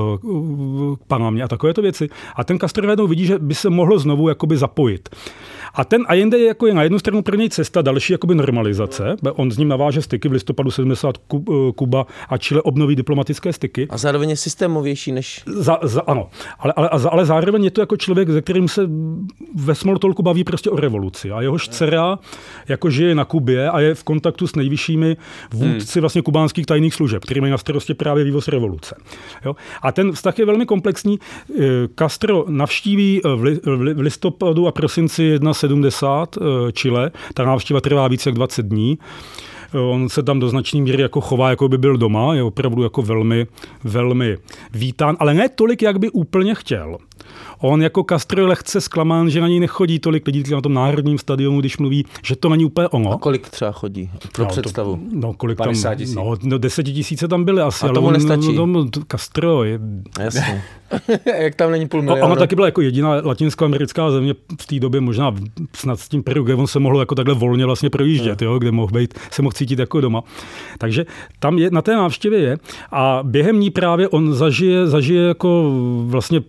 [1.09, 2.09] Panamě a takovéto věci.
[2.37, 5.09] A ten Castro vidí, že by se mohlo znovu jakoby zapojit.
[5.75, 9.17] A ten Allende je, jako je na jednu stranu pro něj cesta další jakoby normalizace.
[9.33, 13.87] On s ním naváže styky v listopadu 70 Ku- Kuba a Chile obnoví diplomatické styky.
[13.91, 15.43] A zároveň je systémovější než...
[15.47, 18.91] Za, za, ano, ale, ale, ale zároveň je to jako člověk, se kterým se
[19.55, 21.31] ve Smoltolku baví prostě o revoluci.
[21.31, 22.19] A jehož dcera
[22.69, 25.17] jako žije na Kubě a je v kontaktu s nejvyššími
[25.53, 28.97] vůdci vlastně kubánských tajných služeb, který mají na starosti právě vývoz revoluce.
[29.45, 29.57] Jo?
[29.83, 31.19] A ten vztah je velmi komplexní.
[31.19, 31.63] Eh,
[31.99, 33.61] Castro navštíví v, li,
[33.95, 37.11] v listopadu a prosinci 1,70 Chile.
[37.35, 38.99] Ta návštěva trvá více jak 20 dní.
[39.91, 43.03] On se tam do značné míry jako chová, jako by byl doma, je opravdu jako
[43.03, 43.47] velmi,
[43.85, 44.39] velmi
[44.73, 46.97] vítán, ale ne tolik, jak by úplně chtěl.
[47.67, 51.19] On jako Castro je lehce zklamán, že na něj nechodí tolik lidí na tom národním
[51.19, 53.13] stadionu, když mluví, že to není úplně ono.
[53.13, 54.11] A kolik třeba chodí?
[54.33, 54.97] Pro no, představu.
[54.97, 56.15] To, no, kolik tam, 50 tisíc.
[56.15, 58.53] no, no, desetitisíce tam byly asi, A ale tomu on, nestačí.
[58.53, 59.81] No, no, Castro je,
[60.21, 60.63] Jasně.
[61.43, 62.27] Jak tam není půl milionu?
[62.27, 65.35] ona taky byla jako jediná latinskoamerická země v té době, možná
[65.73, 68.71] snad s tím Peru, kde on se mohl jako takhle volně vlastně projíždět, jo, kde
[68.71, 70.23] mohl být, se mohl cítit jako doma.
[70.79, 71.07] Takže
[71.39, 72.59] tam je, na té návštěvě je
[72.93, 75.73] a během ní právě on zažije, zažije jako
[76.07, 76.41] vlastně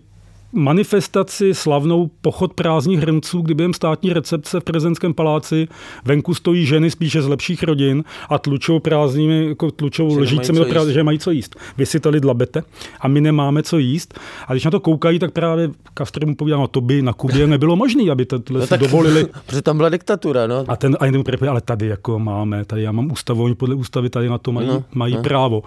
[0.52, 5.68] manifestaci slavnou pochod prázdných hrnců, kdy během státní recepce v prezidentském paláci
[6.04, 10.44] venku stojí ženy spíše z lepších rodin a tlučou prázdnými, jako tlučou jíst.
[10.88, 11.56] že mají co jíst.
[11.78, 12.62] Vy si tady dlabete
[13.00, 14.18] a my nemáme co jíst.
[14.48, 17.46] A když na to koukají, tak právě Castro mu povídá, no to by na Kubě
[17.56, 19.26] nebylo možné, aby tohle No si dovolili.
[19.46, 20.64] Protože tam byla diktatura, no.
[20.68, 23.74] A ten a jenom prepe, ale tady jako máme, tady já mám ústavu, oni podle
[23.74, 25.22] ústavy tady na to mají, No, mají no.
[25.22, 25.62] právo.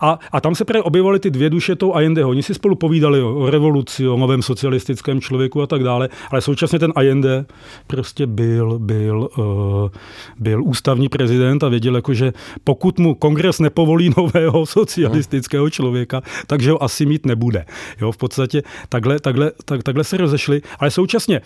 [0.00, 2.30] A, a tam se právě objevovaly ty dvě duše tou Allendeho.
[2.30, 6.40] Oni si spolu povídali o, o revoluci, o novém socialistickém člověku a tak dále, ale
[6.40, 7.44] současně ten Allende
[7.86, 9.44] prostě byl, byl, uh,
[10.38, 12.32] byl ústavní prezident a věděl, jako, že
[12.64, 17.64] pokud mu kongres nepovolí nového socialistického člověka, takže ho asi mít nebude.
[18.00, 21.40] Jo, v podstatě takhle, takhle, tak, takhle se rozešli, ale současně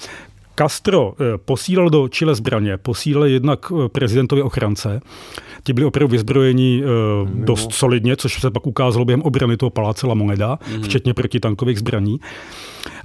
[0.58, 5.00] Castro eh, posílal do Chile zbraně, posílal jednak eh, prezidentovi ochrance.
[5.64, 6.88] Ti byli opravdu vyzbrojeni eh,
[7.44, 12.20] dost solidně, což se pak ukázalo během obrany toho paláce La Moneda, včetně protitankových zbraní.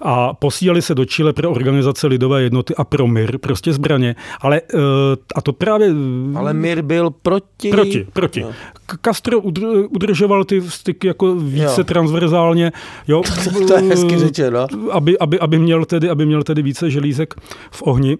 [0.02, 4.16] A posílali se do Chile pro organizace lidové jednoty a pro mír, prostě zbraně.
[4.42, 4.78] Ale eh,
[5.36, 5.90] a to právě
[6.36, 7.70] Ale mír byl proti...
[7.72, 8.46] Proti, proti.
[8.86, 11.84] K- Castro udr- udržoval ty styky jako více jo.
[11.84, 12.72] transverzálně,
[13.08, 13.22] jo,
[13.68, 14.68] To je hezky řečeno.
[14.92, 17.34] aby, aby, aby, měl tedy, aby měl tedy více želízek
[17.72, 18.18] v ohni.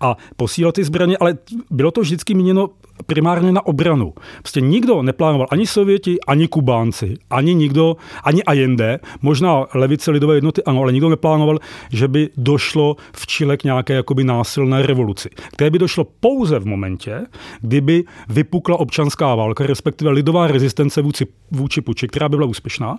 [0.00, 1.38] A posílal ty zbraně, ale
[1.70, 2.70] bylo to vždycky míněno
[3.06, 4.14] primárně na obranu.
[4.38, 10.62] Prostě nikdo neplánoval, ani Sověti, ani Kubánci, ani nikdo, ani Allende, možná levice lidové jednoty,
[10.64, 11.58] ano, ale nikdo neplánoval,
[11.90, 15.30] že by došlo v Chile k nějaké jakoby násilné revoluci.
[15.52, 17.26] Které by došlo pouze v momentě,
[17.60, 22.98] kdyby vypukla občanská válka, respektive lidová rezistence vůči, vůči puči, která by byla úspěšná.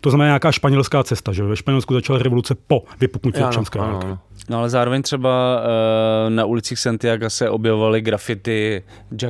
[0.00, 4.06] To znamená nějaká španělská cesta, že ve Španělsku začala revoluce po vypuknutí občanské války.
[4.50, 8.82] No ale zároveň třeba uh, na ulicích Santiago se objevovaly grafity,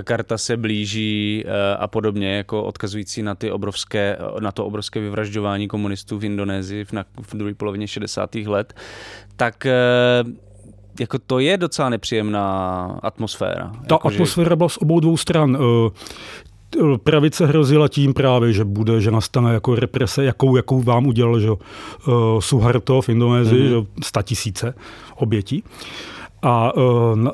[0.09, 5.69] Jakarta se blíží uh, a podobně, jako odkazující na, ty obrovské, na to obrovské vyvražďování
[5.69, 8.35] komunistů v Indonésii v, na, v druhé polovině 60.
[8.35, 8.75] let.
[9.37, 9.67] Tak
[10.25, 10.33] uh,
[11.01, 13.73] jako to je docela nepříjemná atmosféra.
[13.87, 14.57] Ta jako, atmosféra že...
[14.57, 15.59] byla z obou dvou stran
[17.05, 21.51] pravice hrozila tím právě, že bude, že nastane jako represe, jakou, jakou vám udělal že,
[21.51, 21.59] uh,
[22.41, 23.87] Suharto v Indonésii, mm-hmm.
[24.03, 24.75] 100 tisíce
[25.17, 25.65] obětí.
[26.43, 26.83] A uh,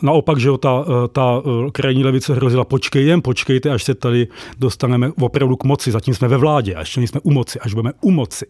[0.03, 4.29] naopak, že ta, uh, ta uh, krajní levice hrozila, počkej jen, počkejte, až se tady
[4.59, 5.91] dostaneme opravdu k moci.
[5.91, 8.47] Zatím jsme ve vládě, až jsme u moci, až budeme u moci.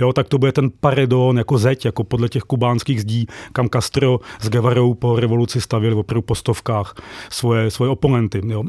[0.00, 4.18] Jo, tak to bude ten paredon jako zeď, jako podle těch kubánských zdí, kam Castro
[4.40, 6.94] s Guevarou po revoluci stavili opravdu po stovkách
[7.30, 8.40] svoje, svoje oponenty.
[8.46, 8.64] Jo.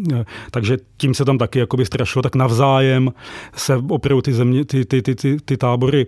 [0.52, 3.14] Takže tím se tam taky jakoby strašilo, tak navzájem
[3.56, 6.06] se opravdu ty, země, ty, ty, ty, ty, ty tábory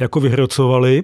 [0.00, 1.02] jako vyhrocovaly.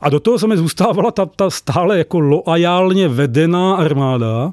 [0.00, 4.52] A do toho se mi zůstávala ta, ta stále jako loajálně vedená armáda,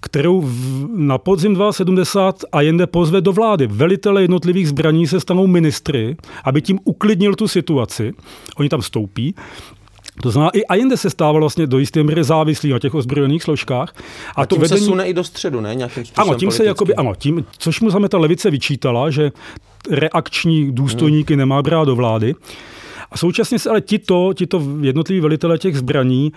[0.00, 3.66] kterou v, na podzim 270 a jende pozve do vlády.
[3.66, 8.12] Velitele jednotlivých zbraní se stanou ministry, aby tím uklidnil tu situaci.
[8.56, 9.34] Oni tam stoupí.
[10.22, 13.94] To znamená, i Allende se stával vlastně do jisté míry závislý na těch ozbrojených složkách.
[14.36, 14.80] A, a to tím vedení...
[14.80, 15.74] se sune i do středu, ne?
[15.74, 19.32] Nějakým ano, tím se jakoby, ano, tím, což mu ta levice vyčítala, že
[19.90, 21.38] reakční důstojníky hmm.
[21.38, 22.34] nemá brát do vlády.
[23.10, 26.32] A současně se ale tito, tito jednotliví velitelé těch zbraní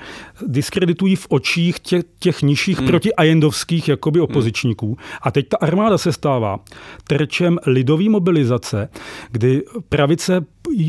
[0.48, 2.88] diskreditují v očích těch, těch nižších hmm.
[2.88, 4.24] protiajendovských jakoby hmm.
[4.24, 4.86] opozičníků.
[4.86, 4.96] Hmm.
[5.22, 6.60] A teď ta armáda se stává
[7.08, 8.90] terčem lidové mobilizace,
[9.32, 10.46] kdy pravice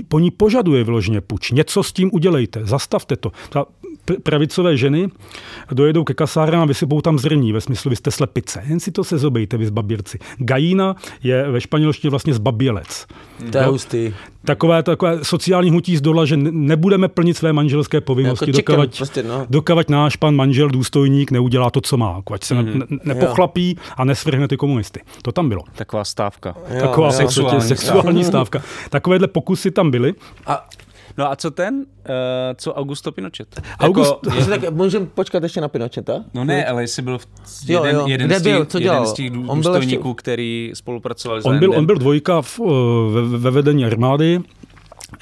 [0.09, 1.51] po ní požaduje vyloženě puč.
[1.51, 3.33] Něco s tím udělejte, zastavte to.
[3.51, 3.65] Ta
[4.23, 5.09] pravicové ženy
[5.73, 8.63] dojedou ke kasárnám a vysypou tam zrní, ve smyslu, vy jste slepice.
[8.67, 10.19] Jen si to se zobejte, vy zbabírci.
[10.39, 13.07] Gajína je ve španělštině vlastně zbabělec.
[13.53, 14.15] To je hustý.
[14.45, 18.97] Takové, takové sociální hnutí z dola, že nebudeme plnit své manželské povinnosti, jako chicken, dokavať,
[18.97, 19.47] prostě, no.
[19.51, 22.23] dokavať náš pan manžel, důstojník, neudělá to, co má.
[22.33, 22.79] Ať se mm.
[22.79, 25.01] ne, nepochlapí a nesvrhne ty komunisty.
[25.23, 25.63] To tam bylo.
[25.75, 26.55] Taková stávka.
[26.75, 27.13] Jo, Taková jo.
[27.13, 28.63] Sexuální, sexuální stávka.
[28.91, 30.15] Takovéhle pokusy tam byly.
[30.47, 30.69] A
[31.19, 31.85] No a co ten, uh,
[32.57, 33.63] co Augusto Pinochet?
[33.81, 34.47] August, jako, je...
[34.47, 36.25] tak můžeme počkat ještě na Pinocheta?
[36.35, 37.27] No ne, ale jestli byl v
[37.67, 38.65] jeden, jo, jeden, Kde z těch, byl?
[38.65, 38.97] Co dělal?
[38.97, 40.19] jeden z těch důstojníků, ještě...
[40.19, 42.59] který spolupracoval s on byl, on byl dvojka v,
[43.13, 44.41] ve, ve vedení armády,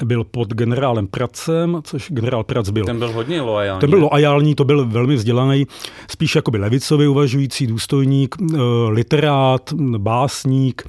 [0.04, 2.84] byl pod generálem Pracem, což generál Prac byl.
[2.84, 3.80] Ten byl hodně loajální.
[3.80, 5.66] Ten byl loajální, to byl velmi vzdělaný,
[6.10, 8.58] spíš jakoby levicově uvažující důstojník, eh,
[8.88, 10.82] literát, básník,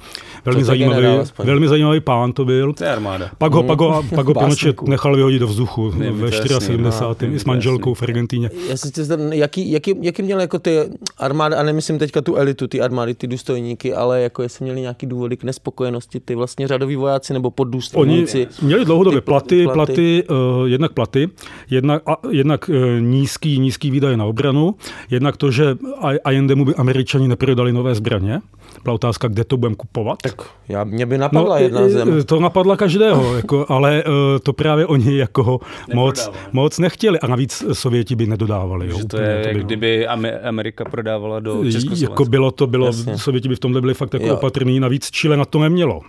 [0.44, 2.72] velmi zajímavý, generál, velmi zajímavý pán to byl.
[2.72, 3.30] To je armáda.
[3.38, 6.78] Pak ho, pak ho, pak ho Pinochet nechal vyhodit do vzduchu ve 74.
[6.78, 8.50] No, s manželkou v Argentině.
[8.68, 9.02] Já se chci
[9.32, 10.78] jaký, jaký, jaký měl jako ty
[11.18, 15.06] armády, a nemyslím teďka tu elitu, ty armády, ty důstojníky, ale jako jestli měli nějaký
[15.06, 18.46] důvody k nespokojenosti, ty vlastně řadoví vojáci nebo poddůstojníci.
[18.46, 21.28] Oni měli dlouhodobě platy, platy, platy uh, jednak platy,
[21.70, 24.74] jednak, a, jednak uh, nízký, nízký výdaje na obranu,
[25.10, 25.76] jednak to, že
[26.24, 28.40] Allende mu by američani neprodali nové zbraně.
[28.82, 30.22] Byla otázka, kde to budeme kupovat.
[30.22, 32.24] Tak já, mě by napadla no, jedna zem.
[32.24, 34.12] To napadla každého, jako, ale uh,
[34.42, 35.60] to právě oni jako
[35.94, 37.20] moc, moc nechtěli.
[37.20, 38.88] A navíc Sověti by nedodávali.
[38.88, 39.64] Jo, to je, to bylo.
[39.64, 40.06] kdyby
[40.42, 42.10] Amerika prodávala do Československa.
[42.10, 44.80] Jako bylo to, bylo, Sověti by v tomhle byli fakt jako opatrní.
[44.80, 46.00] Navíc Chile na to nemělo.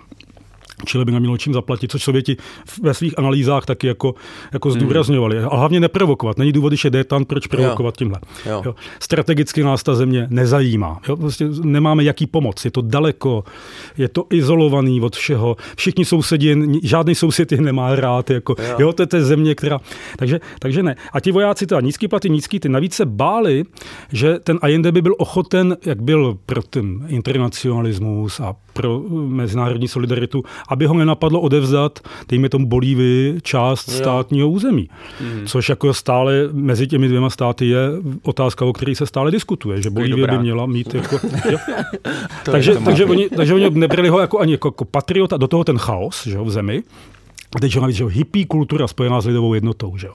[0.86, 2.38] Chile by nemělo čím zaplatit, což Sověti
[2.82, 4.16] ve svých analýzách taky jako,
[4.54, 4.80] jako hmm.
[4.80, 5.40] zdůrazňovali.
[5.40, 6.38] A hlavně neprovokovat.
[6.38, 7.98] Není důvod, že je tam, proč provokovat jo.
[7.98, 8.20] tímhle.
[8.46, 8.62] Jo.
[8.66, 8.76] Jo.
[9.00, 11.00] Strategicky nás ta země nezajímá.
[11.08, 11.18] Jo.
[11.18, 12.66] Prostě nemáme jaký pomoc.
[12.66, 13.44] Je to daleko,
[13.98, 15.56] je to izolovaný od všeho.
[15.76, 18.30] Všichni sousedí, žádný soused je nemá rád.
[18.30, 18.76] Jako, jo.
[18.80, 18.94] jo.
[18.94, 19.80] to je ta země, která...
[20.18, 20.96] Takže, takže ne.
[21.14, 23.64] A ti vojáci, teda nízký platy, nízký, ty navíc se báli,
[24.12, 30.44] že ten Allende by byl ochoten, jak byl pro ten internacionalismus a pro mezinárodní solidaritu,
[30.74, 33.94] aby ho nenapadlo odevzdat, dejme tomu Bolívii, část jo.
[33.94, 34.90] státního území.
[35.20, 35.48] Hmm.
[35.48, 37.90] Což jako stále mezi těmi dvěma státy je
[38.24, 41.20] otázka, o které se stále diskutuje, že Bolívie by měla mít jako...
[42.46, 45.78] takže, takže, oni, takže oni nebrali ho jako ani jako, jako patriota, do toho ten
[45.78, 46.84] chaos že jo, v zemi.
[47.56, 49.98] A teď, že navíc, že hippie kultura spojená s lidovou jednotou.
[49.98, 50.14] Že jo.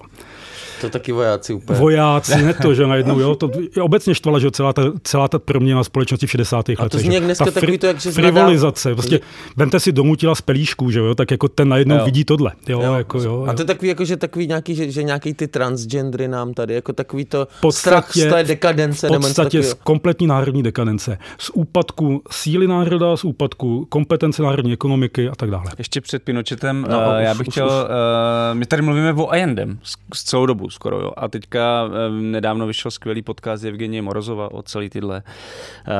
[0.80, 1.78] To taky vojáci úplně.
[1.78, 5.38] Vojáci, ne to, že najednou, jo, to je obecně štvala, že celá ta, celá ta
[5.38, 6.56] proměna společnosti v 60.
[6.56, 6.80] letech.
[6.80, 9.20] A to zní jak dneska ta takový to, jak že frivolizace, prostě
[9.56, 12.04] vemte si domutila z pelíšku, že jo, tak jako ten najednou jo.
[12.04, 12.94] vidí tohle, jo, jo.
[12.94, 16.28] Jako, jo, A to je takový, jako, že takový nějaký, že, že nějaký ty transgendry
[16.28, 19.08] nám tady, jako takový to podstatě, strach z té dekadence.
[19.08, 21.18] V podstatě z kompletní národní dekadence.
[21.38, 25.64] Z úpadku síly národa, z úpadku kompetence národní ekonomiky a tak dále.
[25.78, 27.72] Ještě před Pinochetem, no, uh, já bych už, chtěl, už.
[27.72, 29.78] Uh, my tady mluvíme o Allendem
[30.14, 31.12] z celou dobu skoro, jo.
[31.16, 35.22] A teďka uh, nedávno vyšel skvělý podcast Evgenie Morozova o celý tyhle.
[35.22, 35.92] Uh,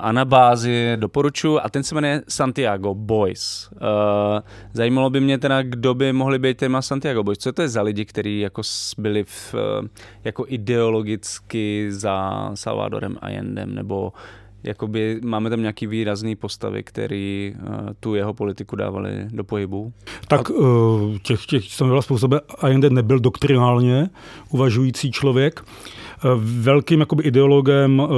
[0.00, 3.70] a na bázi doporučuji, a ten se jmenuje Santiago Boys.
[3.72, 3.78] Uh,
[4.72, 7.38] zajímalo by mě teda, kdo by mohli být téma Santiago Boys.
[7.38, 8.62] Co to je za lidi, kteří jako
[8.98, 9.54] byli v,
[10.24, 14.12] jako ideologicky za Salvadorem Allendem, nebo
[14.64, 17.68] jakoby máme tam nějaký výrazný postavy, který uh,
[18.00, 19.92] tu jeho politiku dávali do pohybu?
[20.28, 22.28] Tak uh, těch, těch jsem byla spousta,
[22.58, 24.10] Allende nebyl doktrinálně
[24.50, 25.64] uvažující člověk.
[26.36, 28.08] Velkým jakoby, ideologem uh,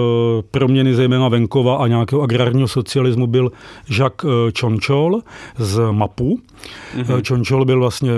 [0.50, 3.52] proměny zejména venkova a nějakého agrárního socialismu byl
[3.98, 4.30] Jacques uh,
[4.60, 5.20] Chonchol
[5.58, 6.40] z MAPu.
[6.96, 7.28] Mm-hmm.
[7.28, 8.10] Chonchol byl vlastně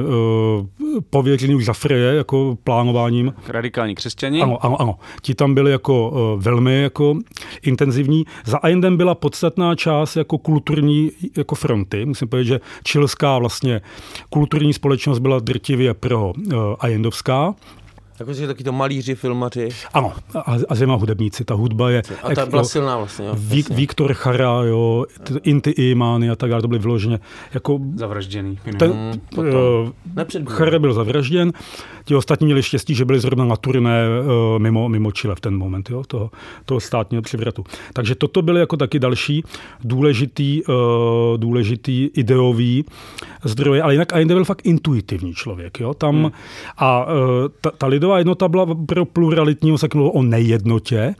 [1.10, 3.34] pověřený už za Freje jako plánováním.
[3.48, 4.42] Radikální křesťani?
[4.42, 4.98] Ano, ano, ano.
[5.22, 7.16] Ti tam byli jako velmi jako
[7.62, 8.24] intenzivní.
[8.44, 12.04] Za Allendem byla podstatná část jako kulturní jako fronty.
[12.04, 13.80] Musím povedat, že čilská vlastně
[14.30, 16.54] kulturní společnost byla drtivě pro uh,
[18.18, 18.24] Allendovská.
[18.24, 19.68] Jakože taky to malíři, filmaři.
[19.94, 21.44] Ano, a, a zejména hudebníci.
[21.44, 22.02] Ta hudba je...
[22.22, 23.34] A ta byla silná vlastně, jo.
[23.38, 25.04] Vík, Viktor Chara, jo,
[25.42, 27.18] Inti Imány a tak dále, to byly vyloženě
[27.54, 27.78] jako...
[27.94, 28.58] Zavražděný.
[28.78, 31.52] Ten, mm, uh, Chara byl zavražděn,
[32.04, 35.56] ti ostatní měli štěstí, že byli zrovna na turné uh, mimo, mimo Chile v ten
[35.56, 36.30] moment, jo, toho,
[36.64, 37.64] toho státního přivratu.
[37.92, 39.44] Takže toto byly jako taky další
[39.84, 40.74] důležitý, uh,
[41.36, 42.84] důležitý ideový
[43.44, 46.30] zdroje, ale jinak Allende byl fakt intuitivní člověk, jo, tam hmm.
[46.78, 47.12] a uh,
[47.60, 51.14] ta, ta lidová lidová jednota byla pro pluralitního, se o nejednotě,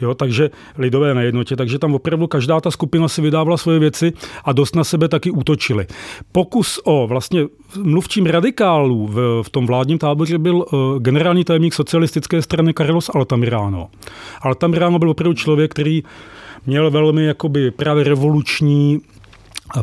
[0.00, 4.12] jo, takže lidové nejednotě, takže tam opravdu každá ta skupina si vydávala svoje věci
[4.44, 5.86] a dost na sebe taky útočili.
[6.32, 7.46] Pokus o vlastně
[7.82, 13.88] mluvčím radikálů v, v tom vládním táboře byl uh, generální tajemník socialistické strany Carlos Altamirano.
[14.42, 16.02] Altamirano byl opravdu člověk, který
[16.66, 19.00] měl velmi jakoby právě revoluční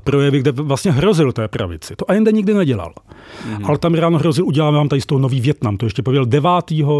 [0.04, 1.96] projevy, kde vlastně hrozil té pravici.
[1.96, 2.94] To Allende nikdy nedělal.
[2.94, 3.66] Mm-hmm.
[3.66, 5.78] Ale tam ráno hrozil, uděláme vám tady z toho nový Větnam.
[5.78, 6.50] To ještě pověděl 9.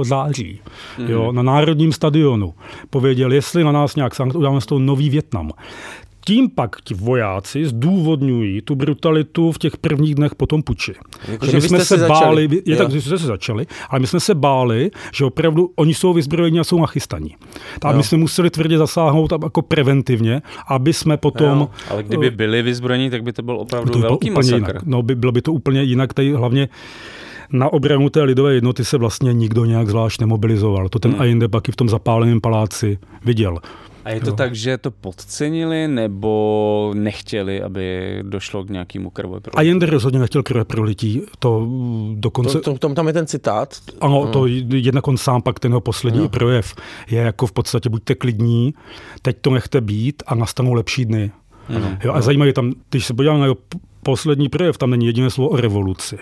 [0.04, 0.60] září
[0.98, 1.10] mm-hmm.
[1.10, 2.54] jo, na Národním stadionu.
[2.90, 5.52] Pověděl, jestli na nás nějak sankt, uděláme z toho nový Větnam
[6.26, 10.94] tím pak ti vojáci zdůvodňují tu brutalitu v těch prvních dnech po tom puči.
[11.28, 12.62] Jako, že my jsme se báli, začali.
[12.66, 16.14] je tak, že jste se začali, ale my jsme se báli, že opravdu oni jsou
[16.14, 17.36] vyzbrojeni a jsou nachystaní.
[17.80, 21.60] Tak my jsme museli tvrdě zasáhnout jako preventivně, aby jsme potom...
[21.60, 21.70] Jo.
[21.90, 24.56] Ale kdyby byli vyzbrojeni, tak by to byl opravdu to velký masakr.
[24.56, 24.84] Jinak.
[24.84, 26.70] No, by, bylo by to úplně jinak, tady hlavně
[27.52, 30.90] na obranu té lidové jednoty se vlastně nikdo nějak zvlášť nemobilizoval.
[30.90, 31.22] To ten hmm.
[31.22, 33.58] Allende pak i v tom zapáleném paláci viděl.
[34.06, 34.36] A je to jo.
[34.36, 40.44] tak, že to podcenili nebo nechtěli, aby došlo k nějakému krve A Jender rozhodně nechtěl
[40.44, 41.22] krve prolití.
[41.40, 41.68] To
[42.14, 42.62] dokonce...
[42.62, 43.78] To, to, tam je ten citát.
[44.02, 44.32] Ano, hmm.
[44.32, 46.30] to jednak on sám pak ten jeho poslední no.
[46.30, 46.76] projev
[47.10, 48.74] je jako v podstatě buďte klidní,
[49.22, 51.32] teď to nechte být a nastanou lepší dny.
[51.68, 51.98] Hmm.
[52.04, 53.58] Jo, a zajímavé tam, když se podíváme na jeho
[54.04, 56.18] poslední projev, tam není jediné slovo o revoluci.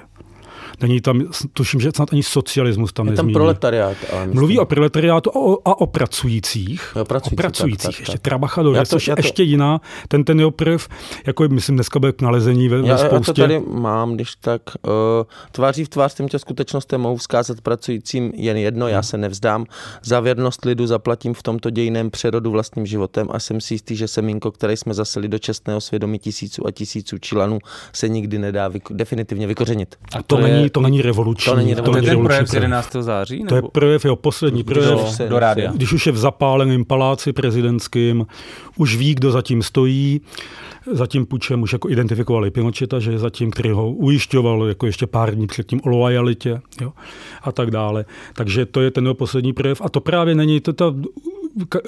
[0.81, 1.21] Není tam,
[1.53, 3.97] tuším, že snad ani socialismus tam Je tam proletariát.
[4.13, 6.93] Ale Mluví o proletariátu a o, a o pracujících.
[6.95, 7.77] Jo, pracující, o pracujících.
[7.77, 8.21] Tak, tak, ještě tak.
[8.21, 9.81] trabachador, to, to, ještě jiná.
[10.07, 10.87] Ten, ten jeho projev,
[11.25, 13.13] jako myslím, dneska bude k nalezení ve, já, ve spoustě.
[13.15, 14.91] Já to tady mám, když tak uh,
[15.51, 19.03] tváří v tvář těmto skutečnostem mohu vzkázat pracujícím jen jedno, já hmm.
[19.03, 19.65] se nevzdám.
[20.03, 24.07] Za věrnost lidu zaplatím v tomto dějiném přerodu vlastním životem a jsem si jistý, že
[24.07, 27.59] semínko, které jsme zaseli do čestného svědomí tisíců a tisíců čilanů,
[27.93, 29.95] se nikdy nedá vyko- definitivně vykořenit.
[30.15, 31.51] A to, to není to není revoluční.
[31.51, 32.95] To není, to není ten projev z 11.
[32.99, 33.37] září?
[33.37, 33.49] Nebo?
[33.49, 34.99] To je projev, jeho poslední projev.
[35.19, 35.71] Do, do rádia.
[35.71, 38.25] Když už je v zapáleném paláci prezidentským,
[38.77, 40.21] už ví, kdo zatím stojí.
[40.91, 45.35] Zatím pučem už jako identifikovali Pinocheta, že je zatím, který ho ujišťoval jako ještě pár
[45.35, 46.93] dní předtím o lojalitě jo,
[47.41, 48.05] a tak dále.
[48.33, 49.81] Takže to je ten jeho poslední projev.
[49.81, 50.93] A to právě není, to ta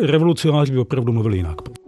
[0.02, 1.85] revolucionáři by opravdu mluvili jinak.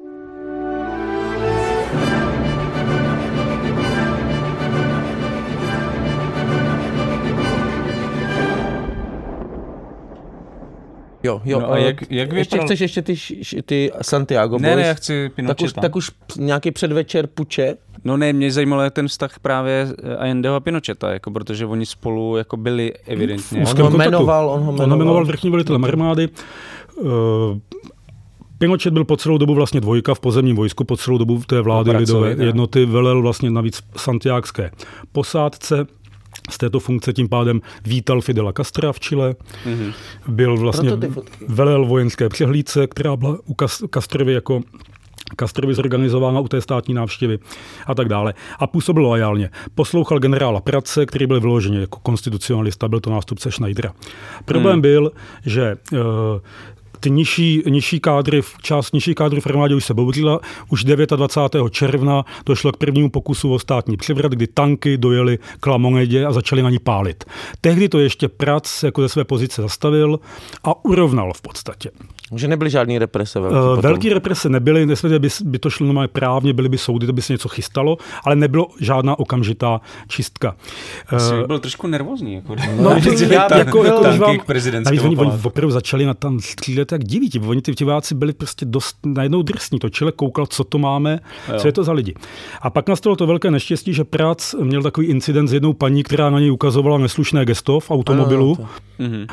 [11.28, 11.60] Jo, jo.
[11.60, 12.66] No a jak, jak ještě vypadal...
[12.68, 13.16] chceš ještě ty,
[13.66, 14.62] ty Santiago Boys?
[14.62, 17.76] Ne, ne, já chci tak už, tak už nějaký předvečer puče?
[18.04, 19.88] No ne, mě zajímalo ten vztah právě
[20.18, 23.66] Allendeho a Pinocheta, jako, protože oni spolu jako byli evidentně.
[23.76, 24.84] On ho jmenoval, on ho jmenoval.
[24.84, 26.30] On ho jmenoval vrchní velitelem armády.
[26.96, 27.10] Uh,
[28.58, 31.92] Pinochet byl po celou dobu vlastně dvojka v pozemním vojsku, po celou dobu té vlády
[31.92, 34.72] lidové jednoty velel vlastně navíc santiákské
[35.12, 35.86] posádce
[36.50, 39.94] z této funkce tím pádem vítal Fidela Castra v Chile, mm-hmm.
[40.28, 40.92] byl vlastně
[41.48, 43.56] velel vojenské přehlídce, která byla u
[43.94, 44.62] Castrovi jako
[45.40, 47.40] Castrovi zorganizována u té státní návštěvy
[47.88, 48.34] a tak dále.
[48.60, 49.50] A působil loajálně.
[49.76, 53.94] Poslouchal generála Prace, který byl vyloženě jako konstitucionalista, byl to nástupce Schneidera.
[54.46, 54.82] Problém hmm.
[54.82, 55.12] byl,
[55.46, 56.00] že uh,
[57.00, 60.40] ty nižší, nižší kádry, část nižší kádry v armádě už se bouřila.
[60.70, 61.74] Už 29.
[61.74, 66.62] června došlo k prvnímu pokusu o státní převrat, kdy tanky dojeli k Lamonedě a začali
[66.62, 67.24] na ní pálit.
[67.62, 70.20] Tehdy to ještě Prac jako ze své pozice zastavil
[70.64, 71.90] a urovnal v podstatě.
[72.36, 76.08] Že nebyly žádné represe velký uh, Velké represe nebyly, nesvětě by, by to šlo normálně
[76.08, 80.56] právně, byly by soudy, to by se něco chystalo, ale nebylo žádná okamžitá čistka.
[81.14, 82.34] Uh, byl trošku nervózní.
[82.34, 86.06] Jako, no, no to, já, jako, jako, tanky vám, k prezidentskému oni, oni opravdu začali
[86.06, 87.30] na tam střílet jak diví.
[87.30, 89.80] Ti, oni ty diváci byli prostě dost najednou drsní.
[89.80, 91.20] To čile koukal, co to máme,
[91.54, 91.60] jo.
[91.60, 92.14] co je to za lidi.
[92.62, 96.30] A pak nastalo to velké neštěstí, že Prac měl takový incident s jednou paní, která
[96.30, 98.56] na něj ukazovala neslušné gesto v automobilu.
[98.60, 98.88] Ano, to.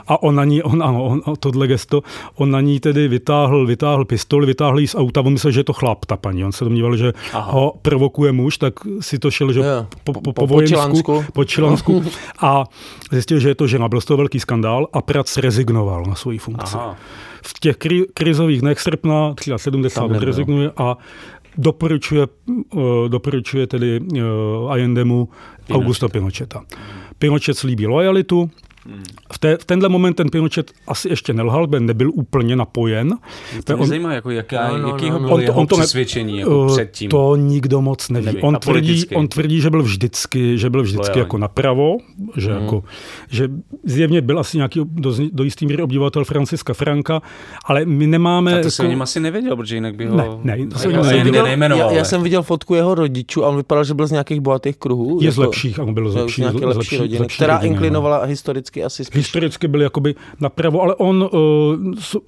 [0.07, 2.03] A on na ní, on, ano, on, tohle gesto,
[2.35, 5.65] on na ní tedy vytáhl, vytáhl pistoli, vytáhl jí z auta, on myslel, že je
[5.65, 6.45] to chlap, ta paní.
[6.45, 7.53] On se domníval, že Aha.
[7.53, 11.45] ho provokuje muž, tak si to šel, že jo, po, po, po, po, vojensku, po
[11.45, 12.05] Čilansku
[12.45, 12.65] a
[13.13, 13.89] zjistil, že je to žena.
[13.89, 16.77] Byl z toho velký skandál a Prac rezignoval na svoji funkci.
[16.77, 16.97] Aha.
[17.43, 20.97] V těch kri, krizových dnech srpna 73 rezignuje a
[21.57, 22.27] doporučuje,
[22.75, 25.29] uh, doporučuje tedy uh, Allendemu
[25.73, 26.63] Augusta Pinocheta.
[27.19, 28.51] Pinochet slíbí lojalitu,
[29.33, 33.15] v, té, v tenhle moment ten Pinochet asi ještě nelhal, Ben nebyl úplně napojen.
[33.65, 35.39] To mě zajímá, jako jaká, no, no, jakýho no, no.
[35.39, 37.11] jeho on to přesvědčení jako uh, předtím.
[37.11, 38.27] To nikdo moc neví.
[38.27, 38.41] neví.
[38.43, 41.97] On, tvrdí, on tvrdí, že byl vždycky, že byl vždycky jako napravo,
[42.37, 42.63] že, mm.
[42.63, 42.85] jako,
[43.31, 43.49] že
[43.85, 47.23] zjevně byl asi nějaký do, do jistý míry obdivatel Franciska Franka,
[47.65, 48.51] ale my nemáme...
[48.51, 48.71] A to jako...
[48.71, 51.47] se o něm asi nevěděl, protože jinak by ho ne, ne, to se jako, neviděl,
[51.47, 54.77] já, já, jsem viděl fotku jeho rodičů a on vypadal, že byl z nějakých bohatých
[54.77, 55.19] kruhů.
[55.21, 58.74] Je jako, z lepších, on byl z lepších, z lepší, rodiny, která rodiny, inklinovala historicky
[58.83, 61.31] asi spíš historicky byl jakoby napravo, ale on uh,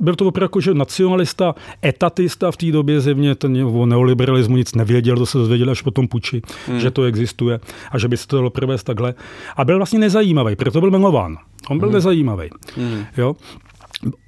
[0.01, 1.55] byl to opravdu jako, že nacionalista,
[1.85, 5.91] etatista v té době zjevně ten o neoliberalismu nic nevěděl, to se dozvěděl až po
[5.91, 6.81] tom puči, hmm.
[6.81, 7.61] že to existuje
[7.91, 9.15] a že by se to dalo provést takhle.
[9.57, 11.37] A byl vlastně nezajímavý, proto byl jmenován.
[11.69, 11.95] On byl hmm.
[11.95, 12.51] nezajímavý.
[12.77, 13.05] Hmm.
[13.17, 13.37] Jo?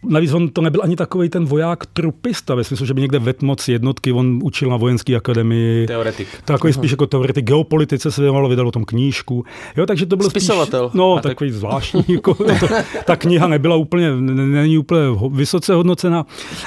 [0.08, 3.46] Navíc on to nebyl ani takový ten voják trupista, ve smyslu, že by někde vedl
[3.46, 5.86] moc jednotky, on učil na vojenské akademii.
[5.86, 6.28] Teoretik.
[6.44, 9.44] Takový spíš jako teoretik geopolitice se věnoval, vydal o tom knížku.
[9.76, 10.88] Jo, takže to byl Spisovatel.
[10.88, 11.58] Spíš, no, A takový tak...
[11.58, 12.04] zvláštní.
[12.18, 12.66] Jako, to,
[13.04, 15.00] ta kniha nebyla úplně, není úplně
[15.30, 16.26] vysoce hodnocena,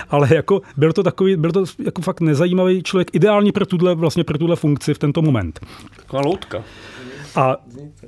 [0.10, 4.24] ale jako byl to takový, byl to jako fakt nezajímavý člověk, ideální pro tuhle, vlastně
[4.24, 5.60] pro tuhle funkci v tento moment.
[5.96, 6.64] Taková loutka.
[7.36, 7.58] A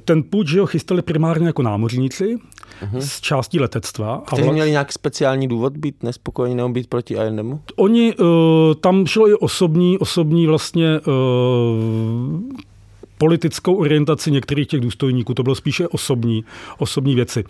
[0.05, 2.37] ten půjč, že ho chystali primárně jako námořníci
[2.81, 2.99] uh-huh.
[2.99, 4.23] z částí letectva.
[4.25, 4.53] Kteří vlak...
[4.53, 7.59] měli nějaký speciální důvod být nespokojení nebo být proti INDMu?
[7.75, 8.25] Oni, uh,
[8.79, 12.41] tam šlo i osobní, osobní vlastně uh,
[13.17, 16.43] politickou orientaci některých těch důstojníků, to bylo spíše osobní,
[16.77, 17.43] osobní věci.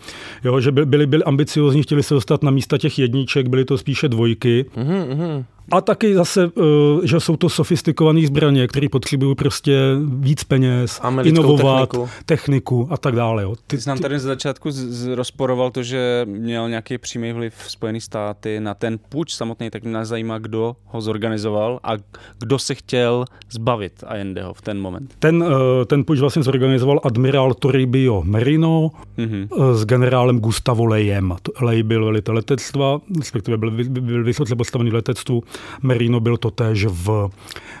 [0.44, 4.08] Jo, že byli, byli ambiciozní, chtěli se dostat na místa těch jedniček, byly to spíše
[4.08, 4.64] dvojky.
[4.76, 9.78] Uh-huh, A taky zase, eh, že jsou to sofistikované zbraně, které potřebují prostě
[10.18, 12.08] víc peněz, Americkou inovovat, techniku.
[12.26, 13.42] techniku a tak dále.
[13.42, 13.54] Jo.
[13.56, 17.32] Ty, ty jsi nám tady z začátku z, z, rozporoval to, že měl nějaký přímý
[17.32, 21.92] vliv v Spojených státy na ten půjč samotný, tak mě zajímá, kdo ho zorganizoval a
[22.38, 25.14] kdo se chtěl zbavit Allendeho v ten moment.
[25.18, 29.74] Ten, eh, ten půjč vlastně zorganizoval admirál Toribio Merino mm-hmm.
[29.74, 31.36] s generálem Gustavo Lejem.
[31.60, 35.42] Lej byl velitel letectva, respektive byl, byl vysoce postavený letectvu
[35.82, 37.28] Merino byl to též v,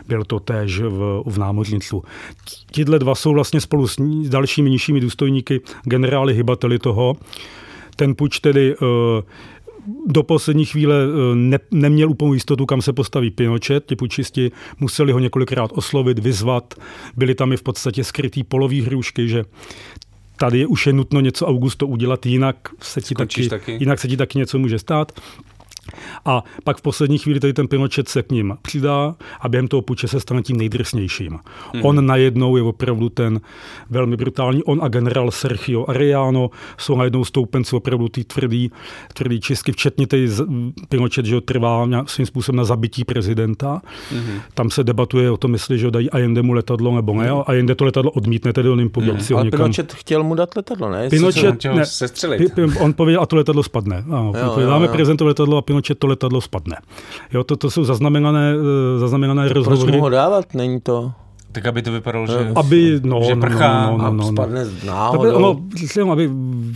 [0.08, 2.02] byl to též v, v námořnictvu.
[2.70, 3.96] Tihle dva jsou vlastně spolu s
[4.28, 7.16] dalšími nižšími důstojníky generály hybateli toho.
[7.96, 8.86] Ten puč tedy uh,
[10.06, 13.86] do poslední chvíle eh, ne, neměl úplnou jistotu, kam se postaví Pinochet.
[13.86, 16.74] Ti pučisti museli ho několikrát oslovit, vyzvat.
[17.16, 19.44] Byli tam i v podstatě skrytý polový hrušky, že
[20.36, 23.72] tady už je nutno něco Augusto udělat, jinak se ti, taky, taky.
[23.80, 25.12] Jinak se ti taky něco může stát.
[26.24, 29.82] A pak v poslední chvíli tady ten Pinochet se k ním přidá a během toho
[29.82, 31.38] puče se stane tím nejdrsnějším.
[31.74, 31.80] Mm.
[31.84, 33.40] On najednou je opravdu ten
[33.90, 34.62] velmi brutální.
[34.62, 38.70] On a generál Sergio Arellano jsou najednou stoupenci opravdu ty tvrdý,
[39.14, 40.28] tvrdý čistky, včetně tej
[40.88, 43.82] Pinochet, že trvá svým způsobem na zabití prezidenta.
[44.12, 44.40] Mm.
[44.54, 47.32] Tam se debatuje o tom, jestli že dají Allendemu letadlo nebo ne.
[47.32, 47.42] Mm.
[47.46, 49.10] Allende to letadlo odmítne, tedy on jim mm.
[49.10, 49.50] Ale někam...
[49.50, 51.08] Pinochet chtěl mu dát letadlo, ne?
[51.10, 51.84] Pinochet, ne,
[52.80, 54.04] on pověděl, a to letadlo spadne.
[54.06, 56.76] Ano, jo, jo, dáme prezidentu letadlo a Pinochet to letadlo spadne.
[57.32, 59.90] Jo, to, to jsou zaznamenané, eh, zaznamenané rozhovory.
[59.90, 60.54] Proč mu ho dávat?
[60.54, 61.12] Není to...
[61.54, 63.86] Tak aby to vypadalo, že, aby, no, že no, prchá.
[63.90, 64.24] no, no, no, no.
[64.28, 65.34] Spadne Aby, náhodou.
[65.36, 66.30] ono, myslím, aby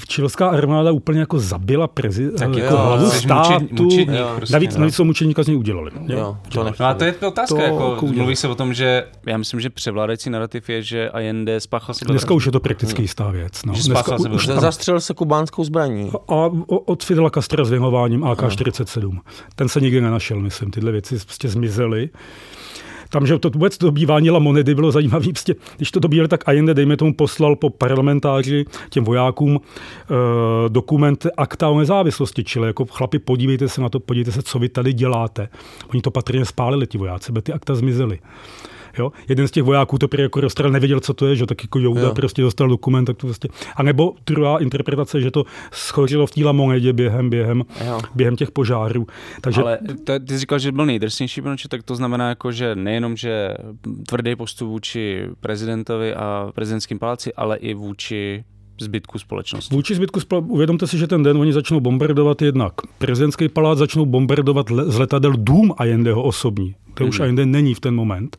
[0.09, 3.65] čilská armáda úplně jako zabila prezi, Tak jako jo, hlavu státu.
[3.77, 4.07] prostě,
[4.53, 4.81] navíc, no.
[4.81, 5.91] navíc co mučeníka z něj udělali.
[6.07, 6.65] Jo, to.
[6.81, 8.15] No a to je otázka, To jako, jako udělal.
[8.17, 12.11] mluví se o tom, že já myslím, že převládající narrativ je, že Allende spáchal sebe.
[12.13, 13.65] Dneska už je to prakticky jistá věc.
[13.65, 13.75] No.
[13.75, 16.11] Že Dneska spáchal sebe- už tam, Zastřelil se kubánskou zbraní.
[16.29, 19.19] a o- od Fidela Castra s věnováním AK-47.
[19.55, 20.71] Ten se nikdy nenašel, myslím.
[20.71, 22.11] Tyhle věci prostě zmizely.
[23.11, 25.25] Tam, že to vůbec dobývání La Monedy bylo zajímavé.
[25.25, 31.27] Prostě, když to dobíjeli, tak Allende, dejme tomu, poslal po parlamentáři těm vojákům eh, dokument
[31.37, 34.93] akta o nezávislosti, čili jako chlapi, podívejte se na to, podívejte se, co vy tady
[34.93, 35.49] děláte.
[35.93, 38.19] Oni to patrně spálili, ti vojáci, by ty akta zmizely.
[38.99, 39.13] Jo?
[39.29, 41.79] Jeden z těch vojáků to prý jako rozstřelil, nevěděl, co to je, že tak jako
[41.79, 42.07] Jouda Jo.
[42.07, 42.15] jo.
[42.15, 43.49] prostě dostal dokument, tak to prostě.
[43.77, 48.01] A nebo druhá interpretace, že to schořilo v té Lamonedě během, během, Jo.
[48.15, 49.07] během těch požárů.
[49.41, 52.75] Takže Ale to, ty jsi říkal, že byl nejdrsnější Pinochet, tak to znamená, jako, že
[52.75, 53.55] nejenom, že
[54.09, 58.45] tvrdý postup vůči prezidentovi a prezidentským paláci, ale i vůči
[58.81, 59.75] zbytku společnosti.
[59.75, 64.07] Vůči zbytku, spla- uvědomte si, že ten den oni začnou bombardovat jednak prezidentský palác, začnou
[64.07, 66.75] bombardovat le- z letadel dům Allendeho osobní.
[66.95, 67.23] To už Mhm.
[67.23, 68.37] Allende není v ten moment.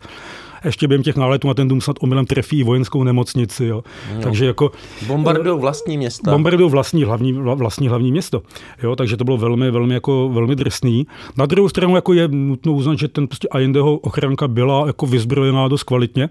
[0.66, 3.66] Ještě během těch náletů na ten dům snad omylem trefí i vojenskou nemocnici.
[3.66, 3.84] Jo.
[4.24, 4.72] Takže jako
[5.08, 6.32] Bombardují vlastní města.
[6.32, 8.42] bombardují vlastní hlavní, vla- vlastní hlavní město.
[8.84, 11.08] Jo, takže to bylo velmi, velmi, jako, velmi drsný.
[11.38, 15.68] Na druhou stranu jako je nutno uznat, že ten prostě Allendeho ochranka byla jako vyzbrojená
[15.68, 16.30] dost kvalitně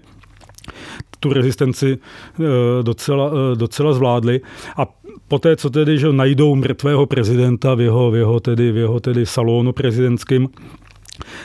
[1.19, 2.43] tu rezistenci eh,
[2.83, 4.41] docela, eh, docela zvládli.
[4.77, 4.87] A
[5.27, 9.25] poté, co tedy že najdou mrtvého prezidenta v jeho, v jeho, tedy, v jeho tedy
[9.25, 10.49] salonu prezidentským,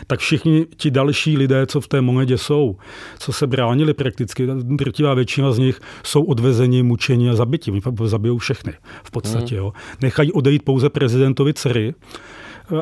[0.06, 2.76] tak všichni ti další lidé, co v té monedě jsou,
[3.18, 7.72] co se bránili prakticky, drtivá většina z nich jsou odvezeni, mučeni a zabiti.
[8.04, 8.72] Zabijou všechny
[9.04, 9.56] v podstatě.
[9.56, 9.72] Jo.
[10.02, 11.94] Nechají odejít pouze prezidentovi dcery,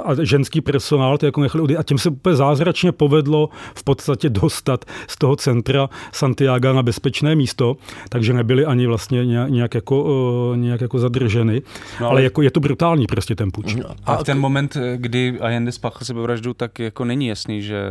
[0.04, 1.78] a ženský personál, ty jako nechali odejít.
[1.78, 7.34] A tím se úplně zázračně povedlo v podstatě dostat z toho centra Santiago na bezpečné
[7.34, 7.76] místo,
[8.08, 11.62] takže nebyli ani vlastně nějak, jako, uh, nějak jako zadrženy.
[11.64, 13.76] No, No, ale- ale jako je to brutální prostě ten puč.
[14.06, 17.82] A v ten moment, kdy Allende spáchal sebevraždu, tak jako není jasný, že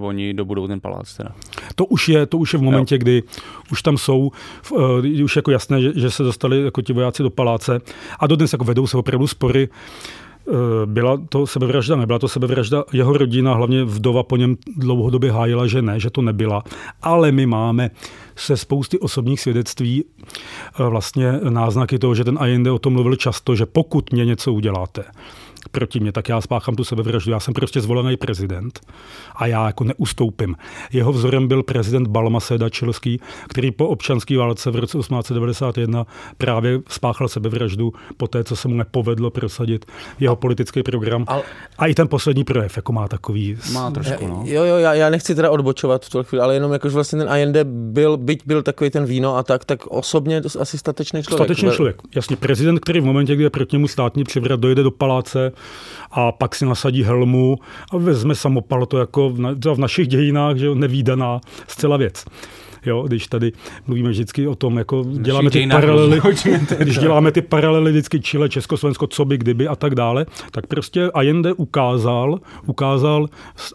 [0.00, 1.16] oni dobudou ten palác.
[1.16, 1.30] Teda.
[1.74, 3.22] To už je, to už je v momentě, kdy
[3.72, 4.30] už tam jsou,
[4.76, 7.80] eh, už je jako jasné, že, že se dostali jako ti vojáci do paláce
[8.20, 9.68] a dodnes jako vedou se opravdu spory.
[10.48, 12.84] Eh, Byla to sebevražda, nebyla to sebevražda.
[12.92, 16.64] Jeho rodina, hlavně vdova, po něm dlouhodobě hájila, že ne, že to nebyla.
[17.02, 17.90] Ale my máme
[18.36, 23.56] se spousty osobních svědectví eh, vlastně náznaky toho, že ten Allende o tom mluvil často,
[23.56, 25.04] že pokud mě něco uděláte,
[25.70, 27.32] proti mě, tak já spáchám tu sebevraždu.
[27.32, 28.80] Já jsem prostě zvolený prezident
[29.36, 30.56] a já jako neustoupím.
[30.92, 36.06] Jeho vzorem byl prezident Balmaseda Čilský, který po občanské válce v roce 1891
[36.38, 39.84] právě spáchal sebevraždu po té, co se mu nepovedlo prosadit
[40.20, 41.24] jeho politický program.
[41.26, 41.42] Ale-
[41.78, 43.56] A i ten poslední projev jako má takový...
[43.72, 44.42] Má trošku, no.
[44.46, 47.28] Jo, jo, já, já nechci teda odbočovat v tuhle chvíli, ale jenom jakož vlastně ten
[47.28, 51.38] Allende byl, byť byl takový ten víno a tak, tak osobně to asi statečný člověk.
[51.38, 51.96] Statečný člověk.
[52.14, 55.52] Jasně, prezident, který v momentě, kdy je proti němu státní převrat, dojde do paláce
[56.10, 57.58] a pak si nasadí helmu
[57.92, 62.24] a vezme samopal, to jako v, na, v našich dějinách, že nevýdaná zcela věc.
[62.86, 63.52] Jo, když tady
[63.86, 66.20] mluvíme vždycky o tom, jako děláme ty paralely,
[66.78, 71.10] když děláme ty paralely vždycky Chile, Československo, co by, kdyby a tak dále, tak prostě
[71.14, 73.26] Allende ukázal, ukázal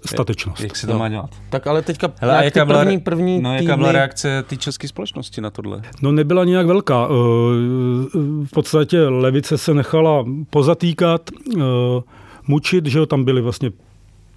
[0.05, 0.63] statečnost.
[0.63, 1.29] Jak se to má dělat?
[1.49, 4.87] Tak ale teďka Hele, ty jaká byla, první, první no, jaká byla reakce té české
[4.87, 5.81] společnosti na tohle?
[6.01, 7.07] No nebyla nějak velká.
[7.09, 7.13] Eh,
[8.45, 11.61] V podstatě levice se nechala pozatýkat, eh,
[12.47, 13.71] mučit, že jo, tam byli vlastně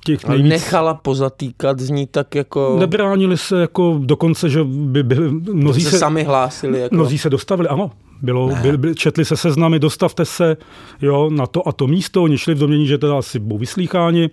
[0.07, 0.51] těch nejvíc...
[0.51, 2.77] nechala pozatýkat z ní tak jako...
[2.79, 6.81] Nebránili se jako dokonce, že by byli, mnozí se, se, sami hlásili.
[6.81, 6.95] Jako...
[6.95, 7.91] mnozí se dostavili, ano,
[8.23, 10.57] bylo, byli, byli, četli se seznamy, dostavte se
[11.03, 14.31] jo, na to a to místo, oni šli v domění, že teda asi budou vyslýcháni,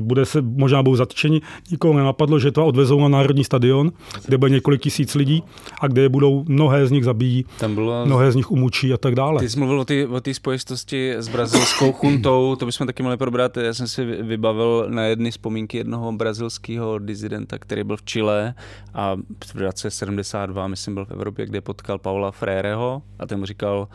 [0.00, 1.40] bude se, možná budou zatčeni.
[1.70, 3.92] Nikoho nenapadlo, že to odvezou na Národní stadion,
[4.26, 5.42] kde bude několik tisíc lidí
[5.80, 8.06] a kde je budou, mnohé z nich zabijí, Tam bylo...
[8.06, 9.40] mnohé z nich umučí a tak dále.
[9.40, 13.56] Ty jsi mluvil o té spojitosti s brazilskou chuntou, to bychom taky mohli probrat.
[13.56, 18.54] Já jsem si vy- vybavil na jedny vzpomínky jednoho brazilského dizidenta, který byl v Chile
[18.94, 19.16] a
[19.54, 23.88] v roce 72, myslím, byl v Evropě, kde potkal Paula Fréreho a ten mu říkal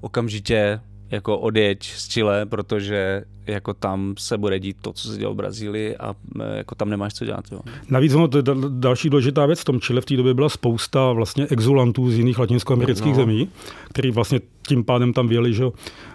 [0.00, 0.80] okamžitě
[1.10, 5.36] jako odjeď z Chile, protože jako tam se bude dít to, co se dělo v
[5.36, 7.44] Brazílii a e, jako tam nemáš co dělat.
[7.52, 7.60] Jo.
[7.90, 10.48] Navíc ono, to je dal- další důležitá věc v tom Chile v té době byla
[10.48, 13.16] spousta vlastně exulantů z jiných latinskoamerických No.
[13.16, 13.48] zemí,
[13.88, 15.64] který vlastně tím pádem tam věli že,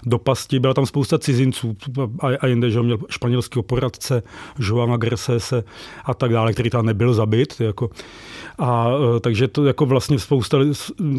[0.06, 0.60] do pasti.
[0.60, 1.78] Byla tam spousta cizinců
[2.20, 4.24] a, a jinde, že měl španělského poradce
[4.60, 5.64] Joana Garcese
[6.06, 7.56] a tak dále, který tam nebyl zabit.
[7.60, 7.90] Jako.
[8.60, 8.88] A
[9.18, 10.58] e, takže to jako vlastně spousta,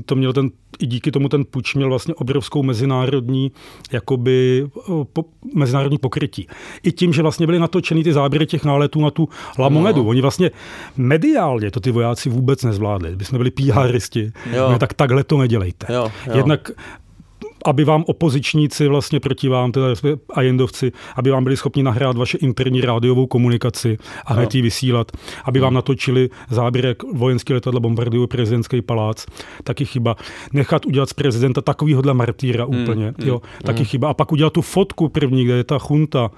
[0.06, 3.52] to měl ten, i díky tomu ten puč měl vlastně obrovskou mezinárodní,
[3.92, 4.68] jakoby,
[5.12, 5.24] po,
[5.54, 6.46] mezinárodní pokrytí.
[6.82, 10.02] I tím, že vlastně byly natočeny ty záběry těch náletů na tu Lamonedu.
[10.02, 10.08] No.
[10.08, 10.50] Oni vlastně
[10.96, 13.16] mediálně to ty vojáci vůbec nezvládli.
[13.16, 15.86] My jsme byli PRisti, no, tak takhle to nedělejte.
[15.94, 16.36] Jo, jo.
[16.36, 16.70] Jednak
[17.64, 19.86] aby vám opozičníci vlastně proti vám, teda
[20.34, 25.12] ajendovci, aby vám byli schopni nahrát vaše interní rádiovou komunikaci a hned ji vysílat,
[25.44, 29.26] aby vám natočili záběr, jak vojenský letadla bombardují prezidentský palác,
[29.64, 30.16] taky chyba.
[30.52, 33.84] Nechat udělat z prezidenta takovýhodle martýra úplně, mm, jo, taky mm.
[33.84, 34.08] chyba.
[34.08, 36.30] A pak udělat tu fotku první, kde je ta chunta,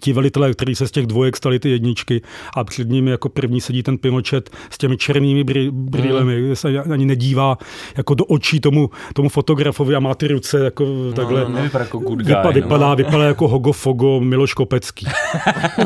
[0.00, 2.22] ti velitelé, kteří se z těch dvojek stali ty jedničky
[2.56, 6.56] a před nimi jako první sedí ten Pinochet s těmi černými brýlemi, mm.
[6.56, 7.58] se ani nedívá
[7.96, 11.40] jako do očí tomu, tomu fotografovi a má ty ruce jako no, takhle.
[11.40, 12.52] No, no, vypadá jako good guy, vypadá, no.
[12.52, 15.06] vypadá, vypadá jako Hogo Fogo Miloš Kopecký.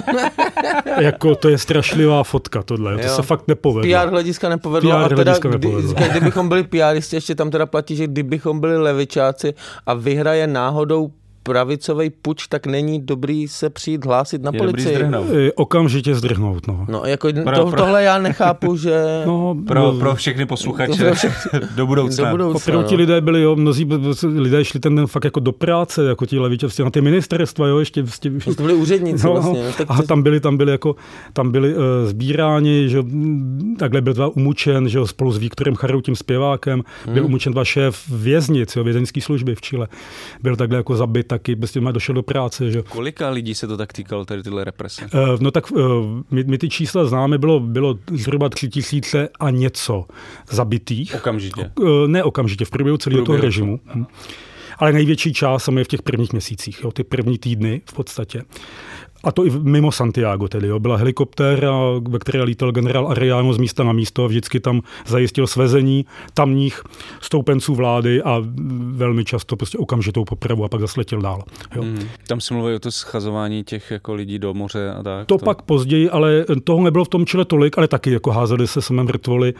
[1.01, 3.16] jako to je strašlivá fotka tohle, to jo.
[3.16, 4.01] se fakt nepovedlo.
[4.01, 5.94] PR hlediska nepovedlo PR a teda, hlediska kdy, nepovedlo.
[6.10, 9.55] kdybychom byli PRisti, ještě tam teda platí, že kdybychom byli levičáci
[9.86, 11.12] a vyhraje náhodou
[11.43, 14.94] pravicový puč, tak není dobrý se přijít hlásit na Je dobrý policii.
[14.97, 15.27] zdrhnout.
[15.35, 16.86] E, Okamžitě zdrhnout, no.
[16.89, 21.12] No, jako Pro- to, pro- tohle já nechápu, že no Pro, pro všechny posluchače
[21.77, 22.24] do budoucna.
[22.24, 22.56] do budoucna.
[22.56, 22.98] Opravdu ti no.
[22.98, 23.89] lidé byli, jo, mnozí
[24.35, 27.78] lidé šli ten den fakt jako do práce, jako ti levičovci, na ty ministerstva, jo,
[27.78, 29.62] ještě, ještě No, to byli úředníci No, vlastně.
[29.64, 30.97] No, tak a tam byli, tam byli jako,
[31.32, 33.02] tam byli uh, sbíráni, že
[33.78, 37.14] takhle byl třeba umučen, že jo, spolu s Viktorem Charou, tím zpěvákem, hmm.
[37.14, 39.89] byl umučen dva šéf věznic, jo, vězeňský služby v Chile.
[40.43, 42.82] Byl takhle jako zabit taky, prostě má došel do práce, že.
[42.82, 45.04] Kolika lidí se to tak týkalo, tady tyhle represe?
[45.04, 45.80] Eh, No tak eh,
[46.30, 50.04] my, my ty čísla známe, bylo, bylo zhruba tři tisíce a něco
[50.50, 51.14] zabitých.
[51.14, 51.70] Okamžitě.
[51.80, 53.80] Eh, Ne okamžitě, v průběhu celého toho režimu.
[53.94, 54.04] Hm.
[54.78, 58.42] Ale největší část samozřejmě v těch prvních měsících, jo, ty první týdny v podstatě.
[59.24, 60.68] A to i mimo Santiago tedy.
[60.68, 60.78] Jo.
[60.78, 61.72] Byla helikoptéra,
[62.08, 66.82] ve které lítal generál Ariano z místa na místo a vždycky tam zajistil svezení tamních
[67.20, 68.42] stoupenců vlády a
[68.90, 71.42] velmi často prostě okamžitou popravu a pak zase letěl dál.
[71.76, 71.82] Jo.
[71.82, 72.08] Hmm.
[72.26, 75.26] Tam se mluví o to schazování těch jako lidí do moře a tak.
[75.26, 78.82] To, pak později, ale toho nebylo v tom Chile tolik, ale taky jako házeli se
[78.82, 79.54] samé mrtvoli,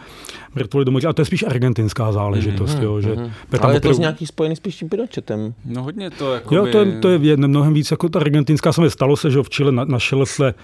[0.55, 1.09] mrtvoli do moře.
[1.09, 3.30] A to je spíš argentinská záležitost, jo, že tam
[3.62, 5.55] Ale je to opravdu- z nějaký spojený spíš s tím Pinochetem.
[5.64, 8.72] No hodně to jako Jo, to je, to je mnohem víc jako ta argentinská.
[8.72, 10.55] Samozřejmě stalo se, že v Chile na, našel se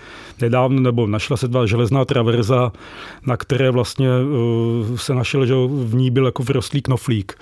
[0.40, 2.72] nedávno, nebo našla se dva železná traverza,
[3.26, 7.38] na které vlastně uh, se našel, že v ní byl jako vyrostlý knoflík,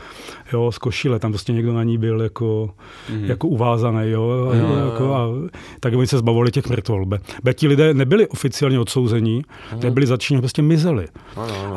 [0.53, 2.71] jo, z košile, tam prostě někdo na ní byl jako,
[3.11, 3.25] mm-hmm.
[3.25, 5.29] jako uvázaný, jo, a, Jo, jako, a,
[5.81, 7.07] tak oni se zbavili těch mrtvol.
[7.07, 9.43] Be, be ti lidé nebyli oficiálně odsouzení,
[9.83, 11.07] nebyli zatčeni, prostě mizeli.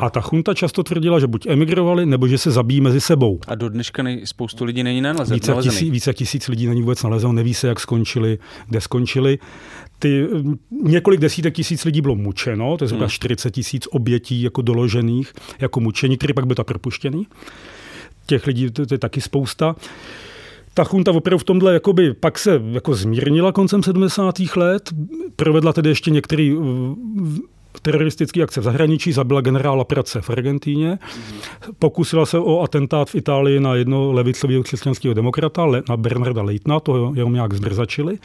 [0.00, 3.40] A ta chunta často tvrdila, že buď emigrovali, nebo že se zabíjí mezi sebou.
[3.46, 7.02] A do dneška nej, spoustu lidí není nalezen, Více tisíc, více tisíc lidí není vůbec
[7.02, 8.38] nalezeno, neví se, jak skončili,
[8.68, 9.38] kde skončili.
[9.98, 10.28] Ty,
[10.82, 13.10] několik desítek tisíc lidí bylo mučeno, to je zhruba Hmm.
[13.10, 17.26] 40 tisíc obětí jako doložených jako mučení, který pak byl tak propuštěný.
[18.30, 19.76] Těch lidí to, to je taky spousta.
[20.74, 24.34] Ta chunta opravdu v tomhle jakoby, pak se jako zmírnila koncem 70.
[24.56, 24.90] let,
[25.36, 26.64] provedla tedy ještě některý uh,
[27.82, 30.98] teroristický akce v zahraničí, zabila generála Prace v Argentíně,
[31.78, 37.12] pokusila se o atentát v Itálii na jedno levicového křesťanského demokrata, na Bernarda Leitna, to
[37.14, 38.18] jenom nějak zdrzačili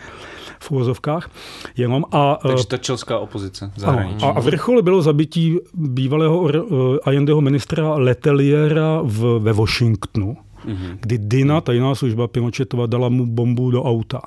[0.59, 1.29] v úvozovkách.
[1.77, 4.25] Jenom a, eh, Takže ta čelská opozice zahraničí.
[4.25, 10.97] a, a vrchol bylo zabití bývalého uh, Allendeho ministra Leteliera v, ve Washingtonu, mm-hmm.
[11.01, 14.21] kdy Dina, tajná služba Pinochetova, dala mu bombu do auta.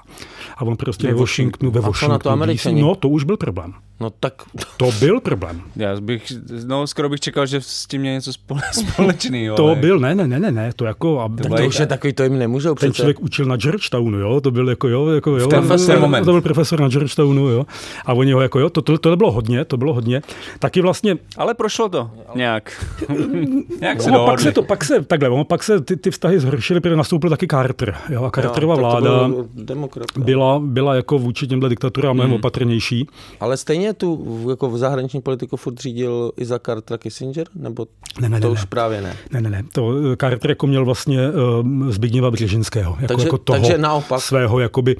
[0.56, 2.80] A on prostě ve, Ve Washingtonu, ve na Washingtonu, to Američani?
[2.80, 3.74] DC, no to už byl problém.
[4.00, 4.34] No tak
[4.76, 5.62] To byl problém.
[5.76, 6.32] Já bych,
[6.66, 9.56] no skoro bych čekal, že s tím je něco spole, společného.
[9.56, 11.20] To ale- byl, ne, ne, ne, ne, ne, to jako...
[11.20, 12.96] A, to byla už je takový, to jim nemůžou ten přece.
[12.96, 16.24] člověk učil na Georgetownu, jo, to byl jako, jo, jako, jo, profesor to, moment.
[16.24, 17.66] to byl profesor na Georgetownu, jo,
[18.06, 20.22] a oni ho jako, jo, to, to, to bylo hodně, to bylo hodně,
[20.58, 22.84] taky vlastně, Ale prošlo to nějak.
[23.80, 26.27] nějak se ono pak se to, pak se, takhle, ono pak se ty, ty vztahy
[26.36, 30.24] zhoršily, protože nastoupil taky Carter, jo, a Carterova to vláda demokrat, no.
[30.24, 33.06] byla, byla jako vůči těmhle diktaturám mnohem opatrnější.
[33.40, 37.46] Ale stejně tu jako v zahraniční politiku furt řídil i za Cartera Kissinger?
[37.54, 37.86] Nebo
[38.20, 38.66] Ne, ne, to ne, už ne.
[38.68, 39.16] právě ne?
[39.32, 43.38] Ne, ne, ne, to eh, Carter jako měl vlastně uh, Zbigněva Břežinského, jako, Takže- jako
[43.38, 44.20] toho takže naopak.
[44.20, 44.96] svého, jakoby.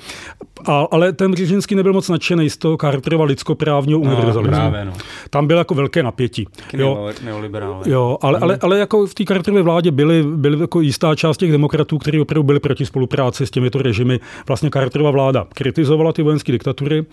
[0.66, 4.56] A, ale ten Břežinský nebyl moc nadšený z toho Carterova lidskoprávního No, univerzalismu.
[4.56, 4.92] právě, no.
[5.30, 6.46] Tam bylo jako velké napětí.
[6.56, 7.90] Taky Jo, neoliberálové.
[7.90, 11.52] Jo, ale, ale, ale jako v té Carterově vládě byly, byly jako jistá část těch
[11.52, 14.20] demokratů, kteří opravdu byli proti spolupráci s těmito režimy.
[14.46, 17.04] Vlastně Carterova vláda kritizovala ty vojenské diktatury.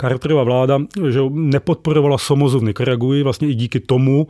[0.00, 0.78] Carterova vláda
[1.08, 4.26] že nepodporovala Somozu v Nikaraguji, vlastně i díky tomu,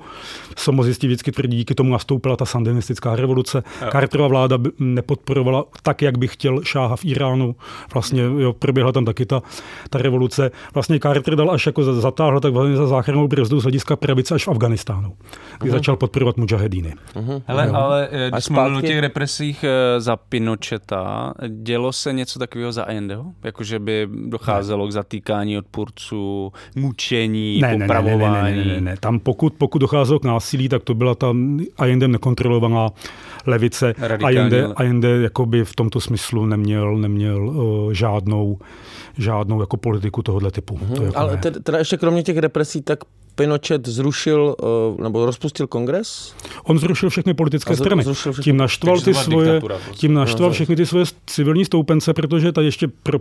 [0.56, 3.62] Somozisti vždycky tvrdí, díky tomu nastoupila ta sandinistická revoluce.
[3.92, 7.56] Carterova vláda nepodporovala tak, jak by chtěl šáha v Iránu,
[7.94, 9.42] vlastně jo, proběhla tam taky ta,
[9.90, 10.50] ta revoluce.
[10.74, 14.46] Vlastně Carter dal až jako zatáhl tak vlastně za záchranou brzdu z hlediska pravice až
[14.46, 15.12] v Afganistánu,
[15.60, 15.72] kdy uh-huh.
[15.72, 16.94] začal podporovat mujahedíny.
[17.14, 17.42] Uh-huh.
[17.46, 17.74] Hele, jo.
[17.74, 22.84] ale eh, když jsme o těch represích eh, za Pinocheta, dělo se něco takového za
[22.84, 23.24] Allendeho?
[23.44, 24.88] Jakože by docházelo ne.
[24.88, 28.56] k zatýkání odpůrců, mučení, ne, popravování?
[28.56, 28.96] Ne, ne, ne, ne, ne, ne.
[29.00, 32.90] Tam pokud, pokud docházelo k násilí, tak to byla tam Allendem nekontrolovaná
[33.46, 33.94] levice.
[34.24, 38.58] Allende, Allende jakoby v tomto smyslu neměl, neměl uh, žádnou
[39.18, 40.76] žádnou jako politiku tohohle typu.
[40.76, 40.96] Mm-hmm.
[40.96, 41.50] To jako Ale ne.
[41.50, 42.98] teda ještě kromě těch represí, tak
[43.34, 46.34] Pinochet zrušil uh, nebo rozpustil kongres?
[46.64, 48.02] On zrušil všechny politické zru, strany.
[48.02, 48.44] Zrušil všechny.
[48.44, 49.90] Tím naštval ty svoje, prostě.
[49.92, 53.18] tím naštval no, všechny ty svoje civilní stoupence, protože tady ještě, pro,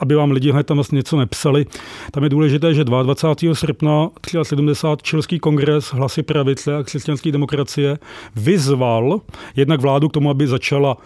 [0.00, 1.66] aby vám lidi hned tam vlastně něco nepsali,
[2.10, 3.54] tam je důležité, že 22.
[3.54, 4.08] srpna
[4.42, 5.02] 73.
[5.02, 7.98] Čilský kongres hlasy pravice a křesťanské demokracie
[8.36, 9.20] vyzval
[9.56, 10.96] jednak vládu k tomu, aby začala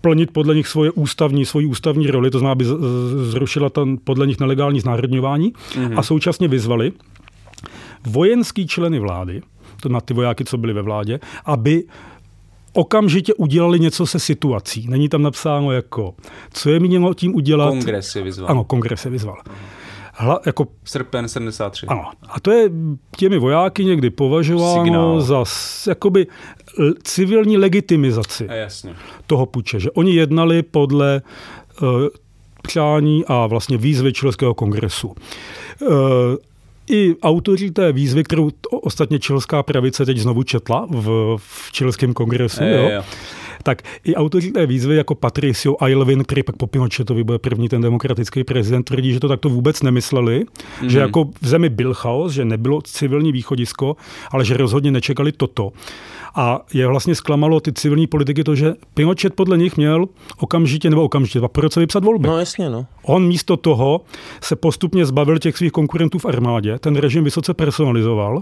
[0.00, 2.64] plnit podle nich svoje ústavní, svoji ústavní roli, to znamená, aby
[3.30, 5.98] zrušila tam podle nich nelegální znárodňování mm-hmm.
[5.98, 6.92] a současně vyzvali
[8.06, 9.42] vojenský členy vlády,
[9.82, 11.84] to na ty vojáky, co byli ve vládě, aby
[12.72, 14.86] okamžitě udělali něco se situací.
[14.88, 16.14] Není tam napsáno jako,
[16.52, 17.70] co je mělo tím udělat.
[17.70, 18.50] Kongres je vyzval.
[18.50, 19.36] Ano, kongres je vyzval.
[20.14, 21.86] Hla, jako, Srpen 73.
[21.86, 22.10] Ano.
[22.28, 22.70] A to je
[23.16, 25.20] těmi vojáky někdy považováno Signál.
[25.20, 25.44] za
[25.88, 26.26] jakoby
[27.02, 28.94] civilní legitimizaci a jasně.
[29.26, 31.22] toho puče, že oni jednali podle
[31.82, 31.88] uh,
[32.62, 35.08] přání a vlastně výzvy Čilského kongresu.
[35.08, 35.88] Uh,
[36.90, 42.62] i autoři té výzvy, kterou ostatně čilská pravice teď znovu četla v, v čilském kongresu,
[42.64, 43.02] je, jo, jo
[43.62, 47.82] tak i autoři té výzvy jako Patricio Aylwin, který pak po Pinochetovi byl první ten
[47.82, 50.44] demokratický prezident, tvrdí, že to takto vůbec nemysleli,
[50.82, 50.90] mm.
[50.90, 53.96] že jako v zemi byl chaos, že nebylo civilní východisko,
[54.30, 55.72] ale že rozhodně nečekali toto.
[56.34, 60.06] A je vlastně zklamalo ty civilní politiky to, že Pinochet podle nich měl
[60.38, 62.28] okamžitě nebo okamžitě po roce vypsat volby.
[62.28, 62.86] No jasně, no.
[63.02, 64.00] On místo toho
[64.42, 68.40] se postupně zbavil těch svých konkurentů v armádě, ten režim vysoce personalizoval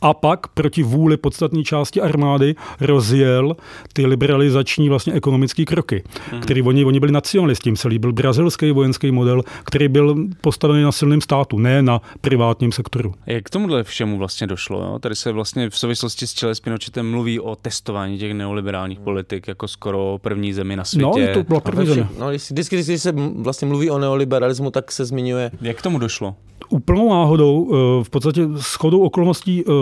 [0.00, 3.56] a pak proti vůli podstatní části armády rozjel
[3.92, 6.40] ty liberalizační vlastně ekonomické kroky, hmm.
[6.40, 10.92] který oni, oni byli nacionalisti, jim se líbil brazilský vojenský model, který byl postavený na
[10.92, 13.14] silném státu, ne na privátním sektoru.
[13.26, 14.80] Jak k tomuhle všemu vlastně došlo?
[14.80, 14.98] Jo?
[14.98, 19.00] Tady se vlastně v souvislosti s Chile s Pinochetem mluví mluví o testování těch neoliberálních
[19.00, 21.26] politik jako skoro první zemi na světě.
[21.26, 22.08] No, to byla první země.
[22.18, 25.50] No, vždycky, když se vlastně mluví o neoliberalismu, tak se zmiňuje.
[25.60, 26.34] Jak k tomu došlo?
[26.70, 29.72] úplnou náhodou, eh, v podstatě shodou okolností eh,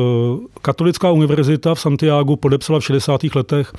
[0.63, 3.21] Katolická univerzita v Santiago podepsala v 60.
[3.35, 3.73] letech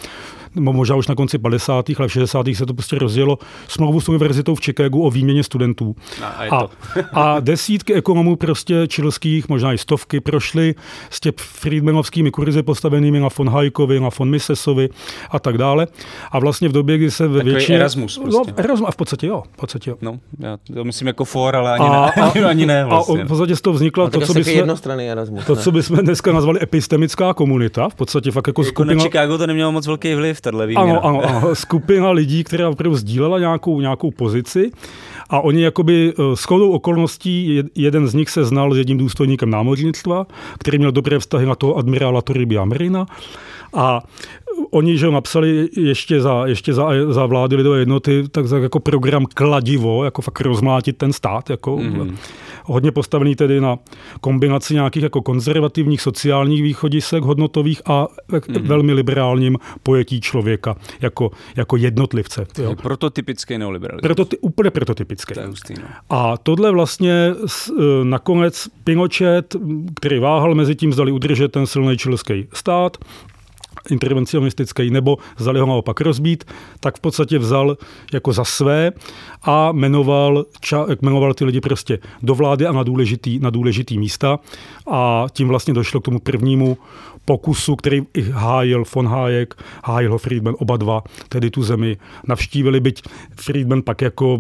[0.59, 1.85] možná už na konci 50.
[1.99, 2.45] ale v 60.
[2.53, 5.95] se to prostě rozjelo smlouvu s univerzitou v Chicagu o výměně studentů.
[6.23, 6.67] A, a,
[7.13, 10.75] a desítky ekonomů prostě čilských, možná i stovky, prošly
[11.09, 14.89] s těmi Friedmanovskými kurzy postavenými na von Haykovi, na von Misesovi
[15.31, 15.87] a tak dále.
[16.31, 17.77] A vlastně v době, kdy se ve většině...
[17.77, 18.51] Erasmus no, prostě.
[18.51, 19.43] No, Erasmus, a v podstatě jo.
[19.53, 19.97] V podstatě jo.
[20.01, 23.21] No, já to myslím jako for, ale ani, a, ne, ani, ani ne vlastně.
[23.21, 24.69] A v podstatě z toho vzniklo no, to, co bychom,
[24.99, 27.89] Erasmus, to, co bychom dneska nazvali epistemická komunita.
[27.89, 28.93] V podstatě fakt jako, jako skupina...
[28.93, 30.99] Na Chicago to nemělo moc velký vliv, tahle výměna.
[30.99, 34.71] Ano, ano, ano, skupina lidí, která opravdu sdílela nějakou, nějakou pozici
[35.29, 39.49] a oni jakoby eh, s chodou okolností, jeden z nich se znal s jedním důstojníkem
[39.49, 40.25] námořnictva,
[40.59, 43.05] který měl dobré vztahy na toho admirála Toribia Marina
[43.73, 44.01] a
[44.71, 50.05] oni že napsali ještě za, ještě za, za vlády lidové jednoty tak jako program kladivo,
[50.05, 52.15] jako fakt rozmlátit ten stát, jako mm-hmm.
[52.67, 53.79] Hodně postavený tedy na
[54.21, 58.67] kombinaci nějakých jako konzervativních sociálních východisek hodnotových a mm-hmm.
[58.67, 62.47] velmi liberálním pojetí člověka jako, jako jednotlivce.
[62.61, 62.75] Jo.
[62.75, 64.15] Prototypický neoliberalismus.
[64.15, 65.33] Proto, úplně prototypický.
[65.33, 65.87] To hustý, no.
[66.09, 67.33] A tohle vlastně e,
[68.03, 69.55] nakonec Pinochet,
[69.95, 72.97] který váhal mezi tím, zdali udržet ten silný čilský stát,
[73.89, 76.43] intervencionistický, nebo vzali ho naopak rozbít,
[76.79, 77.77] tak v podstatě vzal
[78.13, 78.91] jako za své
[79.43, 84.39] a jmenoval, ča, jmenoval ty lidi prostě do vlády a na důležitý, na důležitý místa.
[84.91, 86.77] A tím vlastně došlo k tomu prvnímu
[87.25, 91.97] pokusu, který i hájil von Hayek, hájil ho Friedman, oba dva, tedy tu zemi
[92.27, 93.03] navštívili, byť
[93.35, 94.39] Friedman pak jako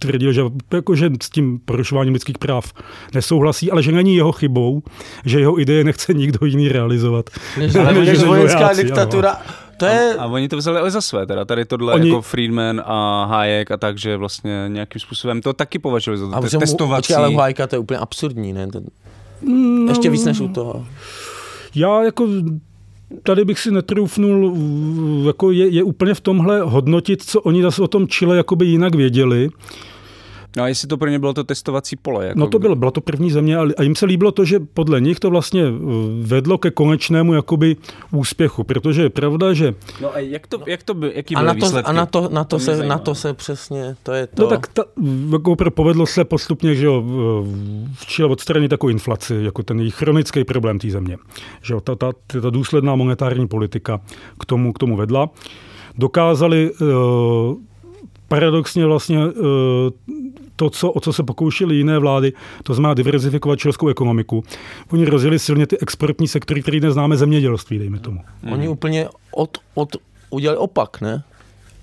[0.00, 0.42] tvrdil, že,
[0.72, 2.72] jako, že s tím porušováním lidských práv
[3.14, 4.82] nesouhlasí, ale že není jeho chybou,
[5.24, 7.30] že jeho ideje nechce nikdo jiný realizovat.
[7.58, 9.54] Než, ale než vojenská vojáci, diktatura, ano.
[9.78, 10.14] To je...
[10.18, 12.08] A, a oni to vzali ale za své, teda tady tohle oni...
[12.08, 16.36] jako Friedman a Hayek a tak, že vlastně nějakým způsobem to taky považovali za to,
[16.36, 17.00] a testovací.
[17.00, 18.66] Počkej, ale u Hayeka to je úplně absurdní, ne?
[18.66, 18.80] To...
[19.42, 20.86] No, Ještě víc než u toho.
[21.74, 22.26] Já jako
[23.22, 24.56] tady bych si netroufnul,
[25.26, 28.94] jako je, je úplně v tomhle hodnotit, co oni zase o tom Chile jakoby jinak
[28.94, 29.50] věděli.
[30.56, 32.26] No a jestli to pro ně bylo to testovací pole?
[32.26, 35.00] Jako no to bylo, byla to první země a jim se líbilo to, že podle
[35.00, 35.70] nich to vlastně eh,
[36.22, 37.76] vedlo ke konečnému jakoby
[38.12, 39.74] úspěchu, protože je pravda, že...
[40.00, 41.90] No a jak to, jak to by, jaký a byly na to, výsledky?
[41.90, 42.94] a na to, na to, mě se, zajímá.
[42.94, 44.42] na to se přesně, to je to.
[44.42, 44.84] No tak ta,
[45.32, 47.02] jako opravdu povedlo se postupně, že jo,
[47.94, 51.16] v Chile odstranit takovou inflaci, jako ten jejich chronický problém té země.
[51.62, 52.12] Že jo, ta, ta,
[52.42, 54.00] ta důsledná monetární politika
[54.40, 55.30] k tomu, k tomu vedla.
[55.98, 56.88] Dokázali uh,
[58.28, 59.32] paradoxně vlastně uh,
[60.56, 62.32] to, co, o co se pokoušely jiné vlády,
[62.62, 64.44] to znamená diverzifikovat čilskou ekonomiku.
[64.92, 68.20] Oni rozjeli silně ty exportní sektory, které dnes známe zemědělství, dejme tomu.
[68.52, 69.96] Oni úplně od, od,
[70.30, 71.22] udělali opak, ne?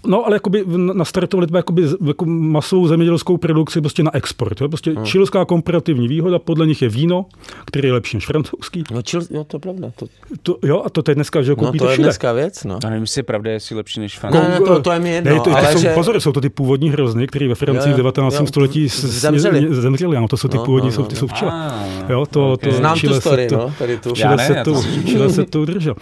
[0.08, 0.64] No, ale jakoby
[0.94, 4.62] nastartovali to jakoby, jako masovou zemědělskou produkci prostě na export.
[4.62, 4.68] Jo?
[4.70, 5.06] Prostě hmm.
[5.06, 7.26] čilská komparativní výhoda, podle nich je víno,
[7.66, 8.84] který je lepší než francouzský.
[8.92, 9.92] No, čil, jo, to je pravda.
[9.96, 10.06] To,
[10.44, 12.06] To, jo, a to teď dneska, že ho no, koupíte to je všude.
[12.06, 12.80] dneska věc, no.
[12.80, 14.52] To nevím, jestli je pravda, jestli je lepší než Ne, francouzský.
[14.52, 15.90] ne, to, to je mi jedno, ne, to, to ale jsou, že...
[15.94, 18.40] Pozor, jsou to ty původní hrozny, které ve Francii Jo, v 19.
[18.40, 19.68] jo, století zemřeli.
[19.76, 20.18] zemřeli.
[20.18, 21.20] Ano, to jsou ty No, původní, no, jsou, no, ty no.
[21.20, 21.52] jsou v Chile.
[21.54, 24.10] Ah, Jo, to, to, Znám tu se story, to, no, tady tu.
[24.10, 24.82] Já Chile, ne, se to, to.
[25.06, 25.96] Chile se to udržel.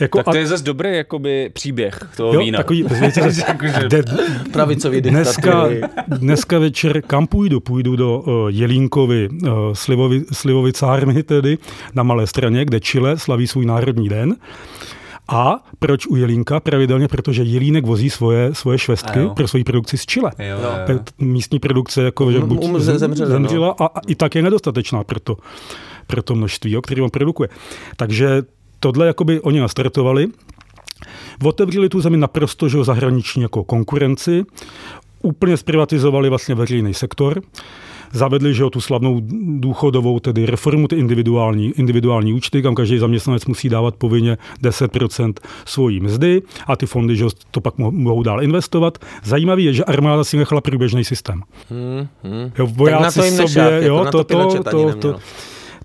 [0.00, 2.56] Jako, Tak to je zase dobrý jakoby příběh toho jo, vína.
[2.56, 4.02] takový, víte, že- Jakože- de,
[4.52, 5.68] Pravicový Dneska,
[6.06, 7.60] dneska večer kam půjdu?
[7.60, 11.58] Půjdu do uh, Jelínkovy, uh, Slivovi, Slivovi cárny tedy,
[11.94, 14.36] na Malé straně, kde Chile slaví svůj národní den.
[15.30, 16.60] A proč u Jelínka?
[16.60, 20.30] Pravidelně, protože Jelínek vozí svoje, svoje švestky pro svoji produkci z Chile.
[20.38, 20.58] Jo,
[20.88, 20.98] Jo.
[21.18, 23.32] Místní produkce jako, že Um- buď um- ze- zemřela, no.
[23.32, 25.36] zemřela a, a i tak je nedostatečná pro to,
[26.06, 27.48] pro to množství, jo, který on produkuje.
[27.96, 28.42] Takže
[28.80, 30.26] tohle jakoby oni nastartovali.
[31.44, 34.44] Otevřeli tu zemi naprosto že zahraniční jako konkurenci,
[35.22, 37.42] úplně zprivatizovali vlastně veřejný sektor,
[38.12, 39.20] zavedli že tu slavnou
[39.58, 45.32] důchodovou, tedy reformu ty individuální, individuální účty, kam každý zaměstnanec musí dávat povinně 10%
[45.64, 48.98] svojí mzdy a ty fondy že to pak mo- mohou dál investovat.
[49.24, 51.42] Zajímavý je, že armáda si nechala průběžný systém.
[51.70, 52.52] Hmm, hmm.
[52.58, 54.94] Jo, Tak na vojáci to jim sobě, nešák, jako jo, na to, to to, to,
[54.94, 55.18] to,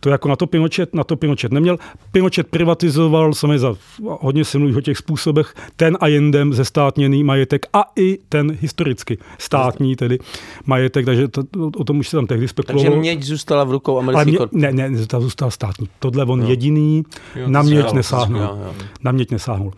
[0.03, 1.77] to jako na to Pinochet, na to Pinochet neměl.
[2.11, 7.65] Pinochet privatizoval samozřejmě za hodně se mluví o těch způsobech ten a jindem zestátněný majetek
[7.73, 10.19] a i ten historicky státní tedy
[10.65, 11.43] majetek, takže to,
[11.77, 12.95] o tom už se tam tehdy Takže spekulovalo.
[12.95, 14.49] měď zůstala v rukou ale americký mě, kor...
[14.51, 15.87] ne, ne, to zůstal státní.
[15.99, 17.03] Tohle on jediný
[17.35, 18.41] Jo, na měď jo, nesáhnul.
[18.41, 18.73] jo, jo.
[19.03, 19.71] Na měď nesáhnul.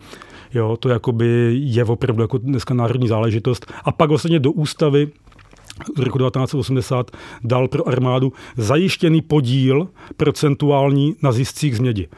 [0.54, 3.72] Jo, to jakoby je opravdu jako dneska národní záležitost.
[3.84, 5.08] A pak vlastně do ústavy
[5.96, 7.10] z roku 1980
[7.44, 12.08] dal pro armádu zajištěný podíl procentuální na ziscích z mědi.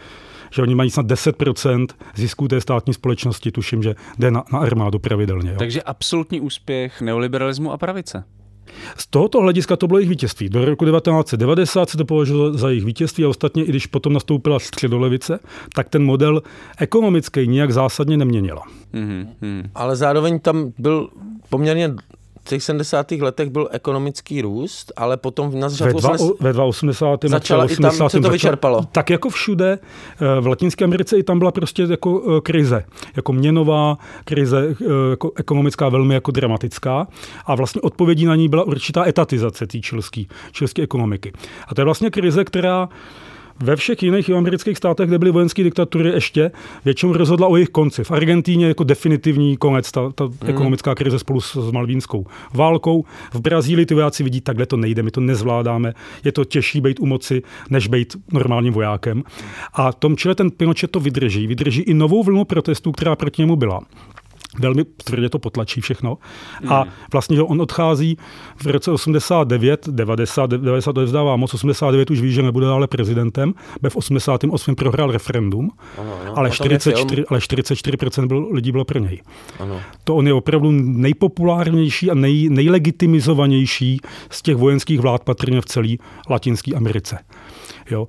[0.50, 1.86] Že oni mají snad 10%
[2.16, 5.50] zisků té státní společnosti, tuším, že jde na, na armádu pravidelně.
[5.50, 5.56] Jo.
[5.58, 8.24] Takže absolutní úspěch neoliberalismu a pravice.
[8.96, 10.48] Z tohoto hlediska to bylo jejich vítězství.
[10.48, 14.58] Do roku 1990 se to považovalo za jejich vítězství a ostatně, i když potom nastoupila
[14.58, 15.38] středolevice,
[15.74, 16.42] tak ten model
[16.78, 18.62] ekonomický nijak zásadně neměnila.
[18.92, 19.70] Mhm, mhm.
[19.74, 21.08] Ale zároveň tam byl
[21.48, 22.17] poměrně v
[22.48, 23.10] těch 70.
[23.10, 26.40] letech byl ekonomický růst, ale potom na Ve, začátku dva, 80.
[26.40, 27.38] ve 82.
[27.38, 28.84] Začala i tam se to vyčerpalo.
[28.92, 29.78] Tak jako všude,
[30.20, 32.84] eh, v Latinské Americe i tam byla prostě jako eh, krize.
[33.16, 37.06] Jako měnová krize, eh, jako ekonomická velmi jako dramatická.
[37.46, 39.78] A vlastně odpovědí na ní byla určitá etatizace té
[40.52, 41.32] čilské ekonomiky.
[41.68, 42.88] A to je vlastně krize, která
[43.60, 46.50] ve všech jiných amerických státech, kde byly vojenské diktatury ještě,
[46.84, 48.04] většinou rozhodla o jejich konci.
[48.04, 50.50] V Argentíně jako definitivní konec, ta, ta Hmm.
[50.50, 53.04] ekonomická krize spolu s, s malvínskou válkou.
[53.32, 55.94] V Brazílii ty vojáci vidí, takhle to nejde, my to nezvládáme.
[56.24, 59.22] Je to těžší být u moci, než být normálním vojákem.
[59.74, 61.46] A tom Chile ten Pinochet to vydrží.
[61.46, 63.80] Vydrží i novou vlnu protestů, která proti němu byla
[64.58, 66.18] velmi tvrdě to potlačí všechno.
[66.68, 68.18] A vlastně, že on odchází
[68.56, 73.54] v roce 89, 90, 90 to vzdává moc, 89 už ví, že nebude dále prezidentem,
[73.82, 76.38] ve v 88 prohrál referendum, Ano, ano.
[76.38, 77.26] ale, O tom je 44, film.
[77.30, 79.22] ale 44% byl, lidí bylo pro něj.
[79.60, 79.80] Ano.
[80.04, 84.00] To on je opravdu nejpopulárnější a nej, nejlegitimizovanější
[84.30, 85.88] z těch vojenských vlád patrně v celé
[86.30, 87.18] Latinské Americe.
[87.90, 88.08] Jo.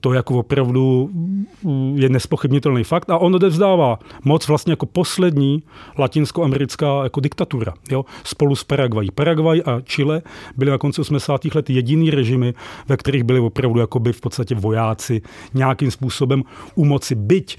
[0.00, 5.62] To jako opravdu mm, je nespochybnitelný fakt a on odevzdává moc vlastně jako poslední
[5.98, 7.74] latinskoamerická jako diktatura.
[7.90, 8.04] Jo.
[8.24, 9.10] Spolu s Paraguay.
[9.14, 10.22] Paraguay a Chile
[10.56, 11.44] byly na konci 80.
[11.54, 12.54] let jediný režimy,
[12.88, 15.22] ve kterých byli opravdu jakoby v podstatě vojáci
[15.54, 16.42] nějakým způsobem
[16.74, 17.14] u moci.
[17.14, 17.58] Byť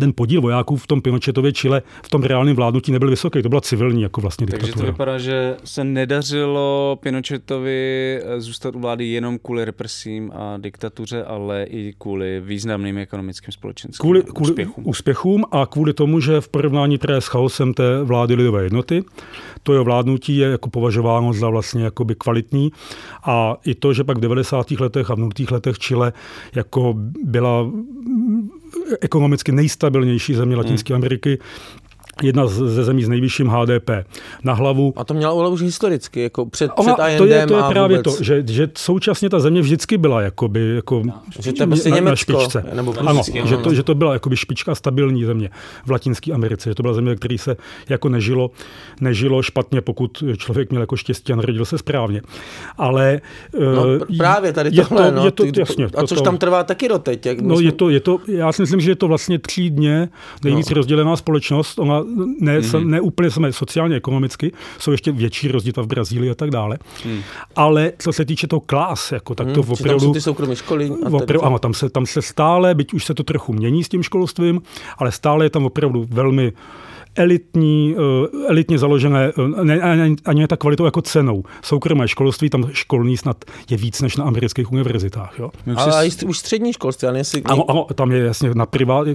[0.00, 3.60] ten podíl vojáků v tom Pinochetově Chile v tom reálném vládnutí nebyl vysoký, to byla
[3.60, 4.92] civilní jako vlastně Takže to diktatura.
[4.92, 11.64] vypadá, že se nedařilo Pinochetovi eh, zůstat u vlády jenom kvůli represím a diktatuře, ale
[11.64, 14.84] i kvůli významným ekonomickým společenským Kvůli, kvůli úspěchům.
[14.86, 19.04] úspěchům a kvůli tomu, že v porovnání právě s chaosem té vlády lidové jednoty,
[19.62, 22.72] to jeho vládnutí je jako považováno za vlastně jakoby kvalitní
[23.24, 24.70] a i to, že pak v 90.
[24.70, 25.30] letech a v 0.
[25.50, 26.12] letech Chile
[26.54, 26.94] jako
[27.24, 27.70] byla
[29.00, 31.38] ekonomicky nejstabilnější země Latinské Ameriky,
[32.22, 33.90] jedna ze zemí s nejvyšším HDP
[34.44, 34.92] na hlavu.
[34.96, 38.16] A to měla už historicky, jako před, Ona, před to je, to je právě vůbec.
[38.16, 41.90] to, že, že současně ta země vždycky byla jakoby, jako no, že to je prostě
[41.90, 42.64] na, na špičce.
[42.74, 45.50] Nebo ano, ano, že, to, že to byla jakoby špička stabilní země
[45.86, 47.56] v Latinské Americe, že to byla země, který se
[47.88, 48.50] jako nežilo,
[49.00, 52.22] nežilo špatně, pokud člověk měl jako štěstí a narodil se správně.
[52.78, 53.20] Ale
[53.74, 56.38] no, uh, právě tady je tohle, to, no, je to, jasně, a což to, tam
[56.38, 57.26] trvá taky doteď.
[57.26, 57.64] Jak no, jsme...
[57.64, 60.08] je to, je to, já si myslím, že je to vlastně třídně
[60.44, 60.74] nejvíc no.
[60.74, 61.78] rozdělená společnost.
[61.78, 62.02] Ona
[62.40, 62.84] ne, mm-hmm.
[62.84, 66.78] ne úplně jsme sociálně ekonomicky, jsou ještě větší rozdíl v Brazílii a tak dále.
[67.04, 67.20] Mm.
[67.56, 70.00] Ale co se týče toho klás, jako, tak to mm, opravdu...
[70.00, 70.90] Tam jsou ty soukromé školy.
[70.90, 74.02] Opravdu, ano, tam se, tam se stále, byť už se to trochu mění s tím
[74.02, 74.62] školstvím,
[74.98, 76.52] ale stále je tam opravdu velmi
[77.16, 81.44] elitní, eh, elitně založené, eh, ne, ani, ani ta kvalitou jako cenou.
[81.62, 85.38] Soukromé školství, tam školní snad je víc než na amerických univerzitách.
[85.38, 85.50] Jo?
[85.76, 86.26] Ale jsi...
[86.26, 87.42] už střední školství, ale jestli...
[87.42, 89.08] Ano, ano, tam je jasně na privát,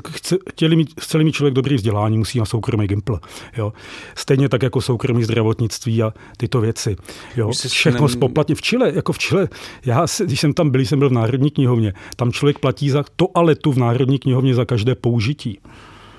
[0.50, 3.20] chtěli mít, chceli mít člověk dobrý vzdělání, musí na soukromý gimpl.
[3.58, 3.74] Jo?
[4.16, 6.96] Stejně tak jako soukromý zdravotnictví a tyto věci.
[7.36, 7.52] Jo?
[7.68, 8.56] Všechno spoplatně.
[8.56, 9.48] V Chile, jako v Chile,
[9.86, 13.72] já, když jsem tam byl, jsem byl v Národní knihovně, tam člověk platí za toaletu
[13.72, 15.60] v Národní knihovně za každé použití.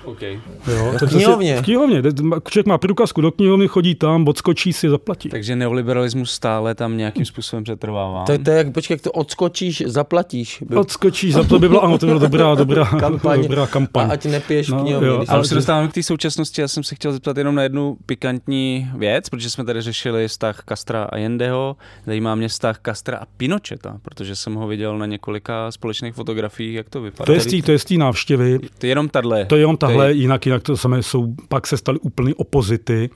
[0.07, 0.41] Okay.
[0.67, 1.57] Jo, v knihovně?
[1.57, 2.03] v knihovně.
[2.49, 5.29] Člověk má průkazku do knihovny, chodí tam, odskočí si, zaplatí.
[5.29, 8.25] Takže neoliberalismus stále tam nějakým způsobem přetrvává.
[8.25, 10.63] To, to je jak, počkej, jak to odskočíš, zaplatíš.
[10.69, 10.77] By...
[10.77, 13.43] Odskočíš, za to by bylo, ano, to byla dobrá, dobrá kampaň.
[13.43, 14.11] Dobrá kampaň.
[14.11, 15.09] A ať nepiješ no, v knihovně.
[15.09, 17.97] Jo, ale se dostáváme k té současnosti, já jsem se chtěl zeptat jenom na jednu
[18.07, 21.77] pikantní věc, protože jsme tady řešili vztah Kastra a Jendeho,
[22.07, 26.89] zajímá mě vztah Kastra a Pinocheta, protože jsem ho viděl na několika společných fotografiích, jak
[26.89, 27.27] to vypadá.
[27.27, 28.59] To je z té, to je z té návštěvy.
[28.79, 29.45] To je jenom tahle.
[29.45, 33.11] To je jenom tahle takhle, jinak, jinak to samé jsou, pak se staly úplně opozity.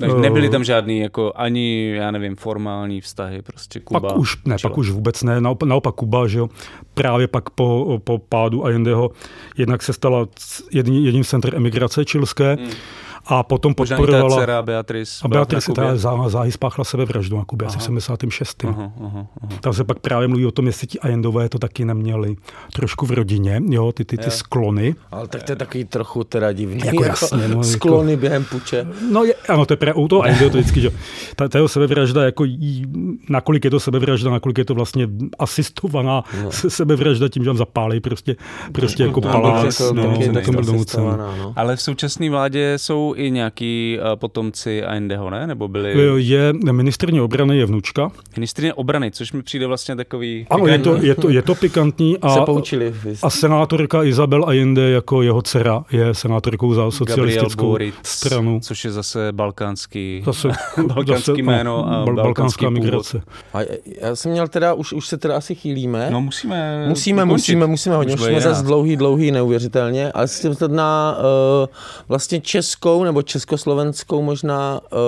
[0.00, 4.00] Takže nebyly tam žádný jako ani, já nevím, formální vztahy, prostě Kuba.
[4.00, 6.48] Pak už, ne, pak už vůbec ne, naopak, naopak Kuba, že jo,
[6.94, 9.10] právě pak po, po pádu Allendeho
[9.58, 10.26] jednak se stala
[10.72, 12.70] jedním, jedním centrem emigrace čilské, hmm
[13.26, 14.22] a potom podporovala...
[14.22, 15.20] Možná dcera Beatrice.
[15.24, 18.64] A Beatrice teda zá, záhy spáchla sebevraždu na Kubě asi v 76.
[18.64, 19.58] Aha, aha, aha.
[19.60, 22.36] Tam se pak právě mluví o tom, jestli ti Allendové to taky neměli
[22.72, 24.94] trošku v rodině, jo, ty, ty, ty sklony.
[25.10, 26.82] Ale tak to je takový trochu teda divný.
[26.84, 28.86] Jako jasně, no, sklony jako, během puče.
[29.10, 30.90] No je, ano, to je právě u toho Allende to vždycky, že
[31.36, 32.84] ta, ta jeho sebevražda, jako jí,
[33.28, 35.08] nakolik je to sebevražda, nakolik je to vlastně
[35.38, 36.52] asistovaná no.
[36.52, 38.36] sebevražda tím, že tam zapálí prostě,
[38.72, 39.80] prostě jako palác.
[39.92, 40.16] No,
[41.12, 45.46] no, Ale v současné vládě jsou i nějaký uh, potomci Aindeho, ne?
[45.46, 45.94] Nebo byli...
[46.16, 48.10] Je, ministrně obrany je vnučka.
[48.36, 50.46] Ministrně obrany, což mi přijde vlastně takový...
[50.50, 52.18] Ano, je to, je, to, je to pikantní.
[52.22, 52.94] A, Se poučili.
[53.22, 58.60] A senátorka Isabel Allende jako jeho dcera je senátorkou za socialistickou Boric, stranu.
[58.62, 60.48] Což je zase balkánský, zase,
[60.86, 63.22] balkánský zase, jméno a bal, balkánská migrace.
[63.54, 63.58] A
[64.00, 66.08] já jsem měl teda, už, už se teda asi chýlíme.
[66.10, 66.88] No musíme...
[66.88, 68.16] Musíme, musíme, musíme hodně.
[68.16, 70.12] Musíme zase dlouhý, dlouhý, neuvěřitelně.
[70.12, 71.66] Ale jsem na uh,
[72.08, 74.98] vlastně českou nebo československou možná uh,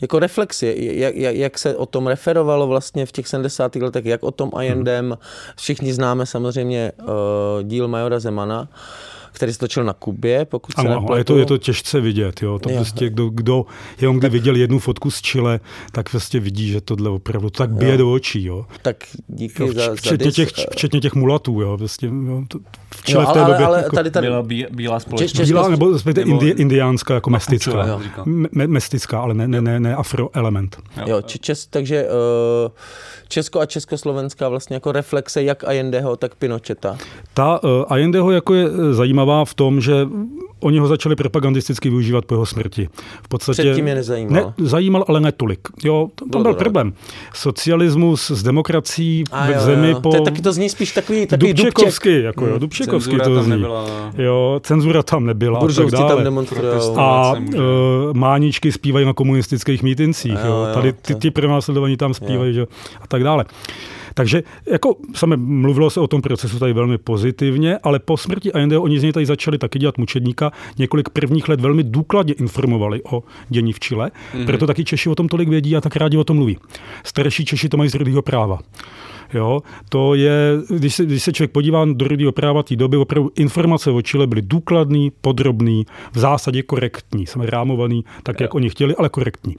[0.00, 3.76] jako reflexi, jak, jak, jak se o tom referovalo vlastně v těch 70.
[3.76, 5.18] letech, jak o tom Allendem,
[5.56, 7.06] všichni známe samozřejmě uh,
[7.62, 8.68] díl Majora Zemana,
[9.36, 12.42] který se točil na Kubě, pokud se ano, ale je to, je to těžce vidět.
[12.42, 12.58] Jo.
[12.58, 12.76] To jo.
[12.76, 13.66] prostě, kdo, kdo
[14.00, 15.60] jenom kdy viděl jednu fotku z Chile,
[15.92, 17.96] tak prostě vidí, že tohle opravdu tak bije jo.
[17.96, 18.44] do očí.
[18.44, 18.66] Jo.
[18.82, 18.96] Tak
[19.28, 21.60] díky jo, za, včetně, za těch, včetně těch mulatů.
[21.60, 21.78] Jo.
[21.78, 22.58] Prostě, jo, to,
[22.94, 23.66] v Chile jo, ale, v té době...
[23.66, 25.46] Ale, jako, tady, tady, byla bí, bílá společnost.
[25.46, 28.00] Bílá, nebo, nebo indi, indiánská, jako mestická.
[28.24, 30.76] Me, mestická, ale ne, ne, ne, ne afroelement.
[30.96, 32.72] Jo, jo čes, takže uh,
[33.28, 36.96] Česko a Československá vlastně jako reflexe jak Allendeho, tak Pinocheta.
[37.34, 40.08] Ta uh, Allendeho jako je zajímavá v tom, že
[40.60, 42.88] oni ho začali propagandisticky využívat po jeho smrti.
[43.22, 44.54] V podstatě, Předtím je nezajímal.
[44.58, 45.68] Ne, zajímal, ale ne tolik.
[45.84, 46.58] Jo, tam byl dobré.
[46.58, 46.92] problém.
[47.34, 50.00] Socialismus s demokracií a jo, zemi jo.
[50.00, 50.10] po...
[50.10, 52.60] To, taky to zní spíš takový, takový Dubčekovský, jako jo, hmm.
[52.60, 53.50] Dubčekovský cenzura to zní.
[53.50, 54.10] Tam nebyla.
[54.18, 55.60] Jo, cenzura tam nebyla.
[55.60, 56.98] Buržovci tam.
[56.98, 57.62] A uh,
[58.12, 60.38] máničky zpívají na komunistických mítincích.
[60.44, 60.74] Jo, jo.
[60.74, 62.66] Tady ty, ty pronásledovaní tam zpívají, že,
[63.00, 63.44] a tak dále.
[64.14, 68.78] Takže jako sami mluvilo se o tom procesu tady velmi pozitivně, ale po smrti Allende
[68.78, 70.52] oni z něj tady začali taky dělat mučedníka.
[70.78, 74.46] Několik prvních let velmi důkladně informovali o dění v Chile, mm-hmm.
[74.46, 76.58] proto taky Češi o tom tolik vědí a tak rádi o tom mluví.
[77.04, 78.58] Starší Češi to mají z rudého práva.
[79.34, 83.30] Jo, to je, když se, když se člověk podívá do rudého práva té doby, opravdu
[83.36, 87.26] informace o Chile byly důkladný, podrobný, v zásadě korektní.
[87.26, 89.56] Jsme rámovaný tak, jak oni chtěli, ale korektní.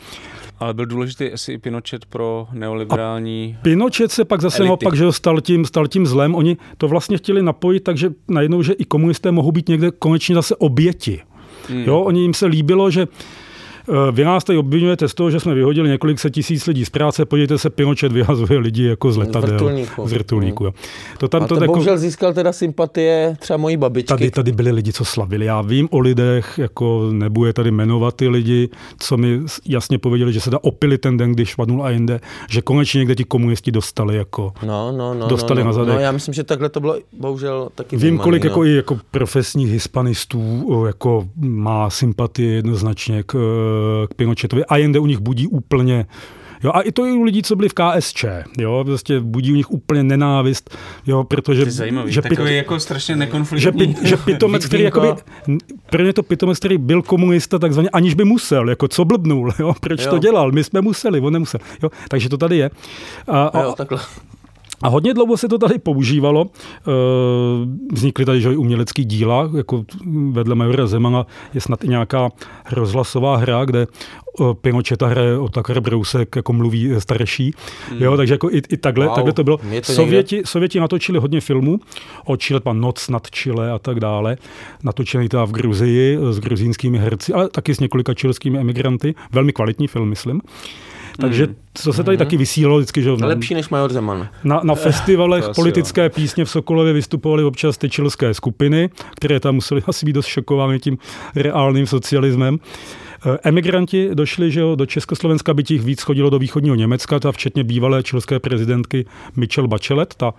[0.60, 5.12] Ale byl důležitý asi i Pinochet pro neoliberální A Pinochet se pak zase naopak, že
[5.12, 6.36] stal tím, stal tím zlem.
[6.36, 10.56] Oni to vlastně chtěli napojit, takže najednou, že i komunisté mohou být někde konečně zase
[10.56, 11.22] oběti.
[11.70, 11.84] Hmm.
[11.84, 13.08] Jo, oni jim se líbilo, že
[14.12, 17.26] vy nás tady obvinujete z toho, že jsme vyhodili několik set tisíc lidí z práce,
[17.26, 19.50] podívejte se, Pinochet vyhazuje lidi jako z letadel.
[19.50, 20.08] Z vrtulníku.
[20.08, 20.74] Z vrtulníku jo.
[21.18, 21.74] To tam, A to, to jako...
[21.74, 24.08] bohužel získal teda sympatie třeba mojí babičky.
[24.08, 25.46] Tady, tady byli lidi, co slavili.
[25.46, 28.70] Já vím o lidech, jako nebude tady jmenovat ty lidi,
[29.00, 32.20] co mi jasně pověděli, že se dá opili ten den, když vadnul jinde,
[32.50, 35.96] že konečně někde ti komunisti dostali jako no, no, no, dostali no, no, na zadek.
[35.96, 38.50] No, já myslím, že takhle to bylo bohužel taky Vím, vnímaný, kolik no.
[38.50, 43.38] jako, i jako profesních hispanistů jako má sympatie jednoznačně k,
[44.10, 46.06] k Pinochetovi a jinde u nich budí úplně
[46.64, 48.26] Jo, a i to i u lidí, co byli v KSČ,
[48.58, 50.78] jo, prostě budí u nich úplně nenávist,
[51.08, 51.62] jo, protože...
[51.62, 53.64] To je zajímavý, že takový pit, jako strašně nekonfliktní.
[53.64, 55.08] Že, pit, že pitomec, který jakoby,
[55.90, 59.74] pro ně to pitomec, který byl komunista takzvaně, aniž by musel, jako co blbnul, jo,
[59.80, 60.12] proč jo.
[60.12, 62.70] to dělal, my jsme museli, on nemusel, jo, takže to tady je.
[63.28, 64.00] A, a, jo, takhle.
[64.82, 66.46] A hodně dlouho se to tady používalo.
[66.48, 66.92] Eh,
[67.94, 69.86] vznikly tady že umělecký díla, jako
[70.32, 72.30] vedle Majora Zemana je snad i nějaká
[72.72, 77.54] rozhlasová hra, kde eh, Pinocheta hraje Otakar Brousek, jako mluví starší.
[77.90, 78.02] Hmm.
[78.02, 79.16] Jo, takže jako i, i takhle, wow.
[79.16, 79.58] takhle to bylo.
[79.58, 81.80] To Sověti, Sověti natočili hodně filmů
[82.26, 84.38] o Chile, pan Noc nad Chile a tak dále.
[84.84, 89.16] Natočený teda v Gruzii s gruzínskými herci, ale taky s několika čilskými emigranty.
[89.32, 90.42] Velmi kvalitní film, myslím.
[91.20, 91.56] Takže hmm.
[91.74, 92.26] co se tady hmm.
[92.26, 93.12] taky vysílalo vždycky, že...
[93.12, 94.28] Lepší než Major Zeman.
[94.44, 96.10] Na, na festivalech politické jo.
[96.10, 100.80] písně v Sokolově vystupovaly občas ty čilské skupiny, které tam museli asi být dost šokovány
[100.80, 100.98] tím
[101.36, 102.60] reálným socialismem.
[102.60, 103.07] Eh,
[103.44, 107.64] emigranti došli že jo, do Československa, by těch víc chodilo do východního Německa, ta včetně
[107.64, 110.34] bývalé čilské prezidentky Michelle Bachelet, ta,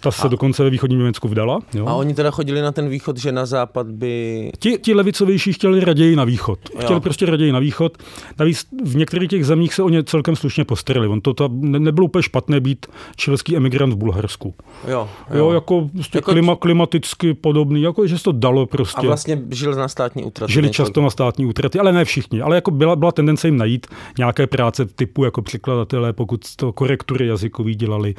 [0.00, 1.60] ta se a, dokonce ve východním Německu vdala.
[1.74, 1.86] Jo.
[1.86, 4.50] A oni teda chodili na ten východ, že na západ by...
[4.58, 6.58] Ti, ti levicovější chtěli raději na východ.
[6.68, 7.00] Chtěli jo.
[7.00, 7.98] prostě raději na východ.
[8.38, 11.08] Navíc v některých těch zemích se o ně celkem slušně postarali.
[11.08, 12.86] On to ta, ne, nebylo úplně špatné být
[13.16, 14.54] čilský emigrant v Bulharsku.
[14.88, 15.36] Jo, jo.
[15.38, 18.98] jo jako, prostě jako klima, klimaticky podobný, jako že se to dalo prostě.
[18.98, 20.52] A vlastně žil na státní útraty.
[20.52, 23.56] Žili často na státní útraty, ale ne všichni všichni, ale jako byla, byla tendence jim
[23.56, 23.86] najít
[24.18, 28.14] nějaké práce typu jako překladatelé, pokud to korektury jazykový dělali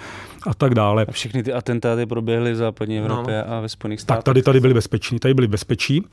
[0.47, 1.05] a tak dále.
[1.07, 3.53] A všechny ty atentáty proběhly v západní Evropě no.
[3.53, 4.17] a ve Spojených státech.
[4.17, 6.03] Tak tady, tady byli bezpeční, tady byli bezpečí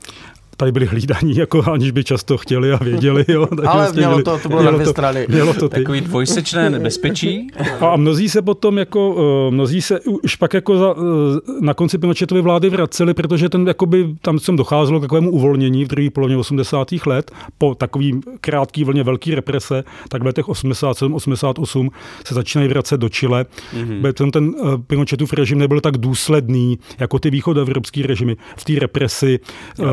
[0.61, 3.25] tady byli hlídaní, jako aniž by často chtěli a věděli.
[3.27, 5.25] Jo, tak Ale vlastně mělo to, to bylo mělo na dvě to, strany.
[5.29, 5.75] Mělo to ty.
[5.75, 7.47] Takový dvojsečné nebezpečí.
[7.79, 9.15] A mnozí se potom jako,
[9.47, 13.67] eh, mnozí se už pak jako za, eh, na konci Pinochetovy vlády vraceli, protože ten
[13.67, 17.05] jakoby, tam jsem docházelo k takovému uvolnění v druhé polovině 80.
[17.05, 21.89] let, po takovým krátký vlně velký represe, tak v letech 87, 88
[22.25, 23.45] se začínají vracet do Chile.
[23.73, 24.13] Mm-hmm.
[24.13, 29.39] Ten, ten eh, Pinochetův režim nebyl tak důsledný, jako ty východoevropský režimy v té represi,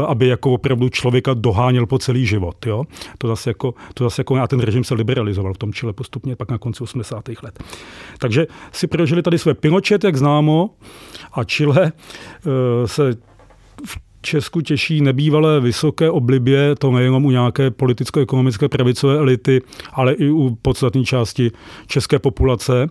[0.06, 2.66] aby jako opravdu člověka doháněl po celý život.
[2.66, 2.84] Jo?
[3.18, 6.36] To zase jako, to zase jako, a ten režim se liberalizoval v tom Chile postupně
[6.36, 7.28] pak na konci 80.
[7.42, 7.62] let.
[8.18, 10.70] Takže si prožili tady své Pinochet, jak známo,
[11.32, 13.14] a Chile uh, se
[13.86, 19.62] v Česku těší nebývalé vysoké oblibě, to nejenom u nějaké politicko-ekonomické pravicové elity,
[19.92, 21.50] ale i u podstatné části
[21.86, 22.88] české populace.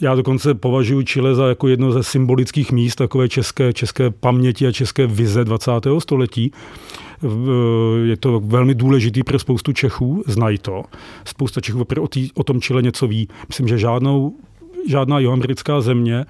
[0.00, 4.72] Já dokonce považuji Chile za jako jedno ze symbolických míst takové české, české paměti a
[4.72, 5.70] české vize 20.
[5.98, 6.52] století.
[8.04, 10.82] Je to velmi důležitý pro spoustu Čechů, znají to.
[11.24, 13.28] Spousta Čechů o, tý, o tom Chile něco ví.
[13.48, 14.34] Myslím, že žádnou
[14.88, 16.26] žádná jihoamerická země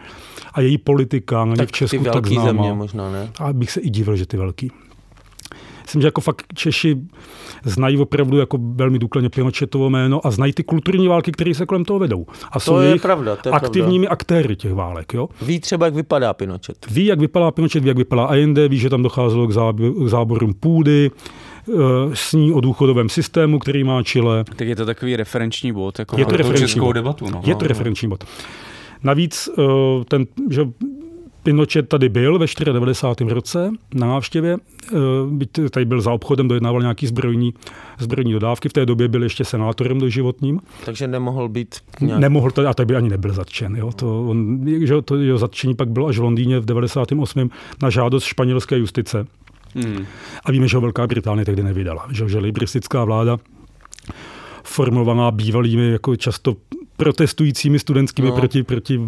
[0.53, 2.45] a její politika není v Česku tak známá.
[2.45, 3.31] země možná, ne?
[3.39, 4.71] A bych se i divil, že ty velký
[5.91, 6.97] myslím, že jako fakt Češi
[7.65, 11.85] znají opravdu jako velmi důkladně Pinochetovo jméno a znají ty kulturní války, které se kolem
[11.85, 12.27] toho vedou.
[12.51, 14.13] A to jsou je pravda, to je aktivními pravda.
[14.13, 15.15] aktéry těch válek.
[15.15, 15.29] Jo?
[15.43, 16.87] Ví třeba, jak vypadá Pinochet.
[16.91, 20.09] Ví, jak vypadá Pinochet, ví, jak vypadá Allende, ví, že tam docházelo k, zábor, k
[20.09, 21.11] záborům půdy,
[21.69, 21.73] eh,
[22.15, 24.45] sní o důchodovém systému, který má Chile.
[24.57, 26.93] Tak je to takový referenční bod, jako je to referenční českou bod.
[26.93, 27.31] debatu.
[27.31, 27.43] No.
[27.45, 28.25] Je to referenční bod.
[29.03, 29.63] Navíc eh,
[30.09, 30.69] ten, že
[31.43, 33.35] Pinochet tady byl ve 94.
[33.35, 34.97] roce na návštěvě, eh,
[35.31, 37.55] byť tady byl za obchodem, dojednával nějaký zbrojní,
[37.99, 40.61] zbrojní dodávky, v té době byl ještě senátorem doživotním.
[40.85, 42.21] Takže nemohl být nějak...
[42.21, 43.77] Nemohl, tady, a tady by ani nebyl zatčen.
[43.77, 43.93] Jo.
[43.93, 47.51] To, on, že to jeho zatčení pak bylo až v Londýně v 98.
[47.83, 49.27] na žádost španělské justice.
[49.75, 50.07] Hmm.
[50.45, 52.07] A víme, že ho Velká Británie tehdy nevydala.
[52.11, 53.39] Že, že libristická vláda
[54.65, 56.57] formovaná bývalými jako často
[57.05, 58.37] protestujícími studentskými no.
[58.37, 59.01] proti, proti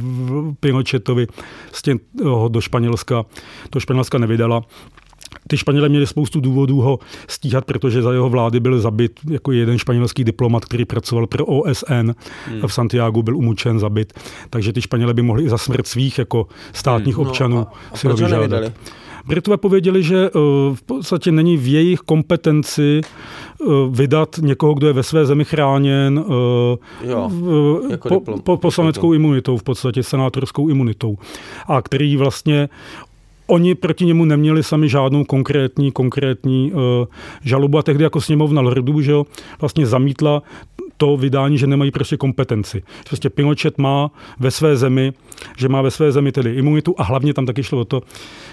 [0.60, 1.26] Pinochetovi
[1.70, 3.24] vlastně ho do Španělska,
[3.72, 4.62] do Španělska nevydala.
[5.48, 6.98] Ty Španělé měli spoustu důvodů ho
[7.28, 12.14] stíhat, protože za jeho vlády byl zabit jako jeden španělský diplomat, který pracoval pro OSN
[12.46, 12.66] hmm.
[12.66, 14.12] v Santiago, byl umučen, zabit.
[14.50, 17.26] Takže ty Španělé by mohli i za smrt svých jako státních hmm.
[17.26, 18.72] občanů no, a, si a ho vyžádat.
[19.26, 20.30] Britové pověděli, že eh,
[20.74, 26.24] v podstatě není v jejich kompetenci eh, vydat někoho, kdo je ve své zemi chráněn
[26.24, 27.30] eh, jo,
[27.90, 31.16] jako po, po, poslaneckou imunitou, v podstatě senátorskou imunitou,
[31.66, 32.68] a který vlastně
[33.46, 36.80] oni proti němu neměli sami žádnou konkrétní, konkrétní uh,
[37.44, 37.78] žalobu.
[37.78, 39.26] A tehdy jako sněmovna lordů, že jo,
[39.60, 40.42] vlastně zamítla
[41.02, 42.82] to vydání, že nemají prostě kompetenci.
[43.08, 45.12] Prostě Pinochet má ve své zemi,
[45.56, 48.02] že má ve své zemi tedy imunitu a hlavně tam taky šlo o to,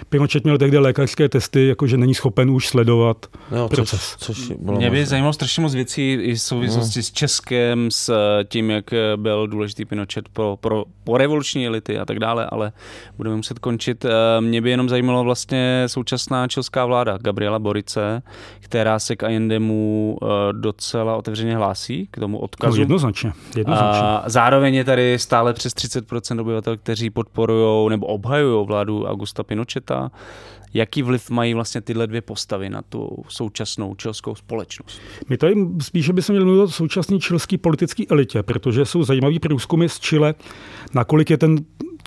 [0.09, 4.15] Pinochet měl tehdy lékařské testy, jakože není schopen už sledovat no, proces.
[4.17, 7.03] Což, což bylo Mě by zajímalo strašně moc věcí i v souvislosti no.
[7.03, 11.99] s Českem, s eh, tím, jak eh, byl důležitý Pinochet pro, pro, pro revoluční elity
[11.99, 12.71] a tak dále, ale
[13.17, 14.05] budeme muset končit.
[14.05, 18.21] Eh, mě by jenom zajímalo vlastně současná česká vláda Gabriela Borice,
[18.59, 20.17] která se k Allendemu
[20.51, 22.77] docela otevřeně hlásí, k tomu odkazu.
[22.77, 23.33] No jednoznačně.
[23.55, 24.01] jednoznačně.
[24.01, 30.11] A zároveň je tady stále přes 30% obyvatel, kteří podporují nebo obhajují vládu Augusta Pinocheta.
[30.73, 35.01] Jaký vliv mají vlastně tyhle dvě postavy na tu současnou čilskou společnost?
[35.29, 39.89] My tady spíše bychom měli mluvit o současné čilské politické elitě, protože jsou zajímavý průzkumy
[39.89, 40.33] z Chile,
[40.93, 41.57] nakolik je ten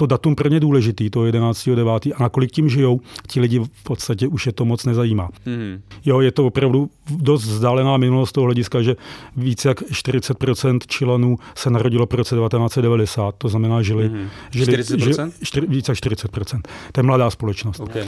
[0.03, 2.13] to datum pro ně důležitý, to 11.9.
[2.17, 5.29] a nakolik tím žijou, ti lidi v podstatě už je to moc nezajímá.
[5.47, 5.83] Mm.
[6.05, 8.97] Jo, je to opravdu dost vzdálená minulost toho hlediska, že
[9.37, 14.09] více jak 40% Čilanů se narodilo po roce 1990, to znamená žili...
[14.09, 14.29] Mm.
[14.51, 15.33] žili 40%?
[15.55, 16.61] Žili, více jak 40%.
[16.93, 17.81] To je mladá společnost.
[17.81, 18.05] Okay.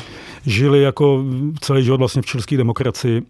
[0.47, 1.25] Žili jako
[1.61, 3.23] celý život vlastně v čilské demokracii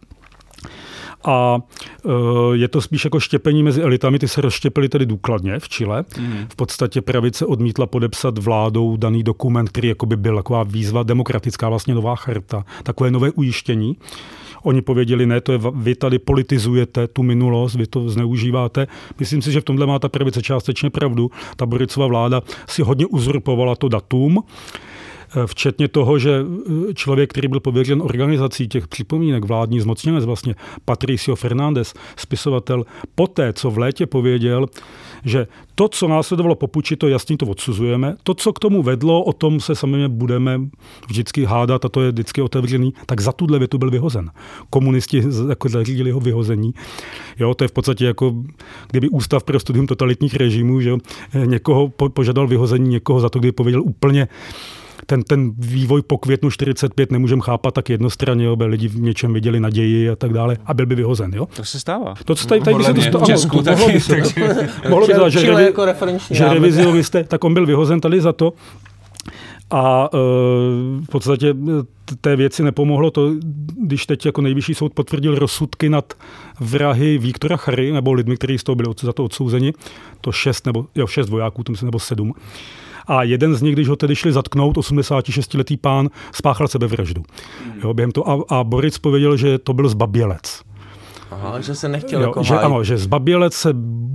[1.24, 1.58] a
[2.04, 6.04] e, je to spíš jako štěpení mezi elitami, ty se rozštěpily tedy důkladně v Chile.
[6.18, 6.46] Mm.
[6.48, 11.68] V podstatě pravice odmítla podepsat vládou daný dokument, který jako by byl taková výzva demokratická,
[11.68, 13.96] vlastně nová charta, takové nové ujištění.
[14.62, 18.86] Oni pověděli, ne, to je, vy tady politizujete tu minulost, vy to zneužíváte.
[19.18, 21.30] Myslím si, že v tomhle má ta pravice částečně pravdu.
[21.56, 24.42] Ta Boricova vláda si hodně uzurpovala to datum
[25.46, 26.44] včetně toho, že
[26.90, 30.54] eh, člověk, který byl pověřen organizací těch připomínek, vládní zmocněnec vlastně,
[30.84, 32.84] Patricio Fernández, spisovatel,
[33.14, 34.66] poté, co v létě pověděl,
[35.24, 38.14] že to, co následovalo po puči, to jasně to odsuzujeme.
[38.22, 40.60] To, co k tomu vedlo, o tom se samozřejmě budeme
[41.08, 44.30] vždycky hádat a to je vždycky otevřený, tak za tuhle větu byl vyhozen.
[44.70, 46.74] Komunisti jako zařídili jeho vyhození.
[47.38, 48.34] Jo, to je v podstatě jako,
[48.90, 50.92] kdyby Ústav pro studium totalitních režimů že
[51.34, 54.28] eh, někoho požadal vyhození někoho za to, kdy pověděl úplně
[55.06, 59.60] ten, ten vývoj po květnu 45 nemůžeme chápat tak jednostranně, aby lidi v něčem viděli
[59.60, 61.34] naději a tak dále a byl by vyhozen.
[61.34, 61.46] Jo?
[61.56, 62.14] To se stává.
[62.24, 63.26] To, co tady, tady by se to stalo.
[63.26, 63.80] Česku taky.
[63.80, 64.16] Mohlo by se,
[64.88, 65.86] mohlo by se, že, revi, jako
[66.30, 68.52] že revizioniste, tak on byl vyhozen tady za to,
[69.70, 70.16] a e,
[71.04, 71.54] v podstatě
[72.20, 73.30] té věci nepomohlo to,
[73.82, 76.14] když teď jako nejvyšší soud potvrdil rozsudky nad
[76.60, 79.72] vrahy Víktora Chary, nebo lidmi, kteří z toho byli za to odsouzeni,
[80.20, 82.32] to šest nebo jo, šest vojáků, to myslím, nebo sedm
[83.06, 87.22] a jeden z nich, když ho tedy šli zatknout, 86-letý pán, spáchal sebevraždu.
[87.82, 90.62] Jo, během to a, a Boris pověděl, že to byl zbabělec.
[91.30, 93.68] Aha, že se nechtěl jo, jako že, Ano, že zbabělec se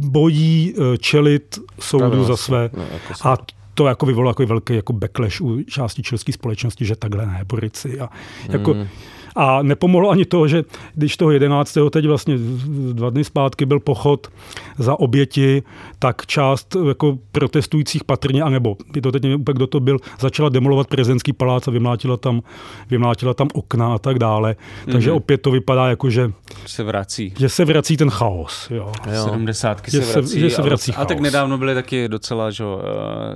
[0.09, 2.69] bojí eh, čelit soudu za své.
[2.77, 3.37] No, jako a
[3.73, 7.99] to jako vyvolalo jako velký jako backlash u části české společnosti, že takhle ne, Borici.
[7.99, 8.09] A
[8.49, 8.87] jako, hmm.
[9.35, 10.63] A nepomohlo ani to, že
[10.95, 11.77] když toho 11.
[11.91, 12.35] teď vlastně
[12.93, 14.27] dva dny zpátky byl pochod
[14.77, 15.63] za oběti,
[15.99, 20.49] tak část jako protestujících patrně, anebo je to teď nevím úplně, kdo to byl, začala
[20.49, 22.41] demolovat prezidentský palác a vymlátila tam,
[22.89, 24.55] vymlátila tam okna a tak dále.
[24.91, 25.15] Takže mm-hmm.
[25.15, 26.31] opět to vypadá jako, že
[26.65, 27.33] se vrací.
[27.39, 28.67] Že se vrací ten chaos.
[28.71, 28.91] Jo.
[29.13, 29.23] Jo.
[29.23, 29.89] 70.
[29.89, 30.39] se vrací.
[30.39, 32.71] Že se vrací a, a tak nedávno byly taky docela že, uh,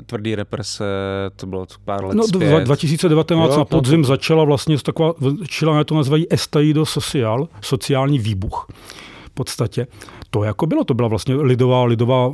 [0.05, 0.85] tvrdý represe,
[1.35, 2.63] to bylo pár let no, zpět.
[2.63, 4.07] 2019 jo, na podzim to...
[4.07, 5.13] začala vlastně taková,
[5.47, 8.67] čila to nazvají estallido social, sociální výbuch
[9.25, 9.87] v podstatě.
[10.29, 12.33] To jako bylo, to byla vlastně lidová, lidová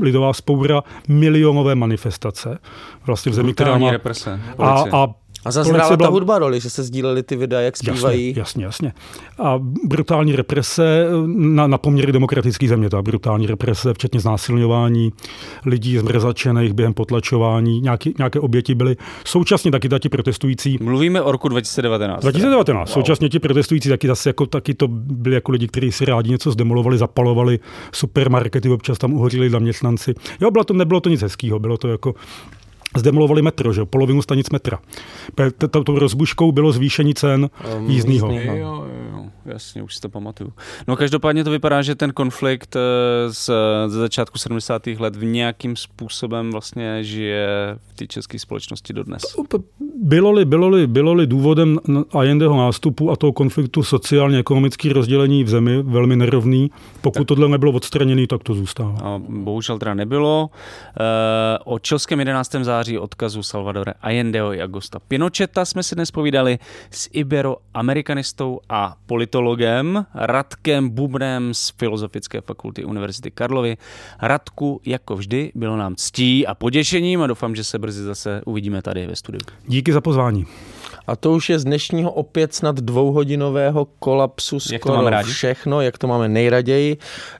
[0.00, 2.58] lidová spoura milionové manifestace
[3.06, 3.90] vlastně v zemi, která má...
[3.90, 5.08] Represe, a, a
[5.44, 6.08] a zase hrála byla...
[6.08, 8.28] ta hudba roli, že se sdíleli ty videa, jak zpívají.
[8.28, 8.92] Jasně, jasně, jasně.
[9.38, 15.12] A brutální represe na, na poměry demokratické země, ta brutální represe, včetně znásilňování
[15.66, 18.96] lidí zmrzačených během potlačování, nějaký, nějaké oběti byly.
[19.24, 20.78] Současně taky ti protestující.
[20.80, 22.20] Mluvíme o roku 2019.
[22.20, 22.88] 2019.
[22.88, 22.94] Wow.
[22.94, 26.50] Současně ti protestující taky zase jako, taky to byli jako lidi, kteří si rádi něco
[26.50, 27.58] zdemolovali, zapalovali
[27.92, 30.14] supermarkety, občas tam uhořili zaměstnanci.
[30.40, 32.14] Jo, bylo to, nebylo to nic hezkého, bylo to jako
[32.96, 34.78] zdemolovali metro, že polovinu stanic metra.
[35.84, 38.32] Tou rozbuškou bylo zvýšení cen um, jízdního.
[38.32, 40.52] Jo, jo, jo, jasně, už si to pamatuju.
[40.88, 42.80] No každopádně to vypadá, že ten konflikt eh,
[43.32, 43.50] z,
[43.86, 44.86] ze začátku 70.
[44.86, 47.48] let v nějakým způsobem vlastně žije
[47.88, 49.22] v té české společnosti dodnes.
[50.02, 51.78] Bylo-li, bylo-li, bylo-li důvodem
[52.12, 57.26] Allendeho nástupu a toho konfliktu sociálně-ekonomický rozdělení v zemi velmi nerovný, pokud tak.
[57.26, 58.98] tohle nebylo odstraněné, tak to zůstává.
[59.02, 60.50] A bohužel teda nebylo.
[61.00, 62.54] E, o čelském 11.
[62.62, 66.58] září září odkazu Salvadora Allendeho i Agosta Pinocheta jsme si dnes povídali
[66.90, 73.76] s iberoamerikanistou a politologem Radkem Bubnem z Filozofické fakulty Univerzity Karlovy.
[74.22, 78.82] Radku, jako vždy, bylo nám ctí a poděšením a doufám, že se brzy zase uvidíme
[78.82, 79.40] tady ve studiu.
[79.66, 80.46] Díky za pozvání.
[81.10, 85.30] A to už je z dnešního opět snad dvouhodinového kolapsu Jak to skoro máme rádi?
[85.32, 86.96] všechno, jak to máme nejraději.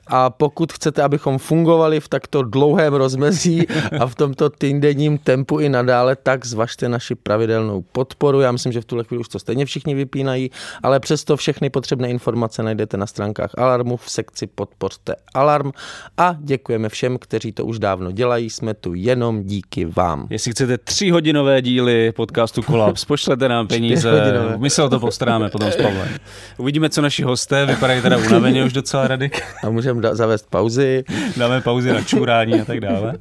[0.07, 3.67] A pokud chcete, abychom fungovali v takto dlouhém rozmezí
[3.99, 8.41] a v tomto týdenním tempu i nadále, tak zvažte naši pravidelnou podporu.
[8.41, 10.51] Já myslím, že v tuhle chvíli už to stejně všichni vypínají,
[10.83, 15.71] ale přesto všechny potřebné informace najdete na stránkách Alarmu v sekci Podpořte Alarm
[16.17, 18.49] a děkujeme všem, kteří to už dávno dělají.
[18.49, 20.27] Jsme tu jenom díky vám.
[20.29, 24.57] Jestli chcete tříhodinové díly podcastu Kolaps, pošlete nám peníze, Čtyřhodinové.
[24.57, 26.07] my se o to postaráme potom s Pavlem.
[26.57, 29.43] Uvidíme, co naši hosté, vypadají teda unaveně už docela Radek.
[29.63, 31.03] A můžeme da- zavést pauzy.
[31.37, 33.13] Dáme pauzy na čurání a tak dále.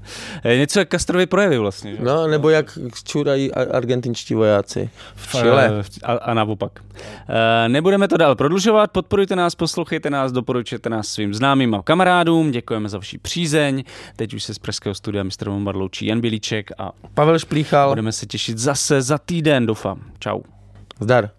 [0.44, 1.96] Je něco jak Castrovy projevy vlastně.
[1.96, 2.02] Že?
[2.02, 5.70] No, nebo jak čurají ar- argentinští vojáci v Chile.
[5.80, 6.72] Eh, A, a naopak.
[7.28, 12.50] Eh, Nebudeme to dál prodlužovat, podporujte nás, poslouchejte nás, doporučujte nás svým známým a kamarádům,
[12.50, 13.84] děkujeme za vaši přízeň.
[14.16, 15.44] Teď už se z Pražského studia Mr.
[15.44, 20.00] Bombard loučí Jan Bilíček a Pavel Šplíchal, budeme se těšit zase za týden, doufám.
[20.18, 20.29] Čau.
[20.30, 20.44] Tchau.
[21.00, 21.34] Zdar.